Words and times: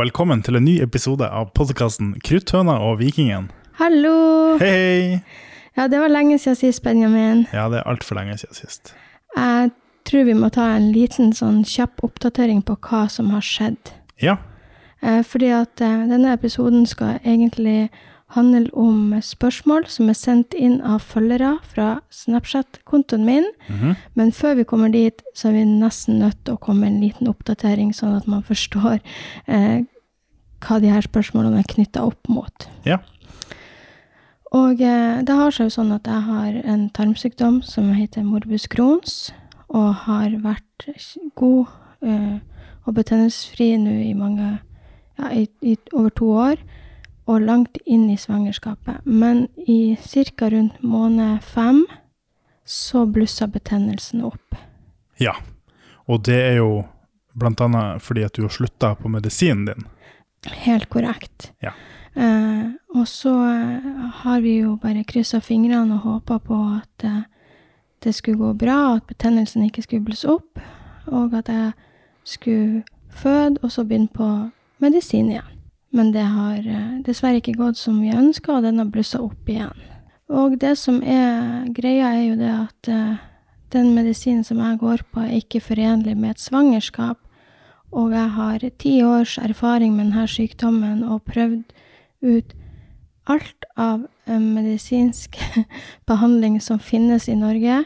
og 0.00 0.06
velkommen 0.06 0.40
til 0.40 0.56
en 0.56 0.64
ny 0.64 0.78
episode 0.80 1.26
av 1.28 1.50
podkasten 1.52 2.14
Krutthøna 2.24 2.78
og 2.80 3.02
Vikingen. 3.02 3.50
Hallo! 3.76 4.56
Hei, 4.56 4.70
hei! 4.72 5.18
Ja, 5.76 5.90
det 5.92 6.00
var 6.00 6.08
lenge 6.08 6.38
siden 6.40 6.56
sist, 6.56 6.80
Benjamin. 6.82 7.42
Ja, 7.52 7.66
det 7.68 7.82
er 7.82 7.90
altfor 7.90 8.16
lenge 8.16 8.38
siden 8.40 8.56
sist. 8.56 8.94
Jeg 9.36 9.74
tror 10.08 10.24
vi 10.24 10.36
må 10.38 10.48
ta 10.54 10.70
en 10.78 10.88
liten 10.94 11.34
sånn 11.36 11.66
kjapp 11.68 12.00
oppdatering 12.06 12.62
på 12.64 12.78
hva 12.88 13.02
som 13.12 13.28
har 13.34 13.44
skjedd. 13.44 13.92
Ja, 14.24 14.38
Eh, 15.02 15.22
fordi 15.24 15.48
at 15.48 15.80
eh, 15.80 16.08
denne 16.08 16.32
episoden 16.32 16.86
skal 16.86 17.20
egentlig 17.24 17.88
handle 18.34 18.70
om 18.78 19.14
spørsmål 19.24 19.88
som 19.90 20.10
er 20.10 20.18
sendt 20.18 20.54
inn 20.54 20.78
av 20.86 21.02
følgere 21.02 21.56
fra 21.66 22.00
Snapchat-kontoen 22.14 23.24
min. 23.26 23.46
mhm. 23.68 23.96
Men 24.14 24.32
før 24.32 24.54
vi 24.54 24.64
kommer 24.64 24.88
dit, 24.88 25.22
så 25.34 25.48
er 25.48 25.52
vi 25.52 25.64
nesten 25.64 26.18
nødt 26.18 26.44
til 26.44 26.54
å 26.54 26.60
komme 26.60 26.80
med 26.80 26.92
en 26.92 27.00
liten 27.00 27.28
oppdatering, 27.28 27.94
sånn 27.94 28.16
at 28.16 28.26
man 28.26 28.42
forstår 28.42 29.00
eh, 29.46 29.82
hva 30.60 30.80
de 30.80 30.92
her 30.92 31.02
spørsmålene 31.02 31.58
er 31.58 31.74
knytta 31.74 32.04
opp 32.04 32.28
mot. 32.28 32.68
ja. 32.84 32.98
Og 34.50 34.80
eh, 34.82 35.22
det 35.22 35.34
har 35.38 35.52
seg 35.54 35.68
jo 35.68 35.76
sånn 35.76 35.92
at 35.94 36.08
jeg 36.10 36.26
har 36.26 36.56
en 36.72 36.88
tarmsykdom 36.90 37.60
som 37.62 37.92
heter 37.94 38.26
morbus 38.26 38.66
Crohns, 38.66 39.30
og 39.70 39.94
har 40.08 40.34
vært 40.42 40.88
god 41.38 41.70
eh, 42.02 42.40
og 42.82 42.96
betennelsesfri 42.96 43.76
nå 43.78 43.92
i 44.08 44.14
mange 44.18 44.48
ja, 45.20 45.30
i, 45.30 45.46
i 45.62 45.76
over 45.94 46.10
to 46.18 46.32
år, 46.34 46.64
og 47.30 47.44
langt 47.46 47.78
inn 47.86 48.08
i 48.10 48.18
svangerskapet. 48.18 49.04
Men 49.04 49.46
i 49.56 49.96
ca. 50.02 50.50
rundt 50.50 50.82
måned 50.82 51.42
fem 51.46 51.84
så 52.64 53.06
blussa 53.06 53.46
betennelsen 53.46 54.24
opp. 54.26 54.54
ja. 55.18 55.36
Og 56.10 56.24
det 56.26 56.34
er 56.42 56.56
jo 56.58 56.82
annet 57.38 58.02
fordi 58.02 58.24
at 58.26 58.34
du 58.34 58.42
har 58.42 58.50
slutta 58.50 58.94
på 58.98 59.08
medisinen 59.08 59.68
din. 59.68 59.84
Helt 60.64 60.88
korrekt. 60.90 61.52
Ja. 61.62 61.70
Eh, 62.14 62.72
og 62.94 63.06
så 63.08 63.34
eh, 63.46 63.84
har 64.24 64.40
vi 64.40 64.56
jo 64.60 64.74
bare 64.82 65.04
kryssa 65.04 65.40
fingrene 65.40 65.94
og 65.94 66.00
håpa 66.00 66.38
på 66.38 66.58
at 66.80 67.04
eh, 67.04 67.22
det 68.02 68.14
skulle 68.14 68.38
gå 68.40 68.52
bra, 68.58 68.96
at 68.96 69.06
betennelsen 69.06 69.62
ikke 69.68 69.82
skulle 69.82 70.04
blusse 70.04 70.28
opp, 70.28 70.58
og 71.06 71.34
at 71.38 71.48
jeg 71.48 71.72
skulle 72.24 72.82
føde 73.10 73.60
og 73.62 73.70
så 73.70 73.84
begynne 73.84 74.08
på 74.08 74.50
medisin 74.80 75.30
igjen. 75.30 75.59
Men 75.90 76.12
det 76.14 76.22
har 76.22 76.58
eh, 76.62 76.98
dessverre 77.06 77.40
ikke 77.40 77.58
gått 77.58 77.78
som 77.78 77.98
vi 78.02 78.12
ønska, 78.14 78.56
og 78.56 78.66
den 78.66 78.78
har 78.78 78.90
blussa 78.92 79.20
opp 79.24 79.48
igjen. 79.50 79.74
Og 80.30 80.54
det 80.62 80.76
som 80.78 81.00
er 81.02 81.66
greia, 81.74 82.12
er 82.14 82.22
jo 82.28 82.36
det 82.38 82.52
at 82.54 82.90
eh, 82.92 83.16
den 83.74 83.90
medisinen 83.96 84.46
som 84.46 84.60
jeg 84.62 84.78
går 84.78 85.02
på, 85.10 85.24
er 85.24 85.40
ikke 85.40 85.62
forenlig 85.64 86.14
med 86.16 86.36
et 86.36 86.44
svangerskap. 86.44 87.18
Og 87.90 88.14
jeg 88.14 88.30
har 88.36 88.66
ti 88.78 89.00
års 89.02 89.36
erfaring 89.42 89.96
med 89.96 90.12
denne 90.12 90.28
sykdommen 90.30 91.02
og 91.02 91.24
prøvd 91.26 91.74
ut 92.22 92.54
alt 93.26 93.66
av 93.74 94.06
eh, 94.30 94.38
medisinsk 94.38 95.40
behandling 96.10 96.60
som 96.62 96.78
finnes 96.78 97.28
i 97.28 97.38
Norge, 97.38 97.84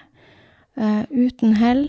uten 0.75 1.53
hell, 1.55 1.85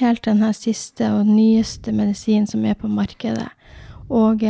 helt 0.00 0.22
til 0.24 0.32
denne 0.32 0.48
siste 0.56 1.10
og 1.12 1.28
nyeste 1.28 1.92
medisinen 1.92 2.46
som 2.48 2.62
er 2.64 2.72
på 2.80 2.88
markedet. 2.88 3.50
Og 4.08 4.40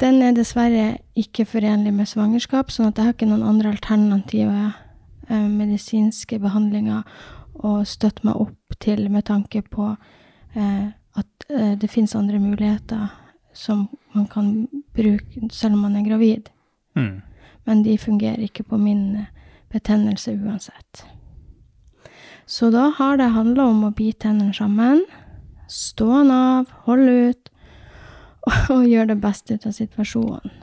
den 0.00 0.22
er 0.22 0.34
dessverre 0.34 0.98
ikke 1.18 1.46
forenlig 1.46 1.92
med 1.94 2.08
svangerskap, 2.10 2.72
sånn 2.72 2.90
at 2.90 2.98
jeg 2.98 3.08
har 3.08 3.14
ikke 3.14 3.28
noen 3.30 3.46
andre 3.46 3.74
alternative 3.74 4.72
eh, 5.28 5.48
medisinske 5.48 6.40
behandlinger 6.42 7.04
å 7.64 7.76
støtte 7.86 8.26
meg 8.26 8.40
opp 8.42 8.78
til 8.82 9.06
med 9.12 9.26
tanke 9.30 9.62
på 9.62 9.92
eh, 10.54 10.88
at 10.90 11.46
eh, 11.50 11.74
det 11.78 11.90
finnes 11.92 12.16
andre 12.18 12.40
muligheter 12.42 13.06
som 13.54 13.86
man 14.12 14.26
kan 14.26 14.66
bruke 14.96 15.48
selv 15.54 15.78
om 15.78 15.86
man 15.86 15.96
er 15.96 16.08
gravid. 16.08 16.50
Mm. 16.98 17.22
Men 17.64 17.82
de 17.86 17.98
fungerer 17.98 18.42
ikke 18.44 18.66
på 18.66 18.78
min 18.78 19.14
eh, 19.22 19.30
betennelse 19.72 20.34
uansett. 20.34 21.04
Så 22.46 22.70
da 22.70 22.90
har 22.98 23.16
det 23.16 23.32
handla 23.32 23.70
om 23.70 23.86
å 23.86 23.94
bite 23.94 24.26
tennene 24.26 24.52
sammen, 24.54 25.04
stå 25.70 26.10
den 26.10 26.32
av, 26.34 26.68
holde 26.84 27.30
ut 27.30 27.53
og 28.74 28.84
gjøre 28.88 29.12
det 29.14 29.20
beste 29.22 29.56
ut 29.56 29.66
av 29.68 29.76
situasjonen. 29.76 30.60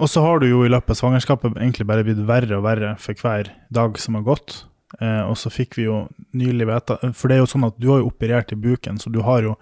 Og 0.00 0.08
så 0.08 0.22
har 0.24 0.40
du 0.40 0.48
jo 0.48 0.62
i 0.64 0.70
løpet 0.72 0.94
av 0.94 0.98
svangerskapet 1.02 1.58
egentlig 1.58 1.86
bare 1.88 2.04
blitt 2.06 2.22
verre 2.26 2.56
og 2.56 2.64
verre 2.64 2.94
for 3.00 3.18
hver 3.18 3.50
dag 3.74 3.98
som 4.00 4.16
har 4.16 4.24
gått. 4.26 4.62
Eh, 5.00 5.22
og 5.24 5.36
så 5.40 5.52
fikk 5.52 5.76
vi 5.78 5.86
jo 5.86 6.02
nylig 6.36 6.66
vite 6.68 6.98
For 7.16 7.30
det 7.30 7.38
er 7.38 7.40
jo 7.40 7.48
sånn 7.48 7.64
at 7.64 7.78
du 7.80 7.86
har 7.92 8.02
jo 8.02 8.10
operert 8.10 8.52
i 8.52 8.58
buken, 8.60 8.98
så 9.00 9.12
du 9.12 9.20
har 9.24 9.44
jo 9.44 9.54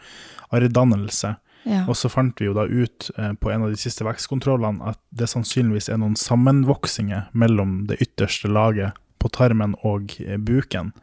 arrdannelse. 0.55 1.35
Ja. 1.69 1.85
Og 1.91 1.99
så 1.99 2.09
fant 2.11 2.39
vi 2.41 2.49
jo 2.49 2.55
da 2.57 2.65
ut 2.65 3.11
eh, 3.19 3.35
på 3.37 3.53
en 3.53 3.67
av 3.67 3.75
de 3.75 3.79
siste 3.79 4.07
vekstkontrollene 4.07 4.95
at 4.95 5.01
det 5.13 5.29
sannsynligvis 5.31 5.91
er 5.93 6.01
noen 6.01 6.17
sammenvoksinger 6.19 7.29
mellom 7.37 7.85
det 7.91 8.01
ytterste 8.01 8.49
laget 8.51 8.97
på 9.21 9.29
tarmen 9.35 9.77
og 9.87 10.15
eh, 10.25 10.39
buken, 10.41 10.95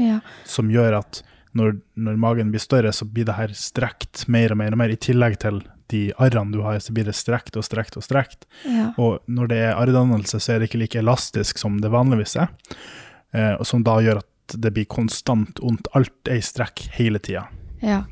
ja. 0.00 0.22
som 0.48 0.72
gjør 0.72 1.02
at 1.02 1.22
når, 1.56 1.78
når 1.94 2.18
magen 2.20 2.52
blir 2.52 2.60
større, 2.60 2.92
så 2.92 3.06
blir 3.08 3.28
det 3.28 3.36
her 3.36 3.52
strekt 3.56 4.26
mer 4.32 4.52
og 4.52 4.60
mer 4.60 4.74
og 4.74 4.80
mer. 4.80 4.92
I 4.92 5.00
tillegg 5.00 5.38
til 5.44 5.62
de 5.92 6.12
arrene 6.18 6.52
du 6.52 6.60
har, 6.64 6.78
så 6.82 6.92
blir 6.92 7.06
det 7.08 7.16
strekt 7.16 7.56
og 7.56 7.64
strekt 7.66 7.96
og 7.98 8.04
strekt. 8.04 8.46
ja. 8.64 8.92
Og 8.96 9.20
når 9.26 9.50
det 9.52 9.58
er 9.68 9.76
arrdannelse, 9.76 10.40
så 10.40 10.54
er 10.54 10.60
det 10.60 10.70
ikke 10.70 10.82
like 10.84 10.98
elastisk 10.98 11.58
som 11.58 11.80
det 11.80 11.92
vanligvis 11.92 12.36
er. 12.42 12.52
Eh, 13.32 13.62
som 13.62 13.84
da 13.86 13.98
gjør 14.02 14.22
at 14.22 14.56
det 14.58 14.72
blir 14.74 14.86
konstant 14.90 15.60
vondt. 15.62 15.88
Alt 15.94 16.30
er 16.30 16.40
i 16.40 16.44
strekk 16.44 16.86
hele 16.96 17.20
tida. 17.22 17.46
Ja. 17.82 18.04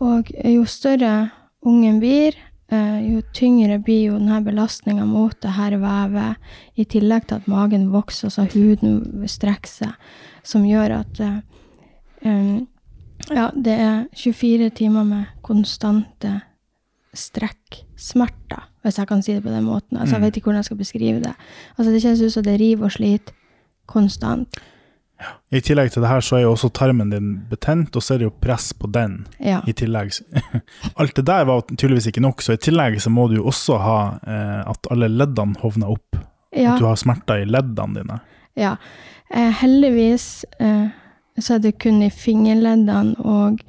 Og 0.00 0.30
jo 0.30 0.64
større 0.70 1.30
ungen 1.66 1.98
blir, 2.00 2.36
eh, 2.70 2.98
jo 3.10 3.22
tyngre 3.34 3.78
blir 3.82 4.10
jo 4.10 4.18
denne 4.18 4.40
belastninga 4.44 5.04
mot 5.04 5.36
det 5.42 5.54
her 5.56 5.76
vevet, 5.82 6.36
i 6.76 6.84
tillegg 6.84 7.26
til 7.28 7.40
at 7.40 7.48
magen 7.48 7.90
vokser, 7.92 8.30
så 8.30 8.46
huden 8.48 9.26
strekker 9.28 9.70
seg, 9.70 10.12
som 10.42 10.64
gjør 10.64 11.00
at 11.02 11.24
um, 12.24 12.68
Ja, 13.28 13.50
det 13.52 13.74
er 13.76 14.06
24 14.16 14.70
timer 14.70 15.04
med 15.04 15.26
konstante 15.44 16.40
strekksmerter, 17.14 18.62
hvis 18.84 18.98
jeg 18.98 19.08
kan 19.10 19.22
si 19.22 19.34
det 19.34 19.42
på 19.44 19.50
den 19.52 19.64
måten. 19.66 19.98
Altså, 19.98 20.14
jeg 20.16 20.20
Mm. 20.20 20.26
vet 20.26 20.36
ikke 20.36 20.44
hvordan 20.44 20.58
jeg 20.58 20.64
skal 20.64 20.76
beskrive 20.76 21.20
det. 21.22 21.34
Altså, 21.78 21.92
det 21.92 22.02
kjennes 22.02 22.22
ut 22.22 22.32
som 22.32 22.42
det 22.42 22.60
river 22.60 22.84
og 22.84 22.90
sliter 22.92 23.32
konstant. 23.86 24.56
I 25.52 25.60
tillegg 25.60 25.90
til 25.92 26.00
det 26.02 26.08
her 26.08 26.20
så 26.20 26.36
er 26.36 26.42
jo 26.42 26.52
også 26.54 26.70
tarmen 26.72 27.10
din 27.10 27.44
betent, 27.50 27.94
og 27.96 28.02
så 28.02 28.14
er 28.14 28.18
det 28.18 28.24
jo 28.24 28.30
press 28.40 28.72
på 28.72 28.86
den 28.90 29.26
Ja. 29.40 29.60
i 29.66 29.72
tillegg. 29.72 30.12
Alt 30.96 31.14
det 31.14 31.26
der 31.26 31.44
var 31.44 31.60
tydeligvis 31.60 32.06
ikke 32.06 32.22
nok, 32.22 32.40
så 32.40 32.52
i 32.54 32.56
tillegg 32.56 32.96
så 33.00 33.10
må 33.10 33.28
du 33.28 33.36
jo 33.36 33.44
også 33.44 33.78
ha 33.78 34.18
eh, 34.26 34.70
at 34.70 34.86
alle 34.90 35.08
leddene 35.08 35.56
hovner 35.60 35.90
opp. 35.90 36.16
ja. 36.56 36.72
At 36.72 36.78
du 36.80 36.86
har 36.86 36.96
smerter 36.96 37.42
i 37.42 37.44
leddene 37.44 37.94
dine. 37.94 38.20
Ja. 38.56 38.76
Eh, 39.30 39.52
heldigvis 39.60 40.44
eh, 40.58 40.88
så 41.38 41.54
er 41.54 41.58
det 41.58 41.78
kun 41.78 42.02
i 42.02 42.08
fingerleddene 42.10 43.14
og 43.20 43.60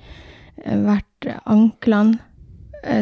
eh, 0.66 0.78
vært 0.78 1.38
anklene 1.46 2.20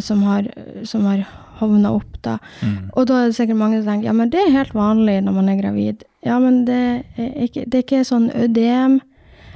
som 0.03 0.23
har, 0.27 0.47
som 0.83 1.05
har 1.07 1.23
hovna 1.59 1.91
opp, 1.95 2.21
da. 2.23 2.37
Mm. 2.63 2.89
Og 2.93 3.07
da 3.09 3.19
er 3.19 3.29
det 3.29 3.37
sikkert 3.37 3.59
mange 3.59 3.81
som 3.81 3.91
tenker 3.91 4.09
ja, 4.09 4.15
men 4.15 4.31
det 4.33 4.41
er 4.41 4.55
helt 4.55 4.75
vanlig 4.75 5.19
når 5.25 5.35
man 5.35 5.51
er 5.51 5.59
gravid. 5.61 6.05
Ja, 6.25 6.39
men 6.39 6.63
det 6.67 6.79
er 7.17 7.29
ikke, 7.45 7.65
det 7.65 7.79
er 7.79 7.85
ikke 7.85 8.05
sånn 8.07 8.29
ødem. 8.35 8.99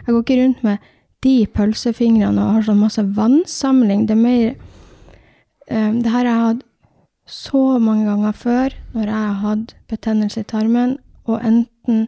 Jeg 0.03 0.11
går 0.11 0.21
ikke 0.23 0.39
rundt 0.41 0.63
med 0.67 0.91
de 1.23 1.35
pølsefingrene 1.55 2.43
og 2.43 2.57
har 2.57 2.67
sånn 2.67 2.81
masse 2.83 3.03
vannsamling. 3.15 4.05
Det 4.07 4.15
er 4.15 4.23
mer 4.23 4.47
um, 5.69 6.01
Det 6.03 6.11
her 6.11 6.27
har 6.27 6.31
jeg 6.31 6.45
hatt 6.47 6.65
så 7.25 7.79
mange 7.79 8.05
ganger 8.09 8.35
før 8.35 8.73
når 8.91 9.07
jeg 9.07 9.19
har 9.19 9.39
hatt 9.45 9.75
betennelse 9.87 10.43
i 10.43 10.49
tarmen, 10.49 10.97
og 11.23 11.39
enten 11.39 12.07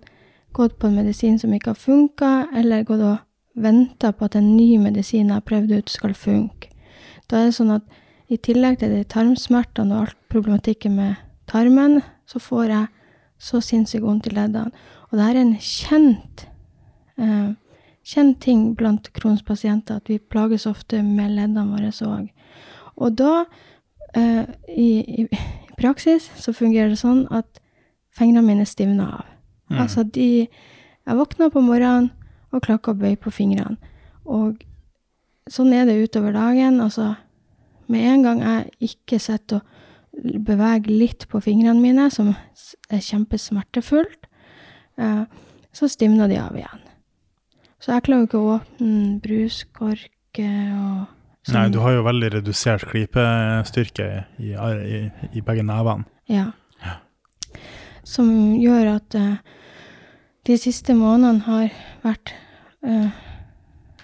gått 0.55 0.75
på 0.79 0.89
en 0.89 0.97
medisin 0.99 1.39
som 1.39 1.53
ikke 1.55 1.71
har 1.71 1.79
funka, 1.79 2.31
eller 2.55 2.83
gått 2.83 3.03
og 3.03 3.17
venta 3.55 4.11
på 4.11 4.27
at 4.27 4.35
en 4.35 4.55
ny 4.57 4.75
medisin 4.79 5.29
jeg 5.29 5.37
har 5.37 5.45
prøvd 5.47 5.71
ut, 5.77 5.91
skal 5.91 6.15
funke. 6.15 6.71
Da 7.31 7.39
er 7.39 7.49
det 7.49 7.55
sånn 7.57 7.71
at 7.77 7.87
i 8.29 8.37
tillegg 8.37 8.79
til 8.81 8.93
de 8.93 9.03
tarmsmertene 9.03 9.95
og 9.95 10.07
alt 10.07 10.17
problematikken 10.33 10.95
med 10.97 11.15
tarmen, 11.49 12.01
så 12.25 12.41
får 12.41 12.63
jeg 12.71 12.87
så 13.37 13.61
sinnssykt 13.61 14.05
vondt 14.05 14.29
i 14.29 14.33
leddene. 14.33 14.71
Og 15.11 15.19
det 15.19 15.25
er 15.27 15.39
en 15.39 15.53
kjent, 15.61 16.47
eh, 17.17 17.53
kjent 18.03 18.39
ting 18.41 18.75
blant 18.75 19.11
Crohns 19.13 19.43
pasienter, 19.43 19.95
at 19.95 20.09
vi 20.09 20.17
plages 20.17 20.65
ofte 20.65 21.03
med 21.03 21.35
leddene 21.35 21.67
våre 21.69 21.91
òg. 21.91 22.29
Og 22.97 23.15
da, 23.17 23.45
eh, 24.15 24.45
i, 24.69 25.21
i, 25.21 25.27
praksis, 25.77 26.31
så 26.35 26.53
fungerer 26.53 26.89
det 26.89 26.99
sånn 26.99 27.27
at 27.31 27.59
fingrene 28.15 28.47
mine 28.47 28.65
stivner 28.65 29.19
av. 29.19 29.25
Mm. 29.69 29.81
Altså 29.81 30.03
de 30.03 30.47
Jeg 31.05 31.17
våkner 31.17 31.51
på 31.53 31.61
morgenen 31.61 32.09
og 32.51 32.61
klokka 32.61 32.93
bøy 32.97 33.15
på 33.15 33.29
fingrene. 33.29 33.77
Og 34.25 34.63
sånn 35.47 35.73
er 35.73 35.85
det 35.85 35.99
utover 36.01 36.33
dagen. 36.33 36.79
Altså, 36.81 37.15
med 37.91 38.05
en 38.11 38.23
gang 38.25 38.41
jeg 38.45 38.91
ikke 38.91 39.19
sitter 39.21 39.61
og 39.61 40.35
beveger 40.47 40.91
litt 40.95 41.25
på 41.31 41.41
fingrene 41.43 41.81
mine, 41.83 42.05
som 42.13 42.29
er 42.33 43.01
kjempesmertefullt, 43.03 44.29
eh, 44.97 45.23
så 45.75 45.89
stivner 45.91 46.29
de 46.31 46.37
av 46.39 46.55
igjen. 46.55 46.81
Så 47.83 47.91
jeg 47.93 48.05
klarer 48.07 48.23
jo 48.23 48.29
ikke 48.29 48.39
å 48.41 48.53
åpne 48.55 49.19
bruskorker 49.21 50.69
og 50.77 51.01
sånn. 51.45 51.57
Nei, 51.57 51.65
du 51.69 51.79
har 51.83 51.97
jo 51.97 52.05
veldig 52.07 52.29
redusert 52.39 52.87
klipestyrke 52.89 54.07
i, 54.41 54.53
i, 54.55 55.01
i 55.37 55.43
begge 55.45 55.65
nevene. 55.67 56.07
Ja. 56.31 56.47
Ja. 56.81 56.95
Som 58.07 58.31
gjør 58.57 58.95
at 58.95 59.19
eh, 59.19 59.35
de 60.47 60.57
siste 60.61 60.95
månedene 60.97 61.43
har 61.45 61.75
vært 62.05 62.31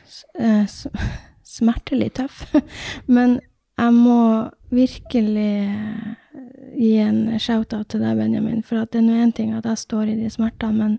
s- 0.06 0.88
smertelig 1.58 2.12
tøff. 2.20 2.44
Men 3.08 3.40
jeg 3.82 3.94
må 3.98 4.22
virkelig 4.70 5.52
eh, 5.66 6.10
gi 6.78 6.96
en 7.02 7.22
shout-out 7.42 7.90
til 7.92 8.04
deg, 8.04 8.18
Benjamin. 8.20 8.64
For 8.66 8.86
det 8.86 9.02
er 9.02 9.06
nå 9.06 9.18
én 9.24 9.34
ting 9.36 9.56
at 9.58 9.68
jeg 9.68 9.82
står 9.82 10.12
i 10.12 10.18
de 10.20 10.30
smertene, 10.32 10.78
men 10.78 10.98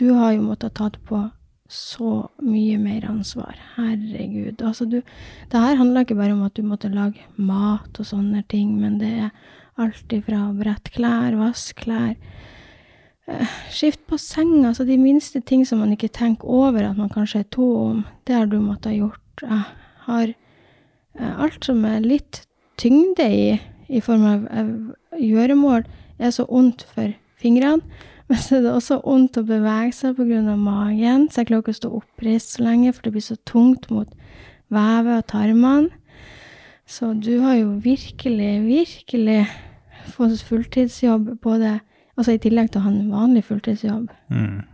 du 0.00 0.10
har 0.16 0.34
jo 0.34 0.46
måttet 0.46 0.74
tatt 0.78 0.98
på 1.06 1.26
så 1.70 2.28
mye 2.44 2.78
mer 2.78 3.06
ansvar. 3.08 3.56
Herregud. 3.76 4.62
Altså, 4.62 4.84
du 4.84 5.02
Det 5.50 5.60
her 5.60 5.76
handler 5.76 6.04
ikke 6.04 6.18
bare 6.18 6.32
om 6.32 6.42
at 6.42 6.54
du 6.54 6.62
måtte 6.62 6.88
lage 6.88 7.20
mat 7.36 7.98
og 7.98 8.06
sånne 8.06 8.44
ting, 8.48 8.80
men 8.80 8.98
det 8.98 9.12
er 9.26 9.30
alt 9.76 10.12
ifra 10.12 10.48
å 10.48 10.56
brette 10.56 10.92
klær, 10.94 11.34
vaske 11.34 11.82
klær 11.82 12.14
eh, 13.26 13.54
Skift 13.70 14.04
på 14.06 14.18
senga, 14.18 14.68
altså 14.68 14.84
de 14.84 14.96
minste 14.98 15.40
ting 15.40 15.64
som 15.66 15.80
man 15.82 15.92
ikke 15.92 16.12
tenker 16.14 16.46
over 16.46 16.84
at 16.84 16.96
man 16.96 17.10
kanskje 17.10 17.40
er 17.42 17.50
to 17.50 17.66
om, 17.80 18.04
det 18.26 18.36
har 18.36 18.46
du 18.46 18.60
måttet 18.60 18.92
ha 18.92 18.98
gjort. 18.98 19.42
Jeg 19.42 19.62
har 20.06 20.34
alt 21.20 21.66
som 21.66 21.84
er 21.86 22.00
litt 22.04 22.42
tyngde 22.80 23.26
i, 23.30 23.46
i 23.88 24.00
form 24.02 24.24
av, 24.26 24.48
av 24.50 25.20
gjøremål, 25.20 25.86
er 26.18 26.34
så 26.34 26.46
ondt 26.48 26.86
for 26.94 27.14
fingrene. 27.40 27.82
Men 28.30 28.40
så 28.40 28.56
er 28.56 28.62
det 28.64 28.72
også 28.72 29.02
vondt 29.04 29.36
å 29.36 29.44
bevege 29.44 29.92
seg 29.92 30.16
pga. 30.16 30.56
magen, 30.56 31.26
så 31.28 31.42
jeg 31.42 31.50
klarer 31.50 31.60
ikke 31.60 31.74
å 31.74 31.80
stå 31.80 31.90
oppreist 31.98 32.54
så 32.54 32.64
lenge, 32.64 32.92
for 32.96 33.04
det 33.04 33.12
blir 33.12 33.24
så 33.24 33.36
tungt 33.44 33.90
mot 33.92 34.08
vevet 34.72 35.18
og 35.18 35.26
tarmene. 35.28 35.90
Så 36.88 37.12
du 37.16 37.40
har 37.40 37.56
jo 37.56 37.76
virkelig, 37.84 38.52
virkelig 38.64 39.44
fått 40.12 40.40
fulltidsjobb, 40.44 41.34
både 41.44 41.78
altså 42.16 42.34
i 42.34 42.40
tillegg 42.40 42.72
til 42.72 42.80
å 42.80 42.84
ha 42.86 42.92
en 42.92 43.12
vanlig 43.12 43.44
fulltidsjobb. 43.48 44.10
Mm. 44.32 44.64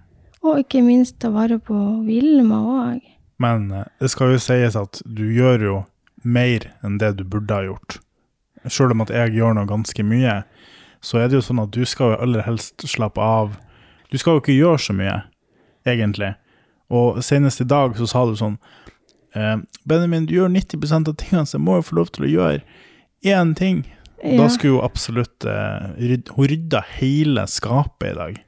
Og 0.47 0.63
ikke 0.63 0.83
minst 0.83 1.19
ta 1.23 1.31
vare 1.35 1.59
på 1.63 1.77
Vilma 2.07 2.61
òg. 2.87 3.03
Men 3.41 3.71
eh, 3.75 3.87
det 4.01 4.11
skal 4.13 4.35
jo 4.35 4.43
sies 4.43 4.77
at 4.79 5.03
du 5.07 5.27
gjør 5.35 5.67
jo 5.67 5.77
mer 6.23 6.69
enn 6.85 6.99
det 7.01 7.15
du 7.19 7.25
burde 7.25 7.55
ha 7.55 7.65
gjort. 7.67 7.99
Sjøl 8.69 8.93
om 8.93 9.01
at 9.05 9.13
jeg 9.15 9.35
gjør 9.39 9.55
noe 9.57 9.69
ganske 9.69 10.05
mye, 10.05 10.43
så 11.01 11.19
er 11.23 11.31
det 11.31 11.39
jo 11.39 11.45
sånn 11.47 11.63
at 11.63 11.73
du 11.73 11.85
skal 11.89 12.13
jo 12.15 12.21
aller 12.27 12.45
helst 12.45 12.85
slappe 12.89 13.21
av. 13.25 13.55
Du 14.13 14.19
skal 14.21 14.37
jo 14.37 14.43
ikke 14.43 14.57
gjøre 14.59 14.83
så 14.85 14.97
mye, 14.97 15.17
egentlig. 15.89 16.35
Og 16.93 17.23
senest 17.25 17.63
i 17.63 17.69
dag 17.71 17.97
så 17.97 18.09
sa 18.11 18.27
du 18.27 18.35
sånn 18.37 18.59
eh, 19.39 19.57
Benjamin, 19.89 20.27
du 20.29 20.35
gjør 20.35 20.51
90% 20.53 21.09
av 21.09 21.17
tingene, 21.23 21.47
så 21.47 21.57
jeg 21.57 21.65
må 21.65 21.79
jo 21.79 21.87
få 21.89 22.01
lov 22.01 22.13
til 22.13 22.27
å 22.27 22.33
gjøre 22.35 22.61
én 23.31 23.55
ting. 23.57 23.85
Da 24.21 24.51
skulle 24.53 24.75
jo 24.75 24.83
absolutt 24.85 25.47
eh, 25.49 25.87
ryd, 25.97 26.29
Hun 26.37 26.51
rydda 26.51 26.83
hele 26.99 27.47
skapet 27.49 28.11
i 28.11 28.17
dag. 28.19 28.41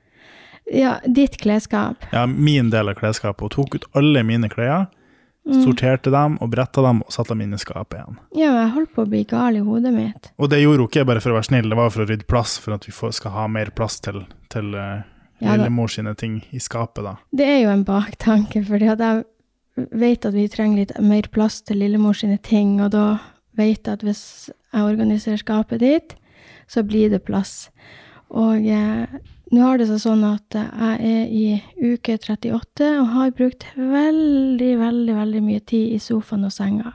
ja, 0.72 0.98
ditt 1.06 1.38
klesskap. 1.40 2.04
Ja, 2.12 2.26
min 2.26 2.68
del 2.70 2.88
av 2.92 2.98
klesskapet. 3.00 3.40
Hun 3.46 3.54
tok 3.56 3.78
ut 3.78 3.88
alle 3.96 4.20
mine 4.28 4.50
klær, 4.52 4.90
Mm. 5.42 5.64
sorterte 5.64 6.10
dem 6.14 6.36
og 6.38 6.52
bretta 6.52 6.84
dem 6.84 7.00
og 7.02 7.10
satte 7.10 7.34
dem 7.34 7.40
inn 7.42 7.54
i 7.56 7.58
skapet 7.58 7.96
igjen. 7.98 8.18
Ja, 8.38 8.52
jeg 8.60 8.68
holdt 8.76 8.92
på 8.94 9.02
å 9.02 9.08
bli 9.10 9.24
gal 9.26 9.56
i 9.58 9.62
hodet 9.66 9.90
mitt. 9.94 10.28
Og 10.38 10.52
det 10.52 10.60
gjorde 10.62 10.84
hun 10.84 10.90
ikke 10.92 11.06
bare 11.08 11.22
for 11.24 11.32
å 11.32 11.38
være 11.40 11.48
snill, 11.48 11.66
det 11.72 11.78
var 11.80 11.90
for 11.90 12.04
å 12.04 12.06
rydde 12.06 12.28
plass, 12.30 12.54
for 12.62 12.76
at 12.76 12.86
vi 12.86 12.94
får, 12.94 13.16
skal 13.18 13.34
ha 13.34 13.48
mer 13.50 13.72
plass 13.74 13.98
til, 14.04 14.20
til 14.54 14.70
eh, 14.78 15.02
Ja, 15.42 15.56
lillemor 15.56 15.90
sine 15.90 16.14
ting 16.14 16.44
i 16.54 16.62
skapet, 16.62 17.02
da. 17.02 17.16
Det 17.34 17.48
er 17.48 17.58
jo 17.64 17.72
en 17.72 17.82
baktanke, 17.88 18.62
fordi 18.68 18.92
at 18.92 19.02
jeg 19.02 19.24
vet 19.90 20.30
at 20.30 20.36
vi 20.36 20.46
trenger 20.52 20.84
litt 20.84 20.94
mer 21.02 21.26
plass 21.34 21.58
til 21.66 21.82
lillemor 21.82 22.14
sine 22.14 22.38
ting, 22.38 22.76
og 22.84 22.92
da 22.94 23.06
vet 23.58 23.82
jeg 23.82 23.98
at 23.98 24.06
hvis 24.06 24.24
jeg 24.52 24.86
organiserer 24.86 25.42
skapet 25.42 25.82
ditt, 25.82 26.14
så 26.70 26.86
blir 26.86 27.10
det 27.10 27.24
plass. 27.26 27.72
Og 28.30 28.62
eh, 28.62 29.18
nå 29.52 29.60
har 29.60 29.78
det 29.78 29.87
seg 29.90 30.00
sånn 30.00 30.22
at 30.25 30.56
jeg 30.56 31.12
er 31.12 31.25
i 31.28 31.93
uke 31.93 32.16
38 32.16 32.87
og 33.02 33.10
har 33.12 33.34
brukt 33.37 33.66
veldig, 33.76 34.70
veldig, 34.81 35.16
veldig 35.19 35.43
mye 35.44 35.60
tid 35.69 35.93
i 35.93 36.00
sofaen 36.00 36.46
og 36.49 36.54
senga. 36.54 36.94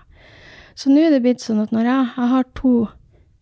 Så 0.77 0.89
nå 0.89 1.03
er 1.05 1.13
det 1.13 1.23
blitt 1.25 1.43
sånn 1.43 1.61
at 1.61 1.73
når 1.73 1.89
jeg, 1.89 2.07
jeg 2.17 2.31
har 2.33 2.47
to 2.57 2.73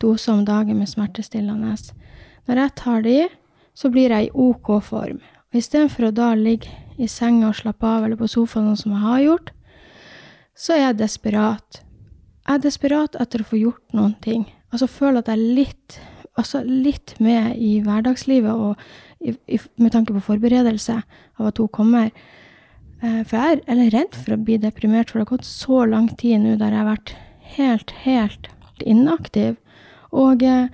doser 0.03 0.35
om 0.35 0.43
dagen 0.47 0.79
med 0.79 0.91
smertestillende, 0.91 1.75
når 2.47 2.61
jeg 2.61 2.75
tar 2.81 3.05
de, 3.07 3.17
så 3.75 3.91
blir 3.91 4.11
jeg 4.11 4.27
i 4.27 4.33
OK 4.35 4.71
form. 4.83 5.21
Og 5.51 5.59
istedenfor 5.59 6.09
å 6.09 6.15
da 6.15 6.33
ligge 6.35 6.71
i 6.99 7.07
senga 7.11 7.49
og 7.49 7.59
slappe 7.59 7.87
av 7.87 8.05
eller 8.05 8.19
på 8.19 8.27
sofaen, 8.31 8.67
sånn 8.71 8.81
som 8.83 8.95
jeg 8.95 9.03
har 9.03 9.23
gjort, 9.23 9.51
så 10.55 10.75
er 10.75 10.81
jeg 10.81 10.99
desperat. 11.03 11.81
Jeg 12.45 12.59
er 12.59 12.63
desperat 12.63 13.15
etter 13.19 13.43
å 13.43 13.47
få 13.47 13.59
gjort 13.59 13.95
noen 13.95 14.15
ting. 14.23 14.45
Altså 14.71 14.87
føle 14.91 15.23
at 15.23 15.31
jeg 15.31 15.39
er 15.39 15.55
litt, 15.59 15.99
altså 16.39 16.61
litt 16.67 17.15
med 17.23 17.55
i 17.57 17.77
hverdagslivet 17.83 18.51
og 18.51 18.81
i, 19.25 19.33
i, 19.47 19.59
med 19.81 19.93
tanke 19.95 20.15
på 20.15 20.23
forberedelse 20.27 20.97
av 21.01 21.51
at 21.51 21.61
hun 21.61 21.71
kommer. 21.73 22.11
Eh, 23.01 23.21
For 23.27 23.37
jeg 23.39 23.61
er 23.67 23.93
redd 23.93 24.17
for 24.17 24.35
å 24.35 24.41
bli 24.41 24.57
deprimert, 24.61 25.09
for 25.09 25.19
det 25.19 25.27
har 25.27 25.37
gått 25.37 25.47
så 25.47 25.85
lang 25.89 26.09
tid 26.19 26.43
nå 26.43 26.57
der 26.59 26.75
jeg 26.75 26.83
har 26.83 26.91
vært 26.91 27.15
helt, 27.55 27.95
helt 28.03 28.51
inaktiv. 28.85 29.55
Og 30.15 30.43
eh, 30.43 30.67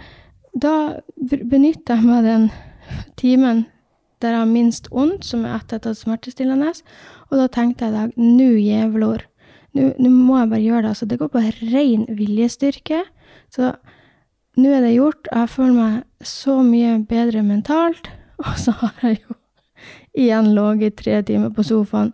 da 0.53 0.75
benytter 1.17 1.97
jeg 1.97 2.07
meg 2.07 2.25
den 2.27 2.49
timen 3.19 3.65
der 4.21 4.35
jeg 4.35 4.43
har 4.43 4.49
minst 4.49 4.89
vondt, 4.93 5.25
som 5.25 5.45
er 5.47 5.57
etter 5.57 5.79
etter 5.79 5.95
smertestillende. 5.97 6.73
Og 7.31 7.39
da 7.39 7.47
tenkte 7.49 7.87
jeg 7.87 7.93
i 7.93 7.97
dag, 7.97 8.17
nå 8.19 8.49
jævlor, 8.59 9.23
nå 9.73 10.11
må 10.11 10.37
jeg 10.41 10.51
bare 10.51 10.61
gjøre 10.61 10.83
det. 10.83 10.91
Altså, 10.91 11.07
det 11.09 11.17
går 11.21 11.31
på 11.33 11.41
ren 11.71 12.05
viljestyrke. 12.19 13.01
Så 13.53 13.71
nå 14.59 14.71
er 14.71 14.83
det 14.83 14.95
gjort. 14.95 15.30
og 15.31 15.38
Jeg 15.38 15.53
føler 15.56 15.77
meg 15.77 16.27
så 16.27 16.57
mye 16.65 16.98
bedre 17.07 17.44
mentalt. 17.44 18.09
Og 18.42 18.57
så 18.57 18.74
har 18.74 18.95
jeg 19.06 19.19
jo 19.21 19.36
igjen 20.18 20.48
ligget 20.56 20.94
i 20.94 21.03
tre 21.03 21.18
timer 21.24 21.51
på 21.53 21.63
sofaen 21.63 22.09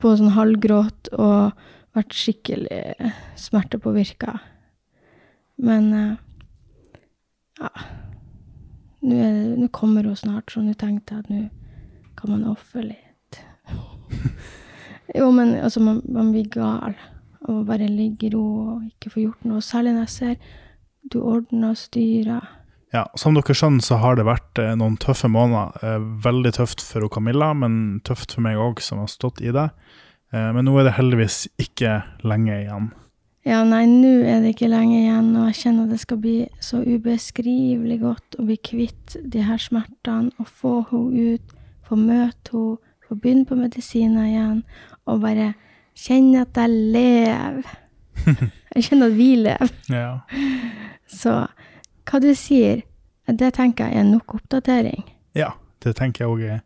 på 0.00 0.14
sånn 0.16 0.32
halvgråt 0.34 1.12
og 1.12 1.52
vært 1.94 2.16
skikkelig 2.16 3.10
smertepåvirka. 3.38 4.38
Men 5.62 5.90
eh, 5.94 6.14
ja 7.60 7.72
nå 9.02 9.68
kommer 9.68 10.04
hun 10.04 10.16
snart, 10.16 10.50
så 10.52 10.62
nå 10.62 10.74
tenkte 10.78 11.14
jeg 11.14 11.24
at 11.24 11.30
nå 11.30 11.42
kan 12.18 12.30
man 12.30 12.44
ofre 12.50 12.84
litt. 12.86 13.40
jo, 15.18 15.30
men 15.34 15.56
altså, 15.58 15.82
man, 15.82 16.02
man 16.06 16.30
blir 16.32 16.48
gal 16.52 16.94
av 17.42 17.50
å 17.50 17.62
bare 17.66 17.90
ligge 17.90 18.28
i 18.28 18.32
ro 18.34 18.44
og 18.44 18.84
ikke 18.86 19.10
få 19.10 19.24
gjort 19.24 19.48
noe. 19.48 19.62
Særlig 19.64 19.96
når 19.96 20.06
jeg 20.06 20.14
ser 20.16 20.36
du 21.10 21.20
ordner 21.22 21.72
og 21.72 21.80
styrer. 21.80 22.46
Ja, 22.92 23.06
Som 23.16 23.34
dere 23.34 23.54
skjønner, 23.56 23.80
så 23.80 23.96
har 24.02 24.18
det 24.18 24.26
vært 24.28 24.58
eh, 24.60 24.74
noen 24.76 24.98
tøffe 25.00 25.30
måneder. 25.32 25.78
Eh, 25.80 26.08
veldig 26.24 26.52
tøft 26.58 26.82
for 26.84 27.08
Camilla, 27.12 27.54
men 27.56 28.02
tøft 28.04 28.34
for 28.36 28.44
meg 28.44 28.60
òg, 28.60 28.82
som 28.84 29.00
har 29.00 29.08
stått 29.08 29.40
i 29.40 29.52
det. 29.54 29.70
Eh, 30.32 30.50
men 30.52 30.68
nå 30.68 30.76
er 30.76 30.90
det 30.90 30.98
heldigvis 30.98 31.46
ikke 31.62 32.02
lenge 32.28 32.58
igjen. 32.58 32.90
Ja, 33.48 33.64
nei, 33.66 33.86
nå 33.88 34.12
er 34.28 34.44
det 34.44 34.52
ikke 34.52 34.70
lenge 34.70 35.00
igjen, 35.00 35.32
og 35.34 35.48
jeg 35.48 35.58
kjenner 35.64 35.88
det 35.90 36.02
skal 36.04 36.20
bli 36.22 36.36
så 36.62 36.78
ubeskrivelig 36.84 37.98
godt 38.04 38.38
å 38.38 38.46
bli 38.46 38.60
kvitt 38.60 39.16
de 39.24 39.42
her 39.48 39.58
smertene, 39.58 40.30
og 40.38 40.52
få 40.60 40.76
henne 40.92 41.34
ut, 41.34 41.58
få 41.88 41.98
møte 41.98 42.52
henne, 42.54 42.78
få 43.02 43.16
begynne 43.18 43.48
på 43.48 43.58
medisiner 43.58 44.28
igjen, 44.28 44.60
og 45.10 45.24
bare 45.24 45.52
kjenne 45.98 46.44
at 46.44 46.60
jeg 46.60 46.76
lever. 46.94 47.78
Jeg 48.76 48.84
kjenner 48.88 49.10
at 49.12 49.16
vi 49.16 49.28
lever. 49.36 49.72
Ja. 49.92 50.20
Så 51.06 51.34
hva 52.08 52.20
du 52.22 52.32
sier, 52.34 52.82
det 53.28 53.52
tenker 53.54 53.90
jeg 53.90 54.02
er 54.02 54.08
nok 54.08 54.34
oppdatering. 54.40 55.04
ja 55.34 55.52
det 55.82 55.96
tenker 55.98 56.24
jeg 56.24 56.30
òg 56.30 56.44
er 56.46 56.60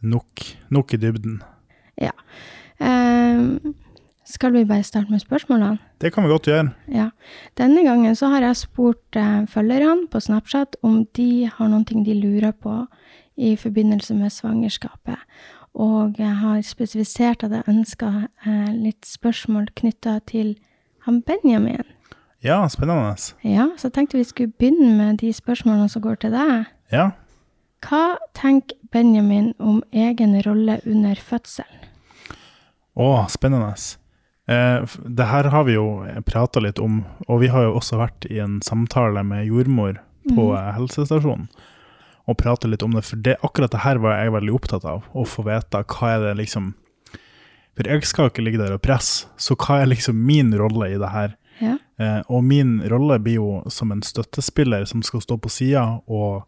nok, 0.00 0.44
nok 0.72 0.94
i 0.94 1.00
dybden. 1.00 1.42
Ja. 2.00 2.14
Um, 2.78 3.74
skal 4.28 4.52
vi 4.52 4.64
bare 4.68 4.86
starte 4.86 5.10
med 5.10 5.22
spørsmålene? 5.24 5.78
Det 6.00 6.12
kan 6.12 6.24
vi 6.24 6.30
godt 6.30 6.48
gjøre. 6.48 6.70
Ja. 6.92 7.10
Denne 7.58 7.82
gangen 7.84 8.16
så 8.16 8.28
har 8.28 8.44
jeg 8.44 8.60
spurt 8.60 9.16
eh, 9.16 9.46
følgerne 9.48 10.08
på 10.12 10.20
Snapchat 10.20 10.76
om 10.82 11.06
de 11.16 11.50
har 11.54 11.84
ting 11.88 12.04
de 12.04 12.14
lurer 12.14 12.52
på 12.52 12.84
i 13.36 13.56
forbindelse 13.56 14.14
med 14.14 14.30
svangerskapet. 14.30 15.16
Og 15.74 16.14
jeg 16.18 16.36
har 16.36 16.60
spesifisert 16.62 17.44
at 17.44 17.50
jeg 17.50 17.68
ønsker 17.68 18.28
eh, 18.46 18.72
litt 18.72 19.06
spørsmål 19.06 19.68
knytta 19.74 20.18
til 20.26 20.58
han 21.08 21.22
Benjamin. 21.26 21.86
Ja, 22.44 22.60
spennende. 22.70 23.16
Ja, 23.42 23.70
så 23.76 23.88
jeg 23.88 23.96
tenkte 23.96 24.20
vi 24.20 24.26
skulle 24.28 24.54
begynne 24.60 24.92
med 24.94 25.18
de 25.22 25.32
spørsmålene 25.34 25.88
som 25.90 26.04
går 26.04 26.20
til 26.22 26.34
deg. 26.36 26.68
Ja. 26.94 27.10
Hva 27.82 28.18
tenker 28.38 28.78
Benjamin 28.92 29.52
om 29.58 29.80
egen 29.92 30.36
rolle 30.46 30.78
under 30.86 31.18
fødselen? 31.18 31.86
Å, 32.98 33.08
spennende. 33.30 33.74
Eh, 34.50 34.86
det 35.06 35.26
her 35.30 35.50
har 35.52 35.66
vi 35.68 35.76
jo 35.76 36.04
prata 36.26 36.62
litt 36.62 36.80
om, 36.82 37.02
og 37.28 37.42
vi 37.42 37.50
har 37.52 37.68
jo 37.68 37.76
også 37.78 38.00
vært 38.00 38.26
i 38.30 38.40
en 38.42 38.58
samtale 38.66 39.22
med 39.26 39.46
jordmor 39.46 40.00
på 40.28 40.50
mm. 40.50 40.72
helsestasjonen 40.78 41.46
og 42.28 42.36
prate 42.36 42.68
litt 42.68 42.84
om 42.84 42.92
det, 42.92 43.06
for 43.08 43.20
det, 43.24 43.38
akkurat 43.44 43.72
det 43.72 43.84
her 43.86 44.00
var 44.04 44.18
jeg 44.18 44.34
veldig 44.34 44.52
opptatt 44.52 44.84
av, 44.88 45.06
å 45.16 45.24
få 45.24 45.46
vite 45.46 45.80
hva 45.88 46.10
er 46.12 46.26
det 46.26 46.34
liksom 46.42 46.74
For 47.78 47.86
jeg 47.86 48.02
skal 48.10 48.28
ikke 48.32 48.42
ligge 48.42 48.58
der 48.58 48.74
og 48.74 48.82
presse, 48.82 49.28
så 49.38 49.54
hva 49.54 49.76
er 49.84 49.92
liksom 49.92 50.18
min 50.26 50.50
rolle 50.58 50.88
i 50.90 50.98
det 50.98 51.10
her? 51.14 51.36
Ja. 51.62 51.76
Eh, 51.98 52.20
og 52.30 52.42
min 52.46 52.80
rolle 52.90 53.18
blir 53.22 53.38
jo 53.38 53.48
som 53.70 53.92
en 53.94 54.02
støttespiller 54.06 54.84
som 54.90 55.02
skal 55.06 55.22
stå 55.22 55.36
på 55.42 55.50
sida 55.50 55.84
og 56.06 56.44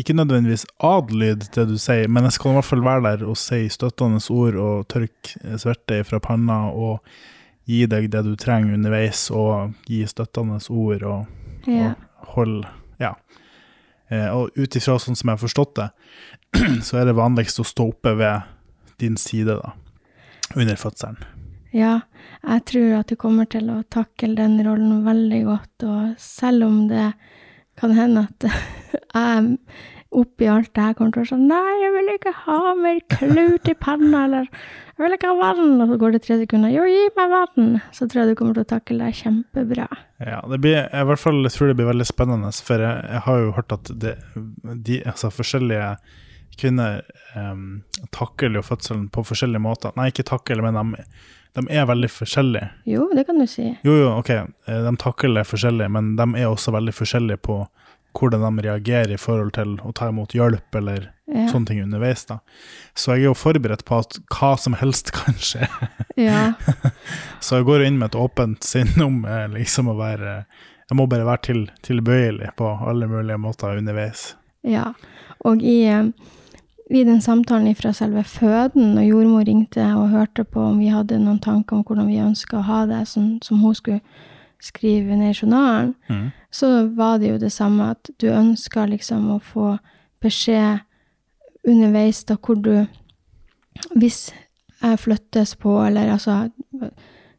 ikke 0.00 0.14
nødvendigvis 0.16 0.64
adlyde 0.86 1.50
det 1.54 1.66
du 1.68 1.74
sier, 1.78 2.06
men 2.08 2.24
jeg 2.26 2.32
skal 2.38 2.52
i 2.52 2.56
hvert 2.56 2.68
fall 2.70 2.82
være 2.86 3.02
der 3.18 3.24
og 3.28 3.36
si 3.38 3.64
støttende 3.70 4.22
ord 4.32 4.56
og 4.62 4.86
tørke 4.90 5.58
sverte 5.60 5.98
fra 6.08 6.20
panna 6.24 6.60
og 6.70 7.02
gi 7.68 7.82
deg 7.90 8.08
det 8.10 8.22
du 8.26 8.32
trenger 8.40 8.74
underveis, 8.78 9.26
og 9.34 9.74
gi 9.86 10.00
støttende 10.08 10.58
ord 10.70 11.02
og, 11.02 11.26
Ja. 11.66 11.92
og 12.22 12.26
holde 12.36 12.68
Ja. 13.00 13.12
Eh, 14.10 14.26
og 14.34 14.50
ut 14.56 14.74
ifra 14.76 14.96
sånn 14.98 15.14
som 15.16 15.28
jeg 15.28 15.36
har 15.38 15.42
forstått 15.48 15.74
det, 15.76 15.90
så 16.86 16.98
er 16.98 17.04
det 17.10 17.14
vanligst 17.18 17.60
å 17.60 17.66
stå 17.66 17.90
oppe 17.92 18.16
ved 18.18 18.42
din 18.98 19.16
side 19.16 19.54
da, 19.60 19.72
under 20.56 20.80
fødselen. 20.80 21.20
Ja, 21.70 22.00
jeg 22.42 22.64
tror 22.66 22.96
at 22.98 23.12
du 23.12 23.18
kommer 23.20 23.46
til 23.50 23.68
å 23.70 23.82
takle 23.94 24.34
den 24.38 24.58
rollen 24.66 25.04
veldig 25.06 25.44
godt, 25.46 25.86
og 25.86 26.18
selv 26.18 26.66
om 26.66 26.82
det 26.90 27.12
kan 27.78 27.94
hende 27.94 28.26
at 28.26 28.50
jeg 29.14 29.56
oppi 30.10 30.48
alt 30.50 30.72
det 30.74 30.82
her 30.82 30.94
kommer 30.98 31.14
til 31.14 31.20
å 31.20 31.22
være 31.22 31.30
sånn 31.30 31.44
Nei, 31.46 31.74
jeg 31.78 31.90
vil 31.94 32.08
ikke 32.16 32.32
ha 32.44 32.58
mer 32.78 32.96
klut 33.14 33.68
i 33.70 33.74
panna, 33.78 34.24
eller 34.26 34.48
Jeg 34.50 35.04
vil 35.04 35.14
ikke 35.16 35.30
ha 35.30 35.36
vann. 35.38 35.76
Og 35.80 35.92
så 35.92 35.98
går 36.02 36.14
det 36.14 36.22
tre 36.26 36.38
sekunder. 36.42 36.72
Jo, 36.74 36.86
gi 36.90 37.04
meg 37.16 37.30
vann. 37.32 37.68
Så 37.96 38.08
tror 38.10 38.20
jeg 38.20 38.32
du 38.32 38.38
kommer 38.40 38.58
til 38.58 38.66
å 38.66 38.70
takle 38.72 39.06
det 39.06 39.14
kjempebra. 39.20 39.86
Ja, 40.20 40.40
det 40.50 40.58
blir, 40.60 40.74
jeg 40.82 40.90
i 40.90 41.08
hvert 41.08 41.22
fall 41.22 41.46
tror 41.54 41.70
det 41.70 41.76
blir 41.78 41.88
veldig 41.88 42.08
spennende, 42.10 42.50
for 42.66 42.84
jeg, 42.84 43.06
jeg 43.14 43.24
har 43.28 43.38
jo 43.40 43.54
hørt 43.56 43.76
at 43.78 43.92
det, 44.02 44.16
de, 44.90 44.98
altså 45.08 45.30
forskjellige 45.32 45.94
kvinner 46.60 47.00
um, 47.36 47.82
takler 48.14 48.60
jo 48.60 48.64
fødselen 48.66 49.08
på 49.12 49.24
forskjellige 49.26 49.62
måter. 49.64 49.92
Nei, 49.98 50.10
ikke 50.12 50.26
takler, 50.30 50.62
men 50.64 50.76
de, 50.94 51.04
de 51.58 51.66
er 51.74 51.88
veldig 51.90 52.10
forskjellige. 52.12 52.70
Jo, 52.92 53.08
det 53.16 53.26
kan 53.28 53.40
du 53.40 53.46
si. 53.50 53.68
Jo, 53.86 53.96
jo, 54.04 54.08
ok, 54.20 54.30
eh, 54.36 54.80
de 54.86 54.92
takler 55.00 55.48
forskjellig, 55.48 55.88
men 55.96 56.14
de 56.20 56.28
er 56.42 56.48
også 56.52 56.72
veldig 56.76 56.94
forskjellige 56.96 57.40
på 57.48 57.62
hvordan 58.18 58.42
de 58.58 58.64
reagerer 58.66 59.12
i 59.14 59.18
forhold 59.22 59.52
til 59.54 59.76
å 59.86 59.92
ta 59.94 60.08
imot 60.10 60.32
hjelp 60.34 60.74
eller 60.80 61.10
Ja. 61.30 61.44
sånne 61.46 61.68
ting 61.68 61.78
underveis. 61.84 62.24
da. 62.26 62.40
Så 62.98 63.12
jeg 63.14 63.20
er 63.20 63.28
jo 63.28 63.34
forberedt 63.38 63.84
på 63.86 64.00
at 64.02 64.16
hva 64.34 64.56
som 64.58 64.74
helst 64.74 65.12
kan 65.18 65.34
skje. 65.38 65.68
Ja. 66.18 66.54
Så 67.40 67.60
jeg 67.60 67.68
går 67.68 67.84
inn 67.86 68.00
med 68.00 68.08
et 68.10 68.18
åpent 68.18 68.66
sinn 68.66 68.90
om 69.04 69.20
eh, 69.24 69.46
liksom 69.54 69.86
å 69.92 69.94
være 70.00 70.40
Jeg 70.90 70.96
må 70.98 71.06
bare 71.06 71.22
være 71.28 71.42
til, 71.46 71.60
tilbøyelig 71.86 72.50
på 72.58 72.66
alle 72.82 73.06
mulige 73.06 73.38
måter 73.38 73.78
underveis. 73.78 74.32
Ja, 74.66 74.88
og 75.46 75.62
i, 75.62 75.76
eh, 76.90 77.00
i 77.00 77.04
den 77.04 77.20
samtalen 77.20 77.74
fra 77.74 77.92
selve 77.92 78.24
føden, 78.24 78.94
når 78.94 79.02
jordmor 79.08 79.44
ringte 79.46 79.84
og 79.96 80.10
hørte 80.10 80.44
på 80.44 80.60
om 80.60 80.78
vi 80.78 80.90
hadde 80.90 81.18
noen 81.18 81.38
tanker 81.38 81.76
om 81.76 81.84
hvordan 81.84 82.08
vi 82.08 82.18
ønska 82.18 82.58
å 82.58 82.66
ha 82.66 82.86
det, 82.86 83.08
som, 83.08 83.38
som 83.42 83.60
hun 83.62 83.74
skulle 83.74 84.00
skrive 84.60 85.16
ned 85.16 85.30
i 85.30 85.38
journalen, 85.42 85.94
Mm. 86.08 86.30
så 86.52 86.86
var 86.96 87.18
det 87.18 87.30
jo 87.30 87.38
det 87.38 87.52
samme 87.52 87.90
at 87.90 88.10
du 88.20 88.26
ønska 88.28 88.86
liksom 88.86 89.30
å 89.30 89.38
få 89.40 89.78
beskjed 90.20 90.80
underveis 91.64 92.24
da 92.24 92.36
hvor 92.36 92.54
du 92.54 92.86
Hvis 93.96 94.32
jeg 94.82 94.98
flyttes 94.98 95.56
på, 95.56 95.86
eller 95.86 96.10
altså 96.12 96.50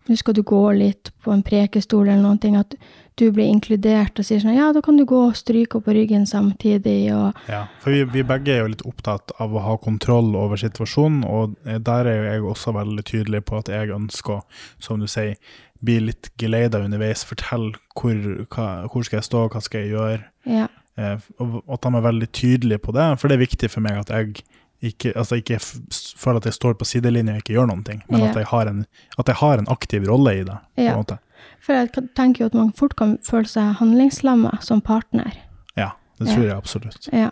Nå 0.08 0.16
skal 0.16 0.34
du 0.34 0.42
gå 0.42 0.72
litt 0.72 1.12
på 1.24 1.32
en 1.32 1.44
prekestol 1.44 2.08
eller 2.08 2.22
noen 2.24 2.40
ting, 2.40 2.56
at 2.56 2.74
du 3.20 3.32
blir 3.32 3.46
inkludert 3.52 4.18
og 4.20 4.26
sier 4.26 4.40
sånn 4.42 4.56
Ja, 4.56 4.72
da 4.74 4.82
kan 4.82 4.98
du 4.98 5.04
gå 5.06 5.18
og 5.28 5.36
stryke 5.36 5.82
på 5.84 5.94
ryggen 5.94 6.24
samtidig, 6.26 7.12
og 7.14 7.34
Ja, 7.50 7.66
for 7.84 7.92
vi, 7.92 8.04
vi 8.04 8.24
begge 8.24 8.54
er 8.56 8.62
jo 8.64 8.70
litt 8.72 8.86
opptatt 8.88 9.32
av 9.40 9.54
å 9.54 9.60
ha 9.66 9.78
kontroll 9.78 10.36
over 10.36 10.58
situasjonen, 10.58 11.24
og 11.28 11.56
eh, 11.66 11.78
der 11.78 12.06
er 12.08 12.16
jo 12.18 12.30
jeg 12.32 12.42
også 12.56 12.74
veldig 12.78 13.04
tydelig 13.06 13.44
på 13.46 13.58
at 13.60 13.70
jeg 13.70 13.92
ønsker, 13.96 14.42
som 14.80 15.00
du 15.04 15.08
sier, 15.12 15.36
bli 15.82 16.00
litt 16.00 16.30
geleida 16.38 16.80
underveis, 16.86 17.24
fortell 17.26 17.72
hvor, 17.98 18.16
hva, 18.54 18.68
hvor 18.92 19.04
skal 19.04 19.18
jeg 19.20 19.28
stå, 19.32 19.48
hva 19.50 19.62
skal 19.66 19.82
jeg 19.82 19.94
gjøre, 19.96 20.24
Ja. 20.46 20.68
eh, 20.98 21.18
og 21.40 21.62
at 21.74 21.82
de 21.82 21.96
er 21.98 22.08
veldig 22.08 22.32
tydelige 22.32 22.80
på 22.86 22.94
det, 22.94 23.08
for 23.20 23.28
det 23.28 23.38
er 23.40 23.46
viktig 23.48 23.70
for 23.74 23.82
meg 23.82 23.98
at 23.98 24.10
jeg 24.14 24.44
ikke, 24.82 25.12
altså 25.16 25.38
ikke 25.38 25.60
føler 25.62 26.38
at 26.42 26.46
jeg 26.50 26.54
står 26.58 26.74
på 26.80 26.86
sidelinja 26.90 27.36
og 27.36 27.42
ikke 27.44 27.54
gjør 27.54 27.68
noen 27.70 27.84
ting, 27.86 28.00
men 28.10 28.22
Ja. 28.24 28.30
at, 28.32 28.36
jeg 28.42 28.46
har 28.50 28.66
en, 28.72 28.86
at 29.20 29.28
jeg 29.28 29.36
har 29.36 29.58
en 29.62 29.68
aktiv 29.70 30.08
rolle 30.10 30.32
i 30.40 30.44
det, 30.48 30.58
på 30.78 30.82
Ja. 30.88 30.94
en 30.96 31.04
måte. 31.04 31.20
For 31.62 31.78
jeg 31.78 32.10
tenker 32.18 32.44
jo 32.44 32.52
at 32.52 32.58
man 32.58 32.74
fort 32.78 32.96
kan 33.00 33.18
føle 33.26 33.50
seg 33.50 33.78
handlingslamma 33.80 34.58
som 34.66 34.82
partner. 34.82 35.34
Ja, 35.78 35.92
det 36.20 36.32
tror 36.32 36.46
jeg 36.46 36.58
absolutt. 36.58 37.10
Ja. 37.14 37.30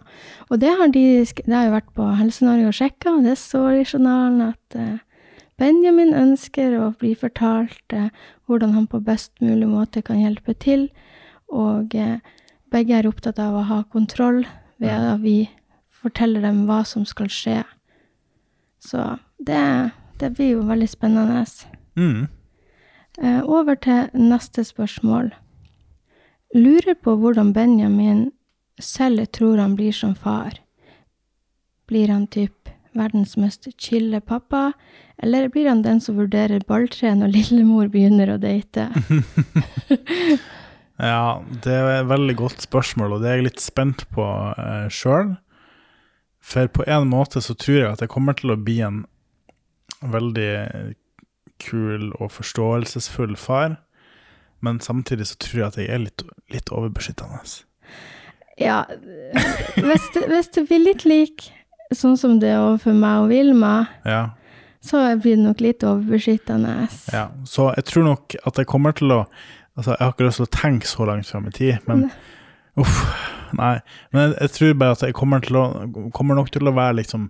Og 0.50 0.62
det 0.62 0.72
har 0.80 0.92
de 0.94 1.06
Det 1.26 1.54
har 1.54 1.68
jo 1.68 1.78
vært 1.78 1.94
på 1.98 2.08
Helse-Norge 2.20 2.68
og 2.68 2.78
sjekka, 2.78 3.18
og 3.18 3.24
det 3.28 3.38
står 3.38 3.82
i 3.82 3.86
journalen 3.86 4.42
at 4.50 4.76
eh, 4.78 4.98
Benjamin 5.60 6.14
ønsker 6.16 6.78
å 6.80 6.92
bli 7.00 7.14
fortalt 7.20 7.94
eh, 7.94 8.10
hvordan 8.48 8.74
han 8.78 8.88
på 8.88 9.02
best 9.04 9.34
mulig 9.42 9.68
måte 9.68 10.02
kan 10.06 10.22
hjelpe 10.22 10.56
til, 10.56 10.88
og 11.50 11.96
eh, 11.96 12.20
begge 12.72 12.96
er 12.96 13.10
opptatt 13.10 13.40
av 13.42 13.58
å 13.58 13.66
ha 13.68 13.84
kontroll 13.92 14.46
ved 14.80 14.94
at 14.94 15.20
vi 15.22 15.50
forteller 16.02 16.46
dem 16.46 16.64
hva 16.70 16.84
som 16.88 17.06
skal 17.06 17.28
skje. 17.34 17.64
Så 18.80 19.18
det, 19.44 19.92
det 20.22 20.32
blir 20.38 20.54
jo 20.54 20.68
veldig 20.70 20.88
spennende. 20.88 21.44
Mm. 22.00 22.30
Eh, 23.22 23.44
over 23.44 23.76
til 23.76 24.08
neste 24.16 24.64
spørsmål. 24.64 25.34
Lurer 26.56 26.96
på 26.96 27.18
hvordan 27.20 27.54
Benjamin 27.54 28.30
selv 28.80 29.28
tror 29.36 29.60
han 29.60 29.76
blir 29.76 29.92
som 29.94 30.16
far. 30.16 30.56
Blir 31.88 32.08
han 32.08 32.28
typ 32.28 32.70
verdens 32.96 33.36
mest 33.38 33.68
chille 33.78 34.22
pappa, 34.22 34.72
eller 35.22 35.50
blir 35.50 35.68
han 35.70 35.84
den 35.84 36.00
som 36.02 36.18
vurderer 36.18 36.64
balltre 36.68 37.12
når 37.16 37.36
lillemor 37.36 37.92
begynner 37.92 38.34
å 38.36 38.40
date? 38.42 38.90
Ja, 41.00 41.40
det 41.64 41.72
er 41.72 41.86
et 42.02 42.10
veldig 42.10 42.34
godt 42.36 42.66
spørsmål, 42.66 43.14
og 43.16 43.22
det 43.24 43.30
er 43.30 43.38
jeg 43.40 43.46
litt 43.46 43.62
spent 43.64 44.02
på 44.12 44.26
eh, 44.52 44.90
sjøl. 44.92 45.38
For 46.44 46.68
på 46.76 46.84
en 46.92 47.08
måte 47.08 47.40
så 47.40 47.56
tror 47.56 47.78
jeg 47.78 47.92
at 47.94 48.04
jeg 48.04 48.12
kommer 48.12 48.36
til 48.36 48.52
å 48.52 48.58
bli 48.60 48.82
en 48.84 49.06
veldig 50.04 50.50
kul 51.64 52.10
og 52.20 52.32
forståelsesfull 52.36 53.36
far, 53.40 53.78
men 54.62 54.80
samtidig 54.84 55.28
så 55.30 55.38
tror 55.40 55.60
jeg 55.62 55.68
at 55.68 55.78
jeg 55.80 55.90
er 55.96 56.02
litt, 56.04 56.24
litt 56.52 56.72
overbeskyttende. 56.76 57.40
Ja, 58.60 58.82
hvis 59.80 60.10
det, 60.16 60.26
hvis 60.28 60.50
det 60.56 60.66
blir 60.68 60.84
litt 60.84 61.06
lik 61.08 61.46
sånn 61.96 62.18
som 62.20 62.40
det 62.42 62.52
er 62.54 62.60
overfor 62.66 62.98
meg 62.98 63.24
og 63.24 63.32
Vilma, 63.32 63.74
Ja, 64.06 64.30
så 64.84 65.02
blir 65.20 65.36
det 65.36 65.44
nok 65.44 65.62
litt 65.64 65.84
overbeskyttende. 65.84 66.76
ja. 67.12 67.26
Så 67.48 67.70
jeg 67.76 67.86
tror 67.90 68.06
nok 68.08 68.36
at 68.48 68.60
jeg 68.62 68.68
kommer 68.70 68.96
til 68.96 69.12
å 69.16 69.24
Altså, 69.80 69.94
jeg 69.96 70.04
har 70.04 70.12
ikke 70.12 70.26
lyst 70.26 70.40
til 70.42 70.44
å 70.44 70.52
tenke 70.52 70.88
så 70.90 71.06
langt 71.08 71.28
fram 71.30 71.46
i 71.48 71.52
tid, 71.56 71.78
men 71.88 72.02
uff, 72.76 72.98
nei. 73.56 73.78
Men 74.12 74.26
jeg, 74.26 74.34
jeg 74.42 74.52
tror 74.58 74.74
bare 74.82 74.96
at 74.98 75.04
jeg 75.06 75.16
kommer, 75.16 75.46
å, 75.56 76.10
kommer 76.12 76.36
nok 76.36 76.50
til 76.52 76.68
å 76.68 76.74
være 76.76 76.98
liksom 76.98 77.30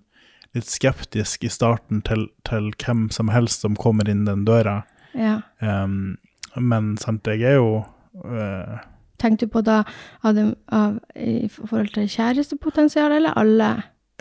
litt 0.55 0.65
skeptisk 0.69 1.43
i 1.43 1.49
starten 1.53 2.01
til, 2.01 2.27
til 2.47 2.71
hvem 2.83 3.09
som 3.13 3.29
helst 3.33 3.61
som 3.61 3.75
kommer 3.79 4.09
inn 4.09 4.25
den 4.25 4.45
døra. 4.47 4.81
Ja. 5.15 5.41
Um, 5.61 6.17
men 6.57 6.95
sant, 6.97 7.27
jeg 7.27 7.41
er 7.45 7.59
jo 7.59 7.83
uh, 8.25 8.79
Tenkte 9.19 9.45
du 9.45 9.51
på 9.51 9.61
da 9.67 9.81
av, 10.23 10.33
dem- 10.37 10.55
av, 10.71 10.95
i 11.19 11.47
forhold 11.51 11.89
til 11.93 12.07
kjærestepotensial, 12.07 13.11
eller 13.17 13.33
alle? 13.37 13.69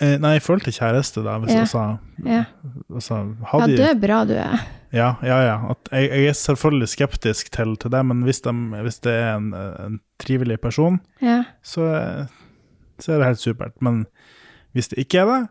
eh, 0.03 0.17
Nei, 0.19 0.37
i 0.37 0.43
forhold 0.43 0.65
til 0.67 0.75
kjæreste, 0.75 1.23
da. 1.25 1.37
Hvis 1.39 1.53
Ja. 1.55 1.59
jeg 1.63 1.69
sa 1.69 1.85
Ja. 2.27 2.45
altså, 2.91 3.21
Ja, 3.53 3.67
det 3.67 3.81
er 3.81 3.95
bra 3.95 4.25
du 4.25 4.33
er. 4.35 4.59
Ja, 4.93 5.15
ja, 5.23 5.39
ja. 5.45 5.75
Jeg, 5.93 6.11
jeg 6.11 6.27
er 6.29 6.33
selvfølgelig 6.33 6.89
skeptisk 6.89 7.51
til, 7.53 7.77
til 7.77 7.91
det, 7.91 8.05
men 8.07 8.23
hvis, 8.23 8.41
de, 8.41 8.53
hvis 8.83 8.99
det 9.05 9.13
er 9.13 9.37
en, 9.37 9.53
en 9.55 10.01
trivelig 10.19 10.61
person, 10.61 11.01
Ja. 11.23 11.45
så, 11.63 12.27
så 12.99 13.13
er 13.13 13.19
det 13.19 13.27
helt 13.27 13.39
supert. 13.45 13.81
Men 13.81 14.07
hvis 14.73 14.89
det 14.89 14.99
ikke 14.99 15.19
er 15.21 15.27
det, 15.27 15.49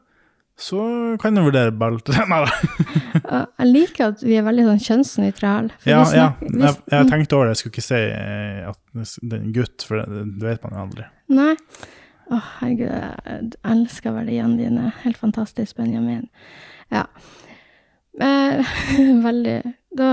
så 0.58 0.82
kan 1.22 1.38
du 1.38 1.44
vurdere 1.46 1.72
balltre. 1.78 2.24
Nei 2.30 2.40
da. 2.42 2.54
Og 3.38 3.60
Jeg 3.62 3.68
liker 3.70 4.08
at 4.12 4.24
vi 4.26 4.38
er 4.40 4.46
veldig 4.48 4.66
sånn 4.72 4.82
kjønnsnøytrale. 4.88 5.76
Ja, 5.86 6.00
ja. 6.16 6.32
Jeg, 6.42 6.74
jeg 6.90 7.10
tenkte 7.12 7.38
over 7.38 7.46
det, 7.46 7.54
jeg 7.54 7.62
skulle 7.62 7.76
ikke 7.76 7.86
si 7.86 8.00
eh, 8.08 8.64
at 8.72 8.80
det 9.22 9.38
er 9.38 9.44
en 9.44 9.54
gutt, 9.54 9.86
for 9.86 10.02
det, 10.02 10.24
det 10.40 10.48
vet 10.48 10.66
man 10.66 10.74
jo 10.74 10.86
aldri. 10.88 11.06
Nei. 11.38 11.52
Å, 12.28 12.40
herregud, 12.58 12.90
jeg 12.90 13.52
elsker 13.76 14.16
verdiene 14.18 14.58
dine. 14.60 14.90
Helt 15.04 15.22
fantastisk, 15.22 15.78
Benjamin. 15.78 16.26
Ja. 16.94 17.06
Eh, 18.18 18.74
veldig 19.28 19.60
Da, 19.98 20.12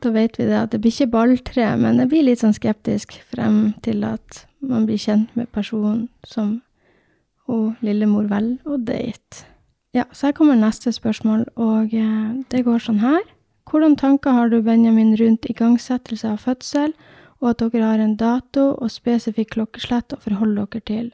da 0.00 0.10
vet 0.16 0.40
vi 0.40 0.48
det 0.48 0.56
at 0.58 0.72
det 0.72 0.80
blir 0.82 0.92
ikke 0.92 1.12
balltre, 1.12 1.68
men 1.80 2.00
jeg 2.00 2.10
blir 2.10 2.26
litt 2.30 2.40
sånn 2.42 2.56
skeptisk 2.56 3.14
frem 3.28 3.74
til 3.84 4.04
at 4.08 4.44
man 4.64 4.88
blir 4.88 5.00
kjent 5.00 5.32
med 5.36 5.52
personen 5.52 6.06
som 6.24 6.60
hun 7.48 7.74
lillemor 7.84 8.28
vel 8.30 8.54
å 8.64 8.76
date. 8.80 9.51
Ja, 9.92 10.04
så 10.12 10.30
her 10.30 10.32
kommer 10.32 10.56
neste 10.56 10.88
spørsmål, 10.92 11.44
og 11.60 11.92
eh, 11.92 12.28
det 12.48 12.64
går 12.64 12.80
sånn 12.80 13.02
her. 13.02 13.20
Hvordan 13.68 13.98
tanker 14.00 14.32
har 14.32 14.48
du, 14.48 14.62
Benjamin, 14.64 15.12
rundt 15.20 15.44
igangsettelse 15.48 16.30
av 16.32 16.40
fødsel, 16.40 16.94
og 17.42 17.50
at 17.50 17.60
dere 17.60 17.90
har 17.90 18.00
en 18.00 18.16
dato 18.16 18.70
og 18.72 18.88
spesifikk 18.92 19.52
klokkeslett 19.58 20.14
å 20.16 20.20
forholde 20.22 20.64
dere 20.64 20.86
til? 20.88 21.12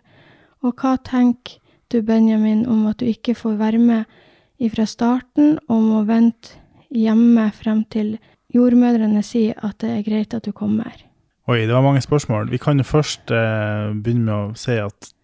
Og 0.62 0.78
hva 0.78 0.94
tenker 1.02 1.58
du, 1.90 2.00
Benjamin, 2.06 2.66
om 2.70 2.87
at 2.87 3.02
du 3.02 3.08
ikke 3.11 3.35
får 3.35 3.58
være 3.58 3.82
med 3.82 4.18
ifra 4.62 4.87
starten, 4.87 5.58
og 5.66 5.82
må 5.82 6.04
vente 6.06 6.58
hjemme 6.94 7.50
frem 7.58 7.82
til 7.90 8.14
jordmødrene 8.54 9.25
sier 9.26 9.58
at 9.58 9.82
det 9.82 9.90
er 9.97 10.06
greit 10.06 10.38
at 10.38 10.47
du 10.47 10.54
kommer. 10.54 10.94
Oi, 11.49 11.64
det 11.64 11.73
var 11.73 11.82
mange 11.82 12.04
spørsmål. 12.04 12.50
Vi 12.52 12.61
kan 12.61 12.78
jo 12.78 12.85
først 12.85 13.32
eh, 13.32 13.90
begynne 13.97 14.26
med 14.28 14.35
å 14.37 14.58
si 14.61 14.78
at 14.78 15.14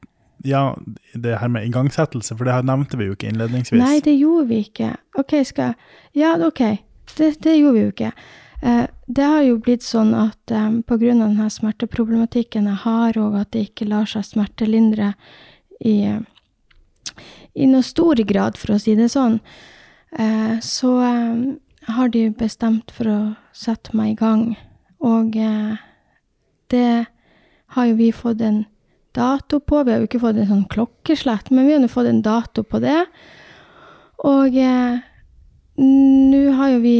ja, 0.44 0.76
det 1.14 1.38
her 1.40 1.48
med 1.48 1.66
igangsettelse, 1.66 2.36
for 2.36 2.46
det 2.46 2.56
her 2.56 2.66
nevnte 2.66 2.98
vi 3.00 3.08
jo 3.08 3.16
ikke 3.16 3.30
innledningsvis. 3.32 3.80
Nei, 3.80 3.98
det 4.04 4.16
gjorde 4.18 4.48
vi 4.50 4.62
ikke. 4.68 4.94
OK, 5.20 5.38
skal 5.48 5.74
Ja, 6.14 6.34
OK. 6.36 6.62
Det, 7.16 7.34
det 7.44 7.56
gjorde 7.58 7.74
vi 7.74 7.84
jo 7.84 7.92
ikke. 7.92 8.12
Eh, 8.64 8.84
det 9.06 9.24
har 9.28 9.42
jo 9.44 9.58
blitt 9.62 9.84
sånn 9.84 10.14
at 10.16 10.52
eh, 10.52 10.70
pga. 10.88 10.98
denne 11.12 11.48
smerteproblematikken 11.52 12.68
jeg 12.70 12.80
har, 12.84 13.18
og 13.20 13.38
at 13.40 13.52
det 13.52 13.68
ikke 13.68 13.88
lar 13.90 14.08
seg 14.08 14.24
smertelindre 14.24 15.12
i, 15.84 15.96
i 17.54 17.70
noe 17.70 17.84
stor 17.84 18.20
grad, 18.24 18.58
for 18.60 18.74
å 18.74 18.80
si 18.80 18.96
det 18.96 19.10
sånn, 19.12 19.40
eh, 20.18 20.60
så 20.64 20.92
eh, 21.04 21.42
har 21.94 22.08
de 22.08 22.28
bestemt 22.30 22.92
for 22.94 23.10
å 23.10 23.18
sette 23.52 23.96
meg 23.96 24.14
i 24.14 24.20
gang. 24.20 24.46
Og 25.04 25.36
eh, 25.36 25.76
det 26.72 27.06
har 27.74 27.90
jo 27.90 27.98
vi 27.98 28.12
fått 28.14 28.40
en 28.40 28.64
dato 29.14 29.60
på. 29.60 29.82
Vi 29.84 29.94
har 29.94 30.02
jo 30.02 30.08
ikke 30.08 30.22
fått 30.22 30.38
en 30.40 30.50
sånn 30.50 30.68
klokkeslett, 30.70 31.50
men 31.54 31.68
vi 31.68 31.74
har 31.76 31.82
nå 31.82 31.90
fått 31.92 32.10
en 32.10 32.22
dato 32.24 32.64
på 32.66 32.80
det. 32.82 33.00
Og 34.24 34.56
eh, 34.58 35.02
nå 35.80 36.42
har 36.54 36.74
jo 36.74 36.82
vi 36.84 36.98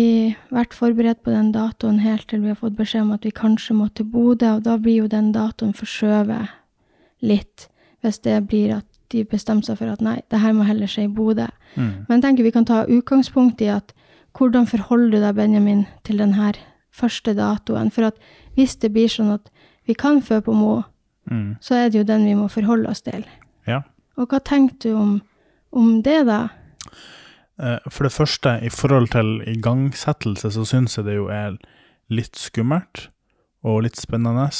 vært 0.54 0.74
forberedt 0.74 1.22
på 1.22 1.34
den 1.34 1.52
datoen 1.54 2.00
helt 2.02 2.26
til 2.30 2.42
vi 2.42 2.50
har 2.50 2.58
fått 2.58 2.78
beskjed 2.78 3.06
om 3.06 3.14
at 3.14 3.26
vi 3.26 3.34
kanskje 3.34 3.76
må 3.78 3.88
til 3.94 4.08
Bodø, 4.10 4.56
og 4.56 4.64
da 4.66 4.76
blir 4.82 5.04
jo 5.04 5.10
den 5.10 5.30
datoen 5.34 5.74
forskjøvet 5.76 6.50
litt. 7.24 7.68
Hvis 8.02 8.20
det 8.26 8.40
blir 8.50 8.80
at 8.80 8.88
de 9.14 9.22
bestemmer 9.28 9.64
seg 9.64 9.78
for 9.78 9.92
at 9.92 10.02
nei, 10.02 10.18
det 10.32 10.40
her 10.42 10.54
må 10.56 10.66
heller 10.66 10.90
skje 10.90 11.06
i 11.06 11.12
Bodø. 11.12 11.46
Mm. 11.76 12.06
Men 12.08 12.16
jeg 12.16 12.24
tenker 12.26 12.46
vi 12.46 12.54
kan 12.54 12.66
ta 12.68 12.82
utgangspunkt 12.90 13.62
i 13.62 13.70
at 13.72 13.94
hvordan 14.34 14.66
forholder 14.66 15.14
du 15.14 15.20
deg, 15.22 15.36
Benjamin, 15.38 15.84
til 16.02 16.18
denne 16.18 16.50
første 16.94 17.36
datoen? 17.38 17.92
For 17.94 18.10
at 18.10 18.18
hvis 18.58 18.74
det 18.82 18.90
blir 18.94 19.10
sånn 19.10 19.30
at 19.36 19.46
vi 19.86 19.94
kan 19.94 20.18
føde 20.24 20.48
på 20.48 20.56
Mo, 20.56 20.82
Mm. 21.30 21.56
så 21.60 21.78
er 21.78 21.90
det 21.90 22.02
jo 22.02 22.06
den 22.08 22.26
vi 22.28 22.34
må 22.36 22.48
forholde 22.52 22.90
oss 22.90 23.00
til. 23.06 23.24
Ja. 23.68 23.82
Og 24.20 24.28
hva 24.30 24.40
tenker 24.44 24.76
du 24.84 24.98
om, 24.98 25.14
om 25.72 26.02
det, 26.04 26.20
da? 26.28 26.48
Eh, 27.62 27.78
For 27.88 28.06
det 28.06 28.14
første, 28.14 28.58
i 28.62 28.70
forhold 28.70 29.10
til 29.14 29.40
igangsettelse, 29.48 30.52
så 30.54 30.66
syns 30.68 30.98
jeg 30.98 31.08
det 31.08 31.18
jo 31.18 31.30
er 31.32 31.58
litt 32.12 32.36
skummelt 32.38 33.08
og 33.64 33.84
litt 33.86 33.96
spennende. 33.96 34.50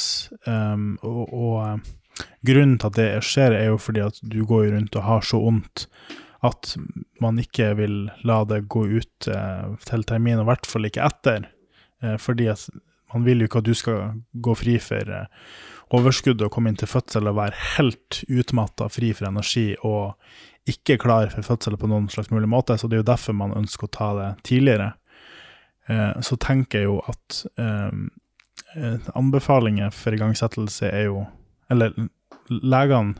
Um, 0.49 0.95
og, 1.05 1.23
og 1.29 1.57
eh, 1.61 2.29
grunnen 2.47 2.79
til 2.81 2.89
at 2.89 2.99
det 2.99 3.09
skjer, 3.27 3.53
er 3.53 3.69
jo 3.69 3.81
fordi 3.81 4.01
at 4.05 4.21
du 4.23 4.41
går 4.47 4.71
rundt 4.73 4.95
og 4.97 5.05
har 5.05 5.25
så 5.25 5.41
vondt 5.43 5.87
at 6.45 6.75
man 7.23 7.39
ikke 7.41 7.71
vil 7.79 7.95
la 8.27 8.43
det 8.45 8.67
gå 8.69 8.83
ut 8.85 9.29
uh, 9.33 9.73
til 9.87 10.03
termin, 10.05 10.37
og 10.37 10.45
i 10.45 10.49
hvert 10.51 10.67
fall 10.69 10.85
ikke 10.85 11.05
etter. 11.07 11.47
Uh, 12.03 12.17
fordi 12.21 12.51
at 12.51 12.67
man 13.15 13.25
vil 13.25 13.41
jo 13.41 13.47
ikke 13.49 13.63
at 13.63 13.69
du 13.69 13.73
skal 13.77 14.19
gå 14.33 14.55
fri 14.59 14.75
for 14.83 14.99
overskuddet 14.99 15.71
overskudd 15.95 16.41
og 16.41 16.51
komme 16.51 16.71
inn 16.71 16.79
til 16.79 16.89
fødsel 16.89 17.29
og 17.29 17.37
være 17.37 17.59
helt 17.77 18.23
utmatta, 18.27 18.89
fri 18.91 19.11
for 19.15 19.29
energi 19.29 19.75
og 19.85 20.15
ikke 20.69 20.97
klar 20.97 21.29
for 21.29 21.45
fødsel 21.45 21.77
på 21.77 21.89
noen 21.89 22.09
slags 22.09 22.31
mulig 22.33 22.49
måte. 22.49 22.77
Så 22.77 22.89
det 22.89 22.97
er 22.97 23.03
jo 23.03 23.11
derfor 23.11 23.37
man 23.37 23.53
ønsker 23.55 23.87
å 23.87 23.93
ta 23.93 24.09
det 24.17 24.29
tidligere. 24.49 24.93
Eh, 25.87 26.21
så 26.25 26.37
tenker 26.41 26.81
jeg 26.81 26.89
jo 26.89 26.97
at 27.05 27.41
eh, 27.61 27.99
eh, 28.75 29.09
anbefalinger 29.13 29.93
for 29.93 30.17
igangsettelse 30.17 30.89
er 30.89 31.11
jo 31.11 31.25
Eller 31.69 31.93
legene 32.49 33.15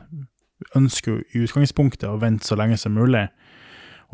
ønsker 0.78 1.16
jo 1.16 1.22
i 1.34 1.40
utgangspunktet 1.42 2.06
å 2.06 2.20
vente 2.22 2.46
så 2.46 2.54
lenge 2.54 2.76
som 2.78 2.94
mulig, 2.94 3.24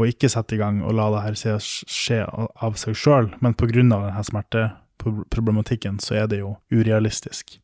og 0.00 0.08
ikke 0.08 0.30
sette 0.32 0.56
i 0.56 0.60
gang 0.60 0.78
og 0.80 0.94
la 0.96 1.10
det 1.12 1.20
her 1.26 1.60
skje, 1.60 2.22
av 2.24 2.78
seg 2.80 2.96
sjøl, 2.96 3.28
men 3.44 3.52
pga. 3.52 3.74
denne 3.76 4.72
smerteproblematikken 5.02 5.98
så 6.00 6.14
er 6.22 6.26
det 6.30 6.38
jo 6.40 6.56
urealistisk. 6.72 7.58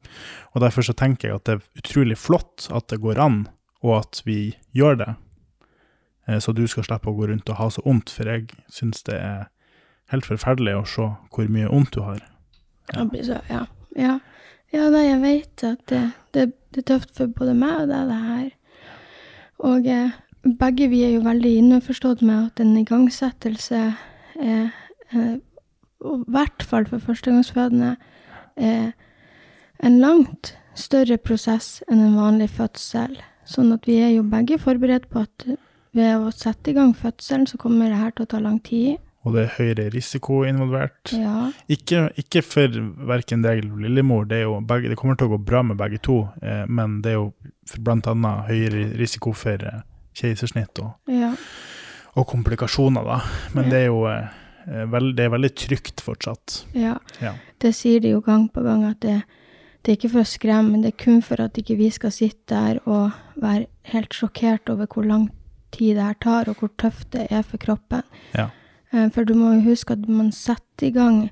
Og 0.54 0.60
derfor 0.60 0.82
så 0.82 0.92
tenker 0.92 1.28
jeg 1.28 1.36
at 1.36 1.44
det 1.44 1.54
er 1.58 1.80
utrolig 1.82 2.18
flott 2.18 2.68
at 2.74 2.88
det 2.88 3.00
går 3.00 3.18
an, 3.22 3.48
og 3.82 3.98
at 4.00 4.22
vi 4.26 4.56
gjør 4.74 4.98
det. 4.98 5.14
Eh, 6.28 6.38
Så 6.38 6.52
du 6.52 6.66
skal 6.66 6.84
slippe 6.84 7.10
å 7.10 7.16
gå 7.16 7.28
rundt 7.28 7.48
og 7.48 7.56
ha 7.56 7.70
så 7.70 7.82
vondt, 7.84 8.10
for 8.10 8.24
jeg 8.28 8.48
syns 8.68 9.02
det 9.02 9.14
er 9.14 9.48
helt 10.12 10.26
forferdelig 10.26 10.76
å 10.76 10.86
se 10.86 11.08
hvor 11.34 11.48
mye 11.48 11.68
vondt 11.68 11.94
du 11.94 12.00
har. 12.02 12.22
Ja. 12.94 13.04
Ja. 13.48 13.66
Ja, 13.96 14.18
ja 14.72 14.90
nei, 14.90 15.04
jeg 15.08 15.20
vet 15.22 15.64
at 15.64 15.86
det, 15.90 16.12
det, 16.32 16.52
det 16.72 16.84
er 16.84 16.88
tøft 16.94 17.16
for 17.16 17.26
både 17.26 17.54
meg 17.54 17.82
og 17.82 17.88
deg, 17.90 18.08
det 18.08 18.22
her. 18.28 18.50
Og 19.58 19.86
eh, 19.90 20.10
begge 20.58 20.88
vi 20.88 21.02
er 21.04 21.16
jo 21.16 21.24
veldig 21.26 21.54
innforstått 21.58 22.22
med 22.22 22.46
at 22.46 22.60
en 22.62 22.76
igangsettelse 22.78 23.80
er, 24.38 24.70
eh, 25.10 25.36
og 26.04 26.20
i 26.26 26.30
hvert 26.34 26.62
fall 26.62 26.86
for 26.86 26.98
førstegangsfødende, 27.02 27.96
er 28.56 28.92
en 29.86 29.98
langt 30.02 30.54
større 30.78 31.18
prosess 31.18 31.82
enn 31.90 32.00
en 32.02 32.16
vanlig 32.18 32.50
fødsel. 32.54 33.18
Sånn 33.48 33.72
at 33.74 33.86
vi 33.88 33.96
er 34.02 34.12
jo 34.16 34.22
begge 34.28 34.58
forberedt 34.60 35.08
på 35.10 35.22
at 35.24 35.46
ved 35.96 36.14
å 36.20 36.30
sette 36.34 36.70
i 36.70 36.76
gang 36.76 36.92
fødselen, 36.94 37.46
så 37.48 37.58
kommer 37.58 37.88
det 37.90 37.98
her 37.98 38.10
til 38.14 38.26
å 38.26 38.30
ta 38.34 38.40
lang 38.42 38.58
tid. 38.62 38.98
Og 39.26 39.34
det 39.34 39.42
er 39.44 39.54
høyere 39.58 39.86
risiko 39.92 40.42
involvert. 40.46 41.10
Ja. 41.12 41.48
Ikke, 41.68 42.04
ikke 42.20 42.42
for 42.46 42.76
verken 43.08 43.42
deg 43.44 43.64
eller 43.64 43.82
Lillemor, 43.88 44.28
det, 44.30 44.44
begge, 44.68 44.92
det 44.92 44.98
kommer 45.00 45.18
til 45.18 45.28
å 45.28 45.34
gå 45.34 45.40
bra 45.48 45.62
med 45.66 45.76
begge 45.80 45.98
to, 46.04 46.20
eh, 46.42 46.64
men 46.70 47.00
det 47.02 47.12
er 47.12 47.18
jo 47.18 47.32
annet 47.90 48.46
høyere 48.48 48.84
risiko 49.00 49.32
for 49.36 49.58
eh, 49.64 49.80
keisersnitt 50.16 50.78
og, 50.84 50.94
Ja. 51.10 51.32
og 52.14 52.26
komplikasjoner, 52.30 53.04
da. 53.04 53.18
Men 53.54 53.64
Ja. 53.64 53.70
det 53.70 53.78
er 53.82 53.86
jo 53.86 54.06
eh, 54.06 54.28
det 54.68 55.24
er 55.24 55.30
veldig 55.32 55.50
trygt 55.56 56.00
fortsatt. 56.04 56.64
ja. 56.74 56.98
Ja. 57.22 57.34
Det 57.58 57.72
sier 57.74 58.00
de 58.00 58.10
jo 58.12 58.20
gang 58.22 58.48
på 58.54 58.62
gang 58.62 58.84
at 58.86 59.00
det, 59.00 59.22
det 59.82 59.90
er 59.92 59.96
ikke 59.96 60.10
for 60.12 60.20
å 60.22 60.28
skremme, 60.28 60.70
men 60.70 60.82
det 60.84 60.92
er 60.92 61.04
kun 61.04 61.22
for 61.22 61.40
at 61.42 61.56
ikke 61.58 61.74
vi 61.76 61.88
skal 61.90 62.12
sitte 62.14 62.54
der 62.54 62.78
og 62.86 63.10
være 63.36 63.66
helt 63.90 64.14
sjokkert 64.14 64.68
over 64.70 64.86
hvor 64.86 65.02
lang 65.08 65.24
tid 65.74 65.96
det 65.96 66.04
her 66.04 66.14
tar, 66.22 66.48
og 66.48 66.56
hvor 66.62 66.70
tøft 66.78 67.10
det 67.16 67.26
er 67.34 67.42
for 67.42 67.58
kroppen. 67.58 68.02
Ja. 68.34 68.50
Eh, 68.92 69.08
For 69.10 69.24
du 69.24 69.34
må 69.34 69.54
jo 69.56 69.64
huske 69.70 69.92
at 69.96 70.06
man 70.08 70.30
setter 70.32 70.86
i 70.86 70.90
gang 70.94 71.30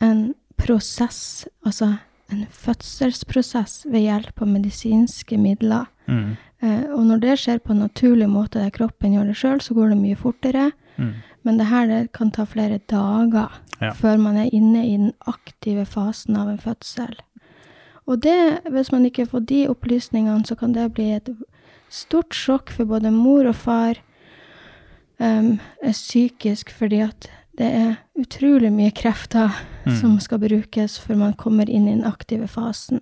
en 0.00 0.34
prosess, 0.56 1.46
altså 1.64 1.98
en 2.32 2.46
fødselsprosess 2.50 3.84
ved 3.92 4.00
hjelp 4.06 4.42
av 4.42 4.48
medisinske 4.48 5.36
midler. 5.38 5.86
Mm. 6.08 6.36
Eh, 6.62 6.82
Og 6.96 7.04
når 7.06 7.20
det 7.20 7.38
skjer 7.38 7.58
på 7.60 7.72
en 7.74 7.84
naturlig 7.84 8.28
måte 8.28 8.58
der 8.62 8.70
kroppen 8.74 9.12
gjør 9.14 9.26
det 9.30 9.36
sjøl, 9.36 9.60
så 9.60 9.74
går 9.74 9.90
det 9.92 9.98
mye 10.00 10.16
fortere. 10.16 10.70
Mm. 10.96 11.12
Men 11.46 11.60
det 11.60 11.68
her 11.70 11.86
det 11.86 12.00
kan 12.16 12.32
ta 12.34 12.44
flere 12.48 12.80
dager 12.90 13.52
Ja. 13.80 13.92
før 13.92 14.16
man 14.18 14.36
er 14.40 14.48
inne 14.56 14.80
i 14.86 14.96
den 14.96 15.12
aktive 15.28 15.84
fasen 15.86 16.36
av 16.40 16.48
en 16.48 16.58
fødsel. 16.58 17.12
Og 18.08 18.20
det, 18.24 18.62
hvis 18.72 18.90
man 18.92 19.04
ikke 19.04 19.26
får 19.28 19.44
de 19.46 19.66
opplysningene, 19.68 20.46
så 20.46 20.56
kan 20.58 20.72
det 20.72 20.92
bli 20.96 21.10
et 21.12 21.28
stort 21.92 22.34
sjokk 22.34 22.70
for 22.72 22.84
både 22.88 23.10
mor 23.12 23.46
og 23.50 23.54
far 23.54 23.98
um, 25.20 25.58
psykisk, 25.82 26.70
fordi 26.74 27.00
at 27.04 27.28
det 27.58 27.68
er 27.72 27.94
utrolig 28.20 28.72
mye 28.72 28.90
krefter 28.96 29.50
Mm. 29.86 29.94
som 30.00 30.16
skal 30.20 30.38
brukes 30.42 30.98
før 30.98 31.16
man 31.16 31.34
kommer 31.34 31.68
inn 31.70 31.86
i 31.88 31.92
den 31.94 32.04
aktive 32.04 32.48
fasen. 32.48 33.00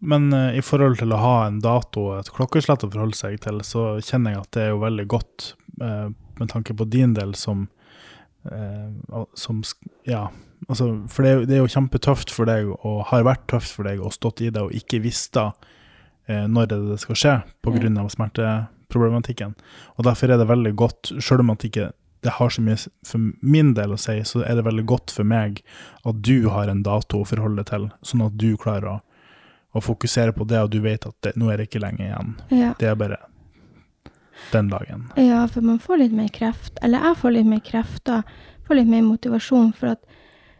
Men 0.00 0.32
uh, 0.32 0.54
i 0.56 0.60
forhold 0.64 0.98
til 0.98 1.12
å 1.12 1.16
ha 1.20 1.46
en 1.46 1.60
dato 1.60 2.06
og 2.12 2.18
et 2.20 2.30
klokkeslett 2.32 2.84
å 2.84 2.90
forholde 2.90 3.14
seg 3.18 3.40
til, 3.40 3.60
så 3.60 3.98
kjenner 4.00 4.32
jeg 4.32 4.40
at 4.40 4.50
det 4.56 4.62
er 4.62 4.68
jo 4.72 4.78
veldig 4.80 5.06
godt 5.08 5.54
med 6.40 6.50
tanke 6.52 6.74
på 6.76 6.86
din 6.90 7.14
del 7.16 7.34
som, 7.34 7.68
eh, 8.50 9.24
som 9.34 9.62
Ja, 10.04 10.30
altså, 10.68 11.08
for 11.08 11.22
det 11.22 11.48
det 11.48 11.56
er 11.56 11.64
jo 11.64 11.74
kjempetøft 11.74 12.30
for 12.30 12.46
deg, 12.46 12.70
og 12.84 13.06
har 13.06 13.26
vært 13.26 13.46
tøft 13.48 13.72
for 13.72 13.84
deg, 13.84 14.00
og 14.00 14.12
stått 14.12 14.40
i 14.40 14.50
det 14.50 14.62
og 14.62 14.72
ikke 14.72 15.02
visste 15.02 15.52
eh, 16.28 16.46
når 16.46 16.66
det, 16.66 17.00
skal 17.00 17.16
skje 17.16 17.36
pga. 17.62 18.00
av 18.00 18.10
smerteproblematikken. 18.10 19.54
Og 19.96 20.04
derfor 20.04 20.30
er 20.30 20.38
det 20.38 20.48
veldig 20.48 20.74
godt, 20.76 21.12
sjøl 21.20 21.40
om 21.40 21.50
at 21.50 21.64
ikke 21.64 21.92
det 22.22 22.32
har 22.32 22.50
så 22.50 22.62
mye 22.62 22.76
for 23.06 23.18
min 23.42 23.74
del 23.74 23.92
å 23.92 23.98
si, 24.00 24.18
så 24.24 24.42
er 24.42 24.56
det 24.56 24.64
veldig 24.64 24.86
godt 24.86 25.12
for 25.14 25.22
meg 25.22 25.60
at 26.04 26.22
du 26.22 26.48
har 26.48 26.68
en 26.68 26.82
dato 26.82 27.20
å 27.20 27.28
forholde 27.28 27.62
deg 27.62 27.66
til, 27.70 27.90
sånn 28.02 28.24
at 28.26 28.38
du 28.40 28.56
klarer 28.56 28.88
å 28.96 29.00
å 29.76 29.82
fokusere 29.84 30.32
på 30.32 30.46
det, 30.48 30.60
og 30.62 30.72
du 30.72 30.80
vet 30.84 31.06
at 31.06 31.16
det, 31.24 31.34
nå 31.36 31.50
er 31.52 31.60
det 31.60 31.68
ikke 31.68 31.82
lenge 31.84 32.06
igjen. 32.06 32.36
Ja. 32.54 32.72
Det 32.80 32.88
er 32.90 32.98
bare 32.98 33.20
den 34.52 34.68
dagen. 34.72 35.06
Ja, 35.16 35.46
for 35.50 35.60
man 35.64 35.78
får 35.82 35.98
litt 36.04 36.12
mer 36.16 36.28
kreft. 36.34 36.78
Eller 36.82 37.02
jeg 37.04 37.16
får 37.22 37.34
litt 37.36 37.46
mer 37.46 37.60
krefter. 37.64 38.22
Får 38.66 38.80
litt 38.80 38.88
mer 38.90 39.02
motivasjon. 39.06 39.72
For 39.76 39.94
at 39.94 40.02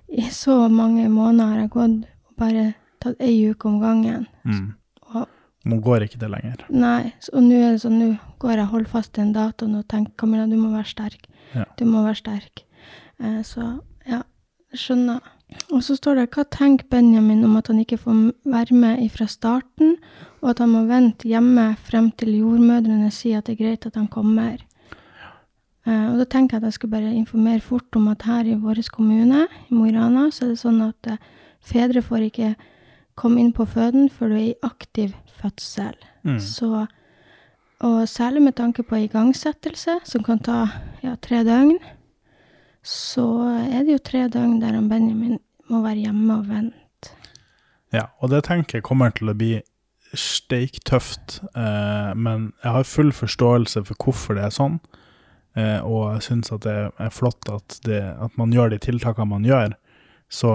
i 0.08 0.28
så 0.30 0.68
mange 0.70 1.08
måneder 1.10 1.52
har 1.52 1.62
jeg 1.64 1.70
gått 1.74 2.04
og 2.28 2.36
bare 2.38 2.66
tatt 3.02 3.20
ei 3.20 3.50
uke 3.50 3.68
om 3.68 3.80
gangen. 3.82 4.26
Mm. 4.44 4.74
Og 5.14 5.26
Nå 5.66 5.80
går 5.82 6.04
ikke 6.06 6.20
det 6.22 6.30
lenger. 6.30 6.60
nei, 6.70 7.12
og 7.32 7.42
nå 7.42 7.56
er 7.58 7.72
det 7.74 7.80
sånn, 7.82 7.98
nå 7.98 8.12
går 8.38 8.52
jeg 8.54 8.66
og 8.68 8.74
holder 8.76 8.90
fast 8.92 9.12
til 9.16 9.24
en 9.24 9.32
dato 9.34 9.66
og 9.66 9.88
tenker 9.90 10.12
Camilla, 10.16 10.46
du 10.46 10.54
må 10.56 10.70
være 10.70 10.86
sterk. 10.86 11.26
Ja. 11.54 11.64
Du 11.78 11.84
må 11.90 12.04
være 12.04 12.20
sterk. 12.20 12.62
Eh, 13.18 13.40
så 13.42 13.80
ja, 14.06 14.20
skjønner. 14.74 15.20
Og 15.74 15.82
så 15.82 15.96
står 15.98 16.20
det 16.20 16.28
hva 16.36 16.44
tenker 16.54 16.86
Benjamin 16.90 17.42
om 17.46 17.56
at 17.58 17.66
han 17.70 17.80
ikke 17.82 17.98
får 17.98 18.22
være 18.46 18.74
med 18.78 19.10
fra 19.10 19.26
starten, 19.30 19.96
og 20.46 20.52
at 20.52 20.61
han 20.62 20.70
må 20.70 20.85
vente 20.87 21.26
hjemme 21.26 21.72
frem 21.88 22.12
til 22.14 22.37
jordmødrene 22.37 23.11
sier 23.11 23.40
at 23.40 23.48
det 23.48 23.56
er 23.56 23.64
greit 23.64 23.87
at 23.88 23.96
han 23.98 24.06
kommer. 24.06 24.61
Uh, 25.82 26.12
og 26.12 26.20
da 26.20 26.26
tenker 26.30 26.54
jeg 26.54 26.62
at 26.62 26.68
jeg 26.68 26.76
skal 26.78 26.92
bare 26.92 27.14
informere 27.18 27.62
fort 27.62 27.98
om 27.98 28.06
at 28.12 28.22
her 28.26 28.46
i 28.46 28.54
vår 28.54 28.78
kommune, 28.94 29.48
i 29.66 29.74
Mo 29.74 29.88
i 29.90 29.94
Rana, 29.94 30.28
så 30.30 30.46
er 30.46 30.54
det 30.54 30.62
sånn 30.62 30.78
at 30.87 31.11
uh, 31.11 31.18
fedre 31.66 32.02
får 32.02 32.28
ikke 32.28 32.52
komme 33.18 33.42
inn 33.42 33.52
på 33.56 33.66
føden 33.66 34.06
før 34.12 34.30
du 34.30 34.38
er 34.38 34.46
i 34.52 34.56
aktiv 34.62 35.18
fødsel. 35.40 35.98
Mm. 36.22 36.38
Så, 36.38 36.87
og 37.82 37.98
særlig 38.09 38.46
med 38.46 38.54
tanke 38.54 38.87
på 38.87 39.02
igangsettelse, 39.02 39.98
som 40.06 40.26
kan 40.26 40.38
ta 40.46 40.62
ja, 41.02 41.18
tre 41.18 41.42
døgn, 41.46 41.78
så 42.87 43.26
er 43.66 43.82
det 43.82 43.96
jo 43.96 44.02
tre 44.11 44.28
døgn 44.30 44.61
der 44.62 44.78
Benjamin 44.78 45.40
må 45.66 45.82
være 45.82 46.06
hjemme 46.06 46.38
og 46.38 46.50
vente. 46.50 47.16
Ja, 47.90 48.12
og 48.22 48.30
det 48.30 48.44
tenker 48.46 48.78
jeg 48.78 48.87
kommer 48.87 49.11
til 49.11 49.32
å 49.32 49.35
bli 49.35 49.56
steiktøft, 50.20 51.40
eh, 51.55 52.12
men 52.14 52.52
jeg 52.62 52.72
har 52.72 52.88
full 52.88 53.12
forståelse 53.12 53.85
for 53.88 54.05
hvorfor 54.05 54.38
det 54.38 54.46
er 54.46 54.55
sånn. 54.55 54.79
Eh, 55.57 55.81
og 55.81 56.16
jeg 56.16 56.26
syns 56.29 56.52
at 56.52 56.64
det 56.66 56.76
er 57.00 57.12
flott 57.14 57.48
at, 57.48 57.79
det, 57.87 58.02
at 58.20 58.35
man 58.37 58.52
gjør 58.52 58.74
de 58.74 58.79
tiltakene 58.83 59.31
man 59.31 59.46
gjør. 59.46 59.76
Så 60.29 60.50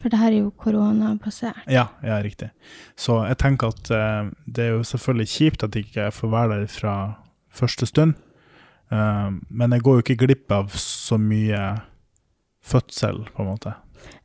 For 0.00 0.08
det 0.12 0.20
her 0.20 0.30
er 0.30 0.38
jo 0.44 0.52
koronabasert. 0.54 1.64
ja, 1.66 1.88
ja, 2.02 2.20
riktig. 2.22 2.52
Så 2.96 3.24
jeg 3.26 3.38
tenker 3.42 3.74
at 3.74 3.90
eh, 3.90 4.30
det 4.46 4.64
er 4.68 4.76
jo 4.76 4.84
selvfølgelig 4.86 5.28
kjipt 5.32 5.66
at 5.66 5.74
jeg 5.74 5.88
ikke 5.88 6.10
får 6.14 6.30
være 6.30 6.60
der 6.60 6.70
fra 6.70 6.94
første 7.50 7.86
stund. 7.90 8.14
Eh, 8.92 9.30
men 9.50 9.72
jeg 9.74 9.82
går 9.82 9.98
jo 9.98 10.04
ikke 10.06 10.20
glipp 10.26 10.52
av 10.54 10.70
så 10.78 11.18
mye 11.18 11.80
fødsel, 12.66 13.26
på 13.34 13.42
en 13.42 13.50
måte. 13.50 13.74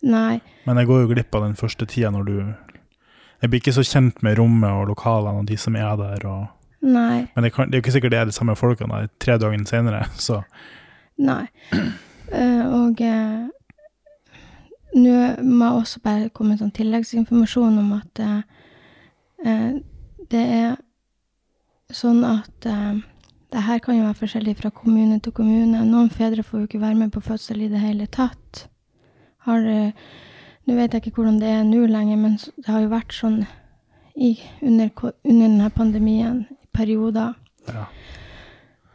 Nei, 0.06 0.40
Men 0.66 0.78
jeg 0.78 0.88
går 0.90 1.02
jo 1.02 1.10
glipp 1.14 1.36
av 1.36 1.44
den 1.48 1.56
første 1.58 1.86
tida 1.90 2.12
når 2.14 2.24
du 2.26 2.36
Jeg 3.42 3.50
blir 3.50 3.62
ikke 3.62 3.74
så 3.74 3.84
kjent 3.86 4.22
med 4.22 4.38
rommet 4.38 4.70
og 4.70 4.92
lokalene 4.92 5.42
og 5.42 5.48
de 5.50 5.58
som 5.58 5.76
er 5.76 5.96
der. 5.98 6.26
og 6.30 6.46
nei, 6.82 7.26
Men 7.36 7.44
det, 7.44 7.54
kan, 7.54 7.68
det 7.68 7.76
er 7.76 7.82
jo 7.82 7.86
ikke 7.86 7.96
sikkert 7.96 8.14
det 8.14 8.20
er 8.20 8.30
de 8.30 8.36
samme 8.36 8.56
folkene 8.56 9.02
der 9.02 9.10
tre 9.20 9.38
dager 9.38 9.66
senere, 9.66 10.06
så 10.28 10.42
nei. 11.18 11.48
Eh, 12.32 12.66
og 12.72 13.02
eh, 13.02 13.50
nå 14.96 15.16
må 15.44 15.66
jeg 15.66 15.82
også 15.82 16.00
bare 16.04 16.30
komme 16.30 16.54
med 16.54 16.62
sånn 16.62 16.74
tilleggsinformasjon 16.76 17.82
om 17.82 17.92
at 17.98 18.22
eh, 18.24 19.76
det 20.32 20.46
er 20.62 20.76
sånn 21.92 22.22
at 22.24 22.68
det 23.52 23.62
her 23.66 23.82
kan 23.84 23.98
jo 23.98 24.06
være 24.06 24.20
forskjellig 24.22 24.54
fra 24.62 24.70
kommune 24.72 25.18
til 25.20 25.34
kommune. 25.36 25.82
Noen 25.84 26.12
fedre 26.14 26.46
får 26.46 26.62
jo 26.62 26.68
ikke 26.70 26.84
være 26.86 27.00
med 27.02 27.12
på 27.12 27.24
fødsel 27.26 27.66
i 27.66 27.72
det 27.72 27.82
hele 27.82 28.06
tatt. 28.08 28.68
Har 29.44 29.66
Nå 30.68 30.78
vet 30.78 30.94
jeg 30.94 31.02
ikke 31.02 31.22
hvordan 31.22 31.40
det 31.42 31.50
er 31.50 31.64
nå 31.66 31.86
lenger, 31.90 32.18
men 32.22 32.38
det 32.38 32.70
har 32.70 32.84
jo 32.84 32.92
vært 32.92 33.14
sånn 33.18 33.40
i, 34.16 34.36
under, 34.62 34.92
under 35.24 35.48
denne 35.48 35.70
pandemien 35.74 36.44
i 36.52 36.68
perioder. 36.76 37.34
ja. 37.68 37.86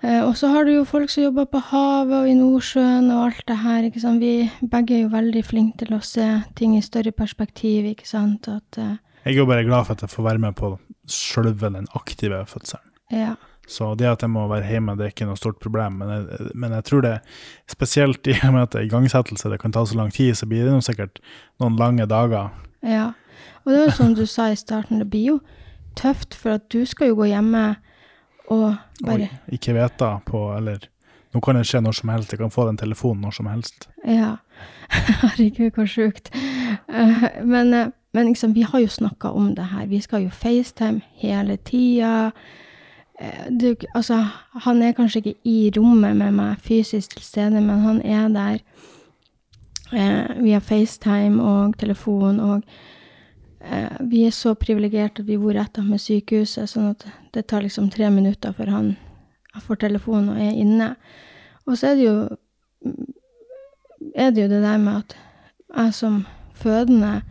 Eh, 0.04 0.20
og 0.22 0.36
så 0.36 0.50
har 0.52 0.66
du 0.66 0.74
jo 0.74 0.84
folk 0.86 1.10
som 1.10 1.24
jobber 1.24 1.46
på 1.50 1.60
havet 1.70 2.14
og 2.18 2.28
i 2.28 2.34
Nordsjøen 2.36 3.08
og 3.14 3.22
alt 3.24 3.42
det 3.48 3.56
her. 3.62 3.86
ikke 3.88 4.02
sant? 4.02 4.20
Vi 4.20 4.68
begge 4.70 4.94
er 4.94 5.02
jo 5.06 5.12
veldig 5.14 5.42
flinke 5.44 5.80
til 5.82 5.96
å 5.96 6.02
se 6.04 6.26
ting 6.54 6.76
i 6.76 6.82
større 6.84 7.14
perspektiv, 7.16 7.88
ikke 7.90 8.06
sant. 8.06 8.46
At, 8.46 8.78
eh, 8.78 8.98
Jeg 9.24 9.34
er 9.34 9.38
jo 9.38 9.46
bare 9.46 9.64
glad 9.64 9.86
for 9.86 9.96
at 9.96 10.02
jeg 10.04 10.10
får 10.10 10.22
være 10.28 10.38
med 10.38 10.54
på 10.54 10.78
sjølve 11.08 11.72
den 11.72 11.88
aktive 11.94 12.44
fødselen. 12.46 12.92
ja. 13.10 13.34
Så 13.66 13.94
det 13.98 14.06
at 14.06 14.22
jeg 14.22 14.30
må 14.30 14.46
være 14.50 14.68
hjemme, 14.70 14.94
det 14.96 15.08
er 15.08 15.12
ikke 15.14 15.26
noe 15.28 15.38
stort 15.38 15.58
problem. 15.62 15.98
Men 16.00 16.12
jeg, 16.12 16.48
men 16.54 16.74
jeg 16.76 16.86
tror 16.86 17.02
det, 17.02 17.14
spesielt 17.70 18.26
i 18.30 18.36
og 18.46 18.54
med 18.54 18.62
at 18.62 18.74
det 18.74 18.80
er 18.80 18.88
igangsettelse, 18.88 19.50
det 19.50 19.60
kan 19.62 19.74
ta 19.74 19.84
så 19.86 19.98
lang 19.98 20.12
tid, 20.14 20.34
så 20.38 20.46
blir 20.46 20.66
det 20.66 20.74
noe 20.74 20.86
sikkert 20.86 21.20
noen 21.62 21.78
lange 21.80 22.06
dager. 22.10 22.50
ja. 22.86 23.12
Og 23.66 23.72
det 23.72 23.78
er 23.80 23.88
jo 23.88 23.94
som 23.96 24.12
du 24.14 24.26
sa 24.30 24.44
i 24.52 24.56
starten, 24.56 25.00
det 25.02 25.08
blir 25.10 25.24
jo 25.26 25.38
tøft, 25.98 26.36
for 26.38 26.54
at 26.54 26.68
du 26.70 26.84
skal 26.86 27.08
jo 27.10 27.16
gå 27.18 27.32
hjemme 27.32 27.64
og 28.46 28.76
bare 29.02 29.26
Og 29.26 29.54
ikke 29.56 29.74
vite 29.74 30.10
på, 30.28 30.42
eller 30.54 30.86
nå 31.34 31.42
kan 31.42 31.58
det 31.58 31.64
skje 31.66 31.80
når 31.82 31.96
som 31.98 32.12
helst, 32.14 32.30
jeg 32.30 32.38
kan 32.38 32.54
få 32.54 32.68
den 32.68 32.78
telefonen 32.78 33.26
når 33.26 33.34
som 33.40 33.48
helst. 33.50 33.88
Ja. 34.06 34.36
Herregud, 35.24 35.74
hvor 35.74 35.90
sjukt. 35.90 36.30
Eh, 36.30 37.26
men 37.42 37.74
eh, 37.74 37.90
men 38.16 38.26
liksom, 38.26 38.52
vi 38.52 38.62
har 38.62 38.80
jo 38.80 38.88
snakka 38.88 39.30
om 39.30 39.54
det 39.54 39.62
her. 39.62 39.86
Vi 39.86 40.00
skal 40.00 40.22
jo 40.24 40.30
FaceTime 40.30 41.00
hele 41.20 41.56
tida. 41.56 42.30
Eh, 43.18 43.46
ikke- 43.50 43.86
altså, 43.94 44.14
han 44.52 44.82
er 44.82 44.92
kanskje 44.92 45.16
ikke 45.22 45.34
i 45.44 45.70
rommet 45.76 46.16
med 46.16 46.32
meg 46.32 46.58
fysisk 46.58 47.10
til 47.16 47.22
stede, 47.22 47.60
men 47.60 47.78
han 47.80 48.02
er 48.02 48.28
der 48.28 48.58
eh, 49.92 50.42
via 50.42 50.58
FaceTime 50.58 51.42
og 51.42 51.76
telefon. 51.78 52.40
Og 52.40 52.62
eh, 53.60 53.96
vi 54.00 54.24
er 54.24 54.30
så 54.30 54.54
privilegerte 54.54 55.22
at 55.22 55.26
vi 55.26 55.36
bor 55.38 55.52
rett 55.54 55.78
med 55.84 55.98
sykehuset, 55.98 56.68
sånn 56.68 56.90
at 56.90 57.06
det 57.34 57.46
tar 57.46 57.62
liksom 57.62 57.90
tre 57.90 58.10
minutter 58.10 58.52
før 58.52 58.70
han 58.70 58.96
får 59.60 59.74
telefon 59.76 60.28
og 60.28 60.36
er 60.36 60.52
inne. 60.52 60.96
Og 61.66 61.78
så 61.78 61.86
er 61.86 61.94
det 61.94 62.04
jo 62.04 62.36
er 64.14 64.30
det 64.30 64.42
jo 64.42 64.48
det 64.48 64.62
der 64.62 64.76
med 64.78 64.96
at 64.96 65.16
jeg 65.76 65.94
som 65.94 66.26
fødende 66.54 67.22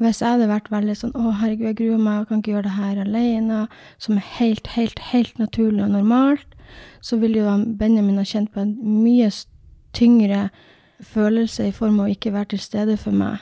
Hvis 0.00 0.22
jeg 0.22 0.30
hadde 0.30 0.48
vært 0.48 0.70
veldig 0.72 0.96
sånn 0.96 1.12
'Å, 1.12 1.32
herregud, 1.40 1.66
jeg 1.66 1.76
gruer 1.76 1.98
meg, 1.98 2.18
jeg 2.18 2.26
kan 2.28 2.38
ikke 2.38 2.52
gjøre 2.52 2.62
det 2.62 2.78
her 2.78 3.00
alene', 3.04 3.68
som 3.98 4.16
er 4.16 4.26
helt, 4.38 4.66
helt, 4.66 4.98
helt 4.98 5.38
naturlig 5.38 5.84
og 5.84 5.90
normalt, 5.90 6.54
så 7.00 7.16
ville 7.16 7.38
jo 7.38 7.74
Benjamin 7.78 8.16
ha 8.16 8.24
kjent 8.24 8.52
på 8.52 8.60
en 8.60 8.76
mye 9.02 9.30
tyngre 9.92 10.50
følelse 11.02 11.68
i 11.68 11.72
form 11.72 12.00
av 12.00 12.06
å 12.06 12.14
ikke 12.14 12.32
være 12.32 12.44
til 12.44 12.58
stede 12.58 12.96
for 12.96 13.10
meg. 13.10 13.38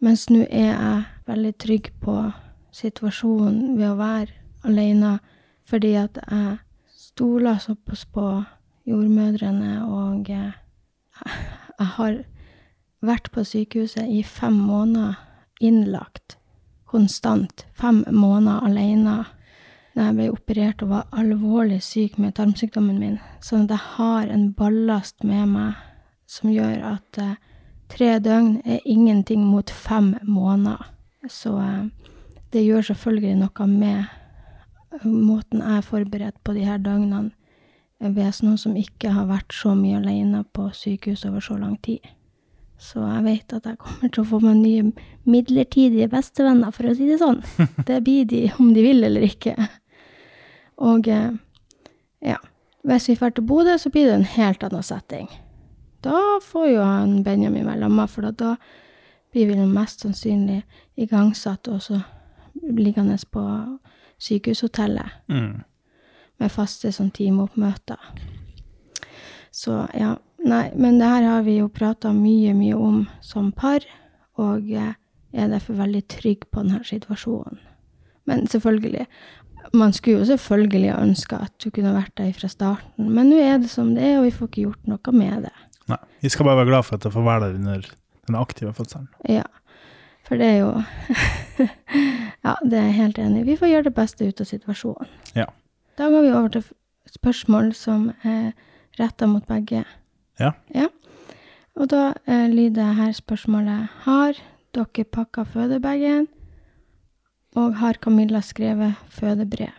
Mens 0.00 0.28
nå 0.30 0.44
er 0.50 0.72
jeg 0.74 1.04
veldig 1.26 1.58
trygg 1.58 1.90
på 2.00 2.32
situasjonen 2.72 3.78
ved 3.78 3.88
å 3.90 3.96
være 3.96 4.28
alene, 4.64 5.18
fordi 5.64 5.94
at 5.94 6.18
jeg 6.30 6.58
stoler 6.96 7.58
såpass 7.58 8.04
på 8.04 8.44
jordmødrene, 8.86 9.84
og 9.86 10.30
eh, 10.30 10.52
jeg 11.78 11.86
har 11.96 12.24
vært 13.04 13.30
på 13.32 13.44
sykehuset 13.44 14.08
i 14.08 14.22
fem 14.22 14.52
måneder, 14.52 15.14
innlagt, 15.60 16.36
konstant, 16.90 17.66
fem 17.74 18.04
måneder 18.10 18.66
alene, 18.66 19.16
da 19.94 20.08
jeg 20.08 20.16
ble 20.18 20.28
operert 20.32 20.82
og 20.82 20.90
var 20.90 21.10
alvorlig 21.14 21.80
syk 21.84 22.18
med 22.18 22.34
tarmsykdommen 22.38 22.98
min. 22.98 23.18
Sånn 23.44 23.66
at 23.66 23.76
jeg 23.76 23.90
har 23.96 24.30
en 24.32 24.48
ballast 24.56 25.22
med 25.26 25.52
meg 25.52 25.78
som 26.26 26.50
gjør 26.50 26.80
at 26.94 27.20
eh, 27.22 27.36
tre 27.92 28.16
døgn 28.18 28.56
er 28.64 28.82
ingenting 28.84 29.44
mot 29.46 29.70
fem 29.70 30.16
måneder. 30.26 30.90
Så 31.30 31.54
eh, 31.62 31.86
det 32.50 32.64
gjør 32.66 32.90
selvfølgelig 32.90 33.38
noe 33.44 33.70
med 33.70 35.04
måten 35.04 35.62
jeg 35.62 35.78
er 35.78 35.86
forberedt 35.86 36.42
på 36.44 36.54
de 36.54 36.66
her 36.66 36.78
døgnene 36.78 37.32
ved 37.98 38.42
noen 38.44 38.58
som 38.60 38.76
ikke 38.76 39.14
har 39.14 39.26
vært 39.30 39.54
så 39.54 39.72
mye 39.78 39.98
alene 39.98 40.44
på 40.52 40.68
sykehus 40.74 41.24
over 41.28 41.40
så 41.40 41.56
lang 41.58 41.78
tid. 41.82 42.02
Så 42.78 43.00
jeg 43.00 43.24
vet 43.24 43.52
at 43.56 43.64
jeg 43.70 43.78
kommer 43.78 44.10
til 44.12 44.22
å 44.24 44.26
få 44.28 44.40
meg 44.42 44.56
nye 44.56 44.82
midlertidige 45.30 46.08
bestevenner, 46.12 46.72
for 46.74 46.90
å 46.90 46.94
si 46.96 47.06
det 47.08 47.18
sånn. 47.22 47.40
Det 47.88 48.00
blir 48.04 48.24
de 48.28 48.42
om 48.58 48.72
de 48.74 48.82
vil 48.82 49.04
eller 49.06 49.22
ikke. 49.28 49.54
Og 50.84 51.08
eh, 51.08 51.30
ja, 52.20 52.38
hvis 52.84 53.08
vi 53.08 53.14
drar 53.20 53.30
til 53.36 53.46
Bodø, 53.46 53.76
så 53.78 53.90
blir 53.94 54.06
det 54.10 54.14
en 54.18 54.28
helt 54.34 54.64
annen 54.66 54.82
setting. 54.84 55.28
Da 56.04 56.18
får 56.44 56.66
jo 56.74 56.82
han 56.84 57.22
Benjamin 57.24 57.64
være 57.64 57.80
lamma, 57.86 58.06
for 58.10 58.26
da- 58.32 58.56
blir 59.34 59.48
vi 59.50 59.64
mest 59.66 60.04
sannsynlig 60.04 60.60
igangsatt 60.96 61.66
og 61.72 61.80
så 61.82 61.96
liggende 62.62 63.16
på 63.32 63.42
sykehushotellet 64.22 65.10
Mm. 65.28 65.64
med 66.38 66.50
faste 66.52 66.92
sånn 66.92 67.10
timeoppmøter. 67.10 67.98
Så 69.50 69.88
ja, 69.94 70.16
nei, 70.44 70.66
men 70.76 70.98
det 71.00 71.08
her 71.08 71.26
har 71.28 71.44
vi 71.46 71.58
jo 71.58 71.70
prata 71.72 72.12
mye, 72.14 72.54
mye 72.56 72.76
om 72.76 73.04
som 73.24 73.50
par, 73.56 73.84
og 74.40 74.68
jeg 74.68 74.94
er 75.34 75.50
derfor 75.50 75.78
veldig 75.78 76.04
trygg 76.10 76.46
på 76.50 76.62
denne 76.62 76.82
situasjonen. 76.86 77.58
Men 78.28 78.46
selvfølgelig, 78.48 79.06
man 79.76 79.92
skulle 79.92 80.22
jo 80.22 80.28
selvfølgelig 80.32 80.94
ønske 80.96 81.38
at 81.46 81.52
du 81.60 81.68
kunne 81.70 81.92
vært 81.96 82.14
der 82.20 82.32
fra 82.36 82.48
starten, 82.48 83.10
men 83.10 83.32
nå 83.32 83.40
er 83.42 83.58
det 83.62 83.70
som 83.72 83.92
det 83.96 84.06
er, 84.06 84.18
og 84.20 84.28
vi 84.28 84.34
får 84.36 84.50
ikke 84.50 84.66
gjort 84.68 84.88
noe 84.88 85.16
med 85.16 85.48
det. 85.48 85.54
Nei, 85.90 86.00
vi 86.24 86.32
skal 86.32 86.48
bare 86.48 86.62
være 86.62 86.70
glad 86.72 86.86
for 86.88 86.96
at 86.96 87.04
jeg 87.04 87.12
får 87.12 87.26
være 87.26 87.44
der 87.44 87.58
under 87.60 87.90
den 88.28 88.38
aktive 88.40 88.72
fødselen. 88.72 89.08
Ja, 89.28 89.44
for 90.24 90.40
det 90.40 90.46
er 90.54 90.58
jo 90.62 90.70
Ja, 92.44 92.54
det 92.60 92.76
er 92.78 92.88
jeg 92.88 92.96
helt 92.98 93.18
enig 93.18 93.42
i. 93.42 93.48
Vi 93.48 93.56
får 93.56 93.70
gjøre 93.70 93.88
det 93.88 93.94
beste 93.96 94.26
ut 94.28 94.40
av 94.40 94.48
situasjonen. 94.48 95.12
Ja. 95.36 95.46
Da 95.98 96.08
går 96.12 96.24
vi 96.26 96.32
over 96.32 96.48
til 96.52 96.64
spørsmål 97.08 97.70
som 97.76 98.10
er 98.24 98.52
retta 98.98 99.28
mot 99.30 99.46
begge. 99.48 99.84
Ja. 100.40 100.52
Ja. 100.74 100.88
Og 101.74 101.90
da 101.90 102.12
eh, 102.30 102.46
lyder 102.50 102.94
her 102.98 103.12
spørsmålet 103.14 103.88
Har 104.06 104.38
dere 104.74 105.04
pakka 105.04 105.44
fødebagen? 105.46 106.28
Og 107.54 107.76
har 107.78 107.98
Camilla 108.02 108.40
skrevet 108.42 108.94
fødebrev? 109.14 109.72